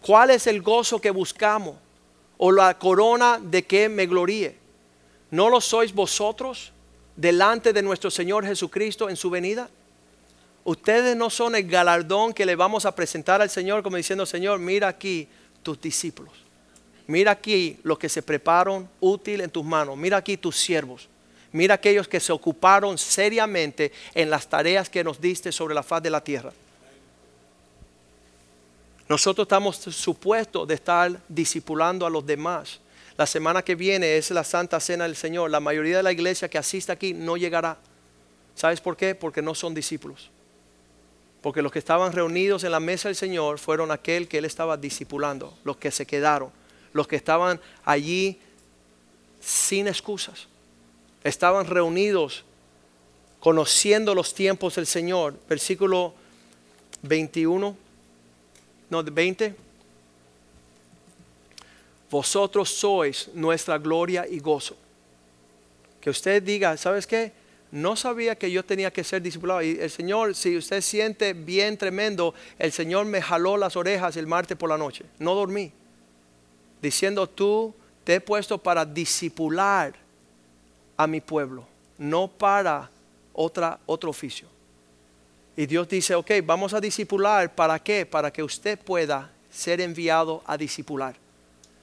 ¿Cuál 0.00 0.30
es 0.30 0.46
el 0.46 0.62
gozo 0.62 1.00
que 1.00 1.10
buscamos? 1.10 1.74
¿O 2.38 2.52
la 2.52 2.78
corona 2.78 3.40
de 3.42 3.64
que 3.64 3.88
me 3.88 4.06
gloríe? 4.06 4.56
¿No 5.32 5.50
lo 5.50 5.60
sois 5.60 5.92
vosotros 5.92 6.71
delante 7.16 7.72
de 7.72 7.82
nuestro 7.82 8.10
Señor 8.10 8.46
Jesucristo 8.46 9.08
en 9.08 9.16
su 9.16 9.30
venida? 9.30 9.68
Ustedes 10.64 11.16
no 11.16 11.28
son 11.28 11.56
el 11.56 11.66
galardón 11.66 12.32
que 12.32 12.46
le 12.46 12.54
vamos 12.54 12.86
a 12.86 12.94
presentar 12.94 13.42
al 13.42 13.50
Señor 13.50 13.82
como 13.82 13.96
diciendo, 13.96 14.24
Señor, 14.26 14.60
mira 14.60 14.88
aquí 14.88 15.28
tus 15.62 15.80
discípulos. 15.80 16.32
Mira 17.06 17.32
aquí 17.32 17.78
los 17.82 17.98
que 17.98 18.08
se 18.08 18.22
preparan 18.22 18.88
útil 19.00 19.40
en 19.40 19.50
tus 19.50 19.64
manos. 19.64 19.96
Mira 19.96 20.16
aquí 20.16 20.36
tus 20.36 20.56
siervos. 20.56 21.08
Mira 21.50 21.74
aquellos 21.74 22.08
que 22.08 22.20
se 22.20 22.32
ocuparon 22.32 22.96
seriamente 22.96 23.92
en 24.14 24.30
las 24.30 24.48
tareas 24.48 24.88
que 24.88 25.04
nos 25.04 25.20
diste 25.20 25.52
sobre 25.52 25.74
la 25.74 25.82
faz 25.82 26.02
de 26.02 26.10
la 26.10 26.22
tierra. 26.22 26.52
Nosotros 29.08 29.44
estamos 29.44 29.76
supuestos 29.76 30.66
de 30.66 30.74
estar 30.74 31.20
discipulando 31.28 32.06
a 32.06 32.10
los 32.10 32.24
demás. 32.24 32.80
La 33.22 33.26
semana 33.28 33.62
que 33.62 33.76
viene 33.76 34.16
es 34.16 34.32
la 34.32 34.42
Santa 34.42 34.80
Cena 34.80 35.04
del 35.04 35.14
Señor. 35.14 35.48
La 35.48 35.60
mayoría 35.60 35.98
de 35.98 36.02
la 36.02 36.10
iglesia 36.10 36.50
que 36.50 36.58
asiste 36.58 36.90
aquí 36.90 37.14
no 37.14 37.36
llegará. 37.36 37.78
¿Sabes 38.56 38.80
por 38.80 38.96
qué? 38.96 39.14
Porque 39.14 39.40
no 39.40 39.54
son 39.54 39.74
discípulos. 39.74 40.28
Porque 41.40 41.62
los 41.62 41.70
que 41.70 41.78
estaban 41.78 42.12
reunidos 42.12 42.64
en 42.64 42.72
la 42.72 42.80
mesa 42.80 43.08
del 43.08 43.14
Señor 43.14 43.60
fueron 43.60 43.92
aquel 43.92 44.26
que 44.26 44.38
Él 44.38 44.44
estaba 44.44 44.76
discipulando, 44.76 45.56
los 45.62 45.76
que 45.76 45.92
se 45.92 46.04
quedaron, 46.04 46.50
los 46.92 47.06
que 47.06 47.14
estaban 47.14 47.60
allí 47.84 48.40
sin 49.40 49.86
excusas. 49.86 50.48
Estaban 51.22 51.66
reunidos 51.66 52.44
conociendo 53.38 54.16
los 54.16 54.34
tiempos 54.34 54.74
del 54.74 54.86
Señor. 54.88 55.38
Versículo 55.48 56.12
21, 57.02 57.76
no, 58.90 59.04
20. 59.04 59.54
Vosotros 62.12 62.68
sois 62.68 63.30
nuestra 63.32 63.78
gloria 63.78 64.26
y 64.28 64.38
gozo. 64.38 64.76
Que 65.98 66.10
usted 66.10 66.42
diga, 66.42 66.76
¿sabes 66.76 67.06
qué? 67.06 67.32
No 67.70 67.96
sabía 67.96 68.36
que 68.36 68.50
yo 68.50 68.62
tenía 68.62 68.92
que 68.92 69.02
ser 69.02 69.22
discipulado. 69.22 69.62
Y 69.62 69.78
el 69.80 69.90
Señor, 69.90 70.34
si 70.34 70.54
usted 70.58 70.82
siente 70.82 71.32
bien 71.32 71.78
tremendo, 71.78 72.34
el 72.58 72.70
Señor 72.70 73.06
me 73.06 73.22
jaló 73.22 73.56
las 73.56 73.76
orejas 73.76 74.14
el 74.18 74.26
martes 74.26 74.58
por 74.58 74.68
la 74.68 74.76
noche. 74.76 75.06
No 75.18 75.34
dormí. 75.34 75.72
Diciendo, 76.82 77.26
tú 77.26 77.74
te 78.04 78.16
he 78.16 78.20
puesto 78.20 78.58
para 78.58 78.84
discipular 78.84 79.94
a 80.98 81.06
mi 81.06 81.22
pueblo, 81.22 81.66
no 81.96 82.28
para 82.28 82.90
otra, 83.32 83.80
otro 83.86 84.10
oficio. 84.10 84.48
Y 85.56 85.64
Dios 85.64 85.88
dice, 85.88 86.14
ok, 86.14 86.30
vamos 86.44 86.74
a 86.74 86.80
discipular. 86.80 87.54
¿Para 87.54 87.78
qué? 87.78 88.04
Para 88.04 88.30
que 88.30 88.42
usted 88.42 88.78
pueda 88.78 89.32
ser 89.50 89.80
enviado 89.80 90.42
a 90.44 90.58
discipular. 90.58 91.21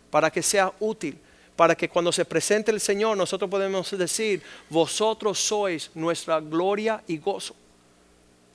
Para 0.10 0.32
que 0.32 0.42
sea 0.42 0.72
útil 0.80 1.20
para 1.60 1.76
que 1.76 1.90
cuando 1.90 2.14
se 2.14 2.24
presente 2.24 2.72
el 2.72 2.80
Señor 2.80 3.18
nosotros 3.18 3.52
podemos 3.52 3.92
decir, 3.92 4.42
vosotros 4.70 5.38
sois 5.38 5.92
nuestra 5.94 6.40
gloria 6.40 7.04
y 7.06 7.18
gozo. 7.18 7.54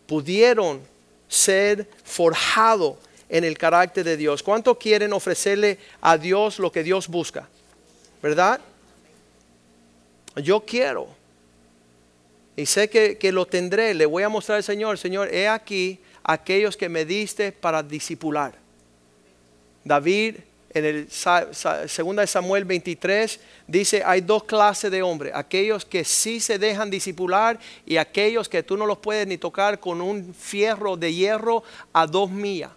Pudieron 0.07 0.81
ser 1.29 1.87
forjado 2.03 2.97
en 3.29 3.45
el 3.45 3.59
carácter 3.59 4.07
de 4.07 4.17
Dios. 4.17 4.43
¿Cuánto 4.43 4.79
quieren 4.79 5.13
ofrecerle 5.13 5.79
a 6.01 6.17
Dios 6.17 6.59
lo 6.59 6.73
que 6.73 6.83
Dios 6.83 7.07
busca? 7.07 7.47
¿Verdad? 8.23 8.59
Yo 10.37 10.65
quiero. 10.65 11.07
Y 12.57 12.65
sé 12.65 12.89
que, 12.89 13.19
que 13.19 13.33
lo 13.33 13.45
tendré. 13.45 13.93
Le 13.93 14.07
voy 14.07 14.23
a 14.23 14.31
mostrar 14.31 14.57
al 14.57 14.65
Señor, 14.65 14.97
Señor, 14.97 15.29
he 15.29 15.47
aquí 15.47 16.01
aquellos 16.23 16.75
que 16.75 16.89
me 16.89 17.05
diste 17.05 17.53
para 17.53 17.83
discipular. 17.83 18.55
David 19.85 20.37
en 20.75 20.85
el 20.85 21.09
segunda 21.11 22.23
de 22.23 22.27
Samuel 22.27 22.65
23 22.65 23.41
dice 23.69 24.03
hay 24.05 24.21
dos 24.21 24.43
clases 24.43 24.91
de 24.91 25.03
hombres, 25.03 25.33
aquellos 25.35 25.85
que 25.85 26.05
sí 26.05 26.41
se 26.41 26.59
dejan 26.59 26.91
discipular 26.91 27.61
y 27.87 27.97
aquellos 27.97 28.49
que 28.49 28.65
tú 28.65 28.77
no 28.77 28.85
los 28.85 28.99
puedes 28.99 29.27
ni 29.27 29.39
tocar 29.39 29.79
con 29.79 30.01
un 30.01 30.35
fierro 30.35 30.97
de 30.97 31.15
hierro 31.15 31.63
a 31.93 32.09
dos 32.09 32.29
millas. 32.29 32.73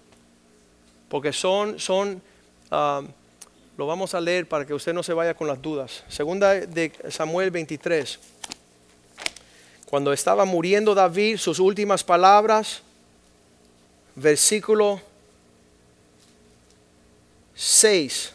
Porque 1.10 1.34
son, 1.34 1.80
son 1.80 2.22
ah, 2.70 3.02
lo 3.78 3.88
vamos 3.88 4.14
a 4.14 4.22
leer 4.22 4.48
para 4.48 4.66
que 4.66 4.76
usted 4.76 4.94
no 4.94 5.02
se 5.02 5.14
vaya 5.14 5.34
con 5.34 5.48
las 5.48 5.60
dudas. 5.60 6.04
Segunda 6.08 6.54
de 6.54 6.92
Samuel 7.10 7.50
23. 7.50 8.20
Cuando 9.90 10.14
estaba 10.14 10.46
muriendo 10.46 10.94
David, 10.94 11.38
sus 11.38 11.60
últimas 11.60 12.04
palabras, 12.04 12.84
versículo 14.16 15.02
6. 17.58 18.34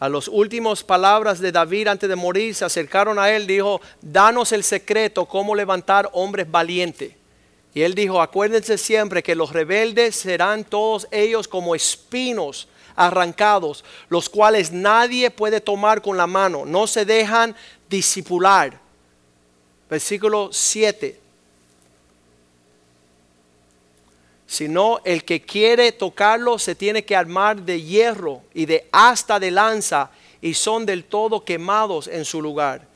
A 0.00 0.08
las 0.08 0.26
últimas 0.26 0.82
palabras 0.82 1.38
de 1.38 1.52
David 1.52 1.86
antes 1.86 2.08
de 2.08 2.16
morir 2.16 2.52
se 2.54 2.64
acercaron 2.64 3.16
a 3.18 3.30
él, 3.30 3.46
dijo, 3.46 3.80
danos 4.02 4.50
el 4.50 4.64
secreto, 4.64 5.24
cómo 5.24 5.54
levantar 5.54 6.10
hombres 6.12 6.50
valientes. 6.50 7.12
Y 7.72 7.82
él 7.82 7.94
dijo, 7.94 8.20
acuérdense 8.20 8.76
siempre 8.76 9.22
que 9.22 9.36
los 9.36 9.52
rebeldes 9.52 10.16
serán 10.16 10.64
todos 10.64 11.06
ellos 11.12 11.46
como 11.46 11.76
espinos 11.76 12.68
arrancados, 12.96 13.84
los 14.08 14.28
cuales 14.28 14.72
nadie 14.72 15.30
puede 15.30 15.60
tomar 15.60 16.02
con 16.02 16.16
la 16.16 16.26
mano, 16.26 16.64
no 16.66 16.88
se 16.88 17.04
dejan 17.04 17.54
disipular. 17.88 18.80
Versículo 19.88 20.50
7. 20.52 21.23
Sino 24.54 25.00
el 25.04 25.24
que 25.24 25.40
quiere 25.42 25.90
tocarlo 25.90 26.60
se 26.60 26.76
tiene 26.76 27.04
que 27.04 27.16
armar 27.16 27.60
de 27.60 27.82
hierro 27.82 28.40
y 28.54 28.66
de 28.66 28.86
asta 28.92 29.40
de 29.40 29.50
lanza 29.50 30.12
y 30.40 30.54
son 30.54 30.86
del 30.86 31.02
todo 31.02 31.44
quemados 31.44 32.06
en 32.06 32.24
su 32.24 32.40
lugar. 32.40 32.86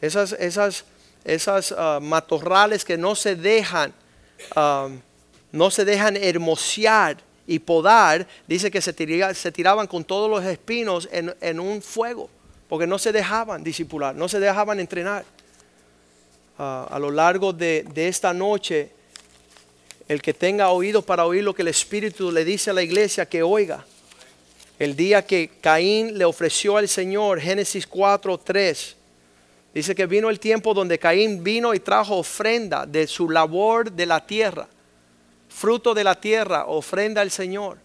Esas, 0.00 0.30
esas, 0.34 0.84
esas 1.24 1.74
ah, 1.76 1.98
matorrales 2.00 2.84
que 2.84 2.96
no 2.96 3.16
se 3.16 3.34
dejan, 3.34 3.92
ah, 4.54 4.88
no 5.50 5.72
se 5.72 5.84
dejan 5.84 6.16
hermosear 6.16 7.16
y 7.44 7.58
podar, 7.58 8.28
dice 8.46 8.70
que 8.70 8.80
se, 8.80 8.92
tiraban 8.92 9.88
con 9.88 10.04
todos 10.04 10.30
los 10.30 10.44
espinos 10.44 11.08
en, 11.10 11.58
un 11.58 11.82
fuego, 11.82 12.30
porque 12.68 12.86
no 12.86 13.00
se 13.00 13.10
dejaban 13.10 13.64
disipular, 13.64 14.14
no 14.14 14.28
se 14.28 14.38
dejaban 14.38 14.78
entrenar. 14.78 15.24
Ah, 16.56 16.86
a 16.88 17.00
lo 17.00 17.10
largo 17.10 17.52
de 17.52 17.82
esta 17.96 18.32
noche, 18.32 18.99
el 20.10 20.20
que 20.20 20.34
tenga 20.34 20.70
oído 20.70 21.00
para 21.00 21.24
oír 21.24 21.42
lo 21.42 21.54
que 21.54 21.62
el 21.62 21.68
Espíritu 21.68 22.30
le 22.30 22.44
dice 22.44 22.70
a 22.70 22.74
la 22.74 22.82
iglesia, 22.82 23.24
que 23.26 23.42
oiga. 23.42 23.86
El 24.78 24.94
día 24.94 25.24
que 25.24 25.48
Caín 25.60 26.18
le 26.18 26.26
ofreció 26.26 26.76
al 26.76 26.88
Señor, 26.88 27.40
Génesis 27.40 27.86
4, 27.86 28.36
3, 28.36 28.96
dice 29.72 29.94
que 29.94 30.06
vino 30.06 30.28
el 30.28 30.40
tiempo 30.40 30.74
donde 30.74 30.98
Caín 30.98 31.42
vino 31.42 31.72
y 31.72 31.80
trajo 31.80 32.18
ofrenda 32.18 32.84
de 32.84 33.06
su 33.06 33.30
labor 33.30 33.90
de 33.90 34.04
la 34.04 34.26
tierra 34.26 34.68
fruto 35.50 35.92
de 35.92 36.04
la 36.04 36.18
tierra, 36.18 36.64
ofrenda 36.66 37.20
al 37.20 37.30
Señor. 37.30 37.76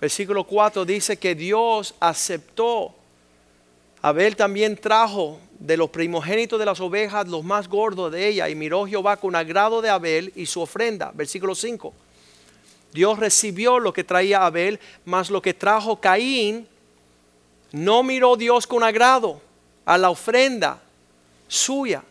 Versículo 0.00 0.44
4 0.44 0.84
dice 0.84 1.16
que 1.18 1.34
Dios 1.34 1.94
aceptó. 2.00 2.94
Abel 4.00 4.36
también 4.36 4.76
trajo 4.76 5.40
de 5.58 5.76
los 5.76 5.90
primogénitos 5.90 6.58
de 6.58 6.66
las 6.66 6.80
ovejas 6.80 7.28
los 7.28 7.44
más 7.44 7.68
gordos 7.68 8.12
de 8.12 8.28
ella 8.28 8.48
y 8.48 8.54
miró 8.54 8.86
Jehová 8.86 9.16
con 9.16 9.34
agrado 9.34 9.82
de 9.82 9.90
Abel 9.90 10.32
y 10.36 10.46
su 10.46 10.60
ofrenda. 10.60 11.10
Versículo 11.14 11.54
5. 11.54 11.92
Dios 12.92 13.18
recibió 13.18 13.78
lo 13.78 13.92
que 13.92 14.04
traía 14.04 14.46
Abel, 14.46 14.80
mas 15.04 15.30
lo 15.30 15.42
que 15.42 15.54
trajo 15.54 16.00
Caín, 16.00 16.66
no 17.72 18.02
miró 18.02 18.36
Dios 18.36 18.66
con 18.66 18.82
agrado 18.82 19.40
a 19.84 19.98
la 19.98 20.10
ofrenda 20.10 20.80
suya, 21.46 22.02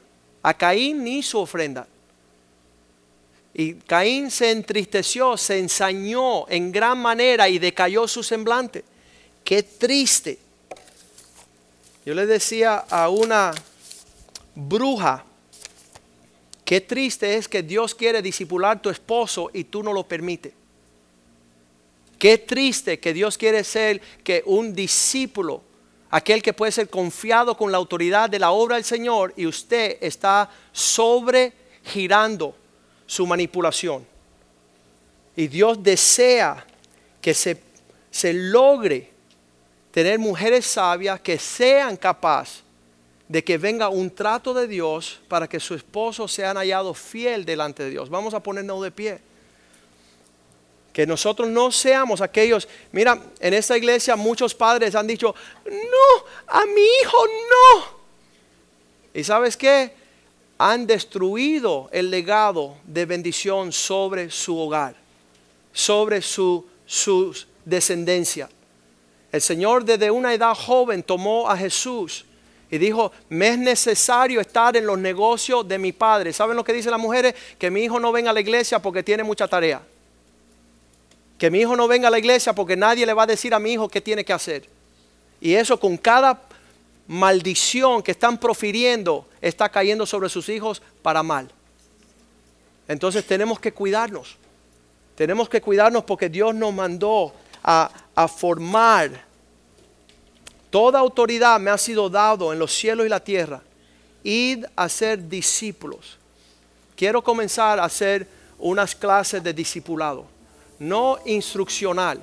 a 0.44 0.54
Caín 0.54 1.04
ni 1.04 1.24
su 1.24 1.40
ofrenda. 1.40 1.88
Y 3.54 3.74
Caín 3.74 4.30
se 4.30 4.52
entristeció, 4.52 5.36
se 5.36 5.58
ensañó 5.58 6.48
en 6.48 6.72
gran 6.72 7.00
manera 7.00 7.50
y 7.50 7.58
decayó 7.58 8.08
su 8.08 8.22
semblante. 8.22 8.84
Qué 9.44 9.64
triste. 9.64 10.38
Yo 12.08 12.14
le 12.14 12.26
decía 12.26 12.86
a 12.90 13.10
una 13.10 13.54
bruja, 14.56 15.26
qué 16.64 16.80
triste 16.80 17.36
es 17.36 17.50
que 17.50 17.62
Dios 17.62 17.94
quiere 17.94 18.22
disipular 18.22 18.82
tu 18.82 18.90
esposo 18.90 19.50
y 19.54 19.66
tú 19.66 19.84
no 19.84 19.92
lo 19.92 20.08
permites. 20.08 20.54
Qué 22.18 22.38
triste 22.38 22.98
que 22.98 23.12
Dios 23.12 23.38
quiere 23.38 23.62
ser 23.66 24.00
que 24.24 24.42
un 24.46 24.74
discípulo, 24.74 25.62
aquel 26.10 26.42
que 26.42 26.54
puede 26.54 26.72
ser 26.72 26.90
confiado 26.90 27.58
con 27.58 27.74
la 27.74 27.78
autoridad 27.78 28.30
de 28.30 28.40
la 28.40 28.52
obra 28.52 28.78
del 28.78 28.86
Señor 28.86 29.34
y 29.36 29.46
usted 29.46 29.98
está 30.00 30.50
sobregirando 30.72 32.56
su 33.06 33.28
manipulación. 33.28 34.08
Y 35.36 35.50
Dios 35.50 35.84
desea 35.84 36.66
que 37.20 37.34
se, 37.34 37.62
se 38.10 38.34
logre 38.34 39.17
tener 39.98 40.20
mujeres 40.20 40.64
sabias 40.68 41.20
que 41.20 41.40
sean 41.40 41.98
capaces 41.98 42.62
de 43.28 43.44
que 43.44 43.58
venga 43.58 43.90
un 43.90 44.12
trato 44.12 44.54
de 44.54 44.68
Dios 44.68 45.20
para 45.28 45.50
que 45.50 45.60
su 45.60 45.74
esposo 45.74 46.28
sea 46.28 46.54
hallado 46.54 46.94
fiel 46.94 47.44
delante 47.44 47.82
de 47.82 47.90
Dios. 47.90 48.08
Vamos 48.08 48.36
a 48.36 48.44
ponernos 48.44 48.84
de 48.84 48.92
pie. 48.92 49.20
Que 50.94 51.08
nosotros 51.08 51.50
no 51.50 51.72
seamos 51.72 52.22
aquellos, 52.22 52.68
mira, 52.92 53.20
en 53.40 53.56
esta 53.56 53.76
iglesia 53.76 54.16
muchos 54.16 54.54
padres 54.54 54.94
han 54.94 55.08
dicho, 55.08 55.34
no, 55.66 56.26
a 56.46 56.64
mi 56.68 56.86
hijo 57.02 57.18
no. 57.50 57.98
¿Y 59.16 59.24
sabes 59.24 59.58
qué? 59.58 59.96
han 60.60 60.86
destruido 60.86 61.90
el 61.92 62.12
legado 62.12 62.78
de 62.86 63.08
bendición 63.08 63.72
sobre 63.72 64.30
su 64.30 64.60
hogar, 64.60 64.96
sobre 65.74 66.22
su, 66.22 66.64
descendencia. 67.66 68.48
El 69.32 69.42
Señor 69.42 69.84
desde 69.84 70.10
una 70.10 70.34
edad 70.34 70.56
joven 70.56 71.04
tomó 71.04 71.50
a 71.50 71.58
Jesús 71.58 72.26
y 72.70 72.78
dijo, 72.78 73.12
me 73.30 73.50
es 73.50 73.58
necesario 73.58 74.42
estar 74.42 74.76
en 74.76 74.86
los 74.86 74.98
negocios 74.98 75.68
de 75.68 75.78
mi 75.78 75.92
padre. 75.92 76.34
¿Saben 76.34 76.56
lo 76.56 76.64
que 76.64 76.74
dicen 76.74 76.92
las 76.92 77.00
mujeres? 77.00 77.34
Que 77.58 77.72
mi 77.72 77.84
hijo 77.84 78.00
no 78.00 78.12
venga 78.12 78.32
a 78.32 78.34
la 78.34 78.42
iglesia 78.42 78.80
porque 78.80 79.04
tiene 79.04 79.24
mucha 79.24 79.48
tarea. 79.48 79.82
Que 81.38 81.50
mi 81.50 81.60
hijo 81.60 81.76
no 81.76 81.88
venga 81.88 82.08
a 82.08 82.12
la 82.12 82.20
iglesia 82.20 82.54
porque 82.54 82.76
nadie 82.76 83.06
le 83.06 83.14
va 83.14 83.24
a 83.24 83.28
decir 83.28 83.54
a 83.54 83.60
mi 83.60 83.74
hijo 83.74 83.88
qué 83.88 84.02
tiene 84.02 84.26
que 84.26 84.34
hacer. 84.34 84.68
Y 85.40 85.54
eso 85.54 85.80
con 85.80 85.98
cada 85.98 86.42
maldición 87.08 88.04
que 88.04 88.12
están 88.12 88.38
profiriendo 88.38 89.28
está 89.40 89.70
cayendo 89.70 90.06
sobre 90.06 90.30
sus 90.30 90.50
hijos 90.50 90.82
para 91.02 91.24
mal. 91.24 91.50
Entonces 92.88 93.26
tenemos 93.26 93.60
que 93.60 93.74
cuidarnos. 93.74 94.36
Tenemos 95.16 95.48
que 95.48 95.62
cuidarnos 95.62 96.04
porque 96.04 96.30
Dios 96.30 96.54
nos 96.54 96.74
mandó 96.74 97.34
a, 97.64 97.90
formar. 98.26 99.26
Toda 100.70 101.00
autoridad 101.00 101.60
me 101.60 101.70
ha 101.70 101.78
sido 101.78 102.10
dado 102.10 102.54
en 102.54 102.60
los 102.60 102.74
cielos 102.74 103.06
y 103.06 103.10
la 103.10 103.20
tierra. 103.20 103.62
Id 104.24 104.64
a 104.78 104.88
ser 104.88 105.28
discípulos. 105.28 106.18
Quiero 106.96 107.22
comenzar 107.22 107.80
a 107.80 107.84
hacer 107.84 108.26
unas 108.58 108.96
clases 108.96 109.44
de 109.44 109.54
discipulado. 109.54 110.26
No 110.80 111.20
instruccional 111.26 112.22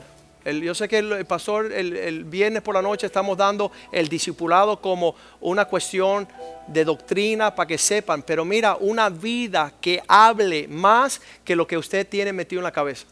yo 0.53 0.74
sé 0.74 0.88
que 0.88 0.99
el, 0.99 1.24
pastor 1.24 1.72
el, 1.72 2.24
viernes 2.24 2.62
por 2.62 2.74
la 2.74 2.82
noche 2.82 3.07
estamos 3.07 3.36
dando 3.36 3.72
el 3.90 4.09
discipulado 4.09 4.80
como 4.80 5.14
una 5.40 5.64
cuestión 5.64 6.28
de 6.66 6.84
doctrina 6.84 7.55
para 7.55 7.66
que 7.66 7.78
sepan, 7.78 8.22
pero 8.22 8.45
mira, 8.45 8.76
una 8.76 9.09
vida 9.09 9.72
que 9.80 10.03
hable 10.07 10.68
más 10.68 11.20
que 11.45 11.57
lo 11.57 11.66
que 11.66 11.78
usted 11.78 12.07
tiene 12.07 12.32
metido 12.32 12.61
en 12.61 12.64
la 12.64 12.72
cabeza. 12.72 13.07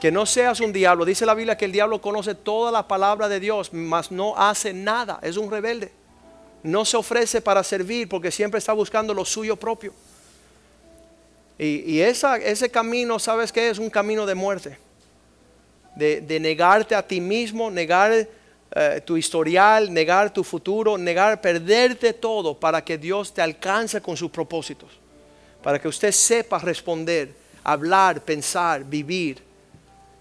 Que 0.00 0.10
no 0.10 0.26
seas 0.26 0.60
un 0.60 0.72
diablo. 0.72 1.04
Dice 1.04 1.24
la 1.24 1.34
Biblia 1.34 1.56
que 1.56 1.64
el 1.64 1.72
diablo 1.72 2.00
conoce 2.00 2.34
toda 2.34 2.70
la 2.70 2.86
palabra 2.86 3.28
de 3.28 3.40
Dios, 3.40 3.72
mas 3.72 4.10
no 4.10 4.36
hace 4.36 4.72
nada. 4.72 5.18
Es 5.22 5.36
un 5.36 5.50
rebelde. 5.50 5.92
No 6.62 6.84
se 6.84 6.96
ofrece 6.96 7.40
para 7.40 7.62
servir 7.62 8.08
porque 8.08 8.30
siempre 8.30 8.58
está 8.58 8.72
buscando 8.72 9.14
lo 9.14 9.24
suyo 9.24 9.56
propio. 9.56 9.94
Y, 11.58 12.00
ese 12.00 12.70
camino, 12.70 13.18
¿sabes 13.18 13.50
qué? 13.50 13.70
Es 13.70 13.78
un 13.78 13.88
camino 13.88 14.26
de 14.26 14.34
muerte 14.34 14.78
de, 15.96 16.38
negarte 16.40 16.94
a 16.94 17.06
ti 17.06 17.20
mismo, 17.20 17.70
negar 17.70 18.12
eh, 18.12 19.00
tu 19.04 19.16
historial, 19.16 19.92
negar 19.92 20.32
tu 20.32 20.44
futuro, 20.44 20.98
negar, 20.98 21.40
perderte 21.40 22.12
todo 22.12 22.58
para 22.58 22.84
que 22.84 22.98
Dios 22.98 23.32
te 23.32 23.40
alcance 23.40 24.00
con 24.00 24.16
sus 24.16 24.30
propósitos. 24.30 24.90
Para 25.62 25.80
que 25.80 25.88
usted 25.88 26.12
sepa 26.12 26.58
responder, 26.58 27.34
hablar, 27.64 28.20
pensar, 28.20 28.84
vivir 28.84 29.42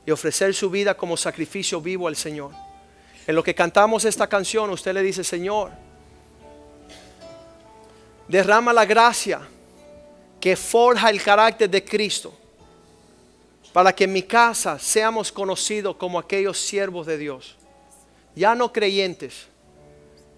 y 0.06 0.12
ofrecer 0.12 0.54
su 0.54 0.70
vida 0.70 0.96
como 0.96 1.18
sacrificio 1.18 1.82
vivo 1.82 2.08
al 2.08 2.16
Señor. 2.16 2.52
En 3.28 3.36
lo 3.36 3.44
que 3.44 3.56
cantamos 3.56 4.06
esta 4.06 4.28
canción, 4.28 4.70
usted 4.70 4.94
le 4.94 5.02
dice, 5.02 5.24
Señor, 5.24 5.72
derrama 8.28 8.72
la 8.72 8.86
gracia 8.86 9.42
que 10.40 10.56
forja 10.56 11.10
el 11.10 11.22
carácter 11.22 11.70
de 11.70 11.84
Cristo 11.84 12.34
para 13.74 13.94
que 13.94 14.06
en 14.06 14.14
mi 14.14 14.24
casa 14.24 14.80
seamos 14.80 15.32
conocidos 15.32 15.96
como 15.98 16.18
aquellos 16.20 16.58
siervos 16.58 17.06
de 17.08 17.18
Dios. 17.18 17.56
Ya 18.36 18.56
no 18.56 18.72
creyentes, 18.72 19.48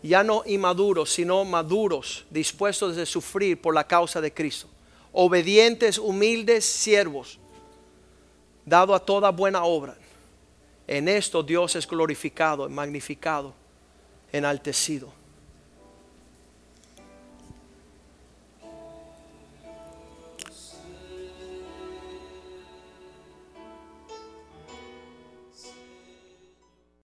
ya 0.01 0.23
no 0.23 0.43
inmaduros, 0.45 1.11
sino 1.11 1.43
maduros, 1.45 2.25
dispuestos 2.29 2.95
de 2.95 3.05
sufrir 3.05 3.61
por 3.61 3.75
la 3.75 3.85
causa 3.85 4.21
de 4.21 4.33
Cristo. 4.33 4.67
Obedientes, 5.11 5.97
humildes 5.97 6.65
siervos, 6.65 7.39
dado 8.67 8.93
a 8.93 8.99
toda 8.99 9.31
buena 9.31 9.63
obra. 9.63 9.95
En 10.87 11.07
esto 11.07 11.41
Dios 11.41 11.75
es 11.77 11.87
glorificado, 11.87 12.67
magnificado, 12.69 13.53
enaltecido. 14.31 15.11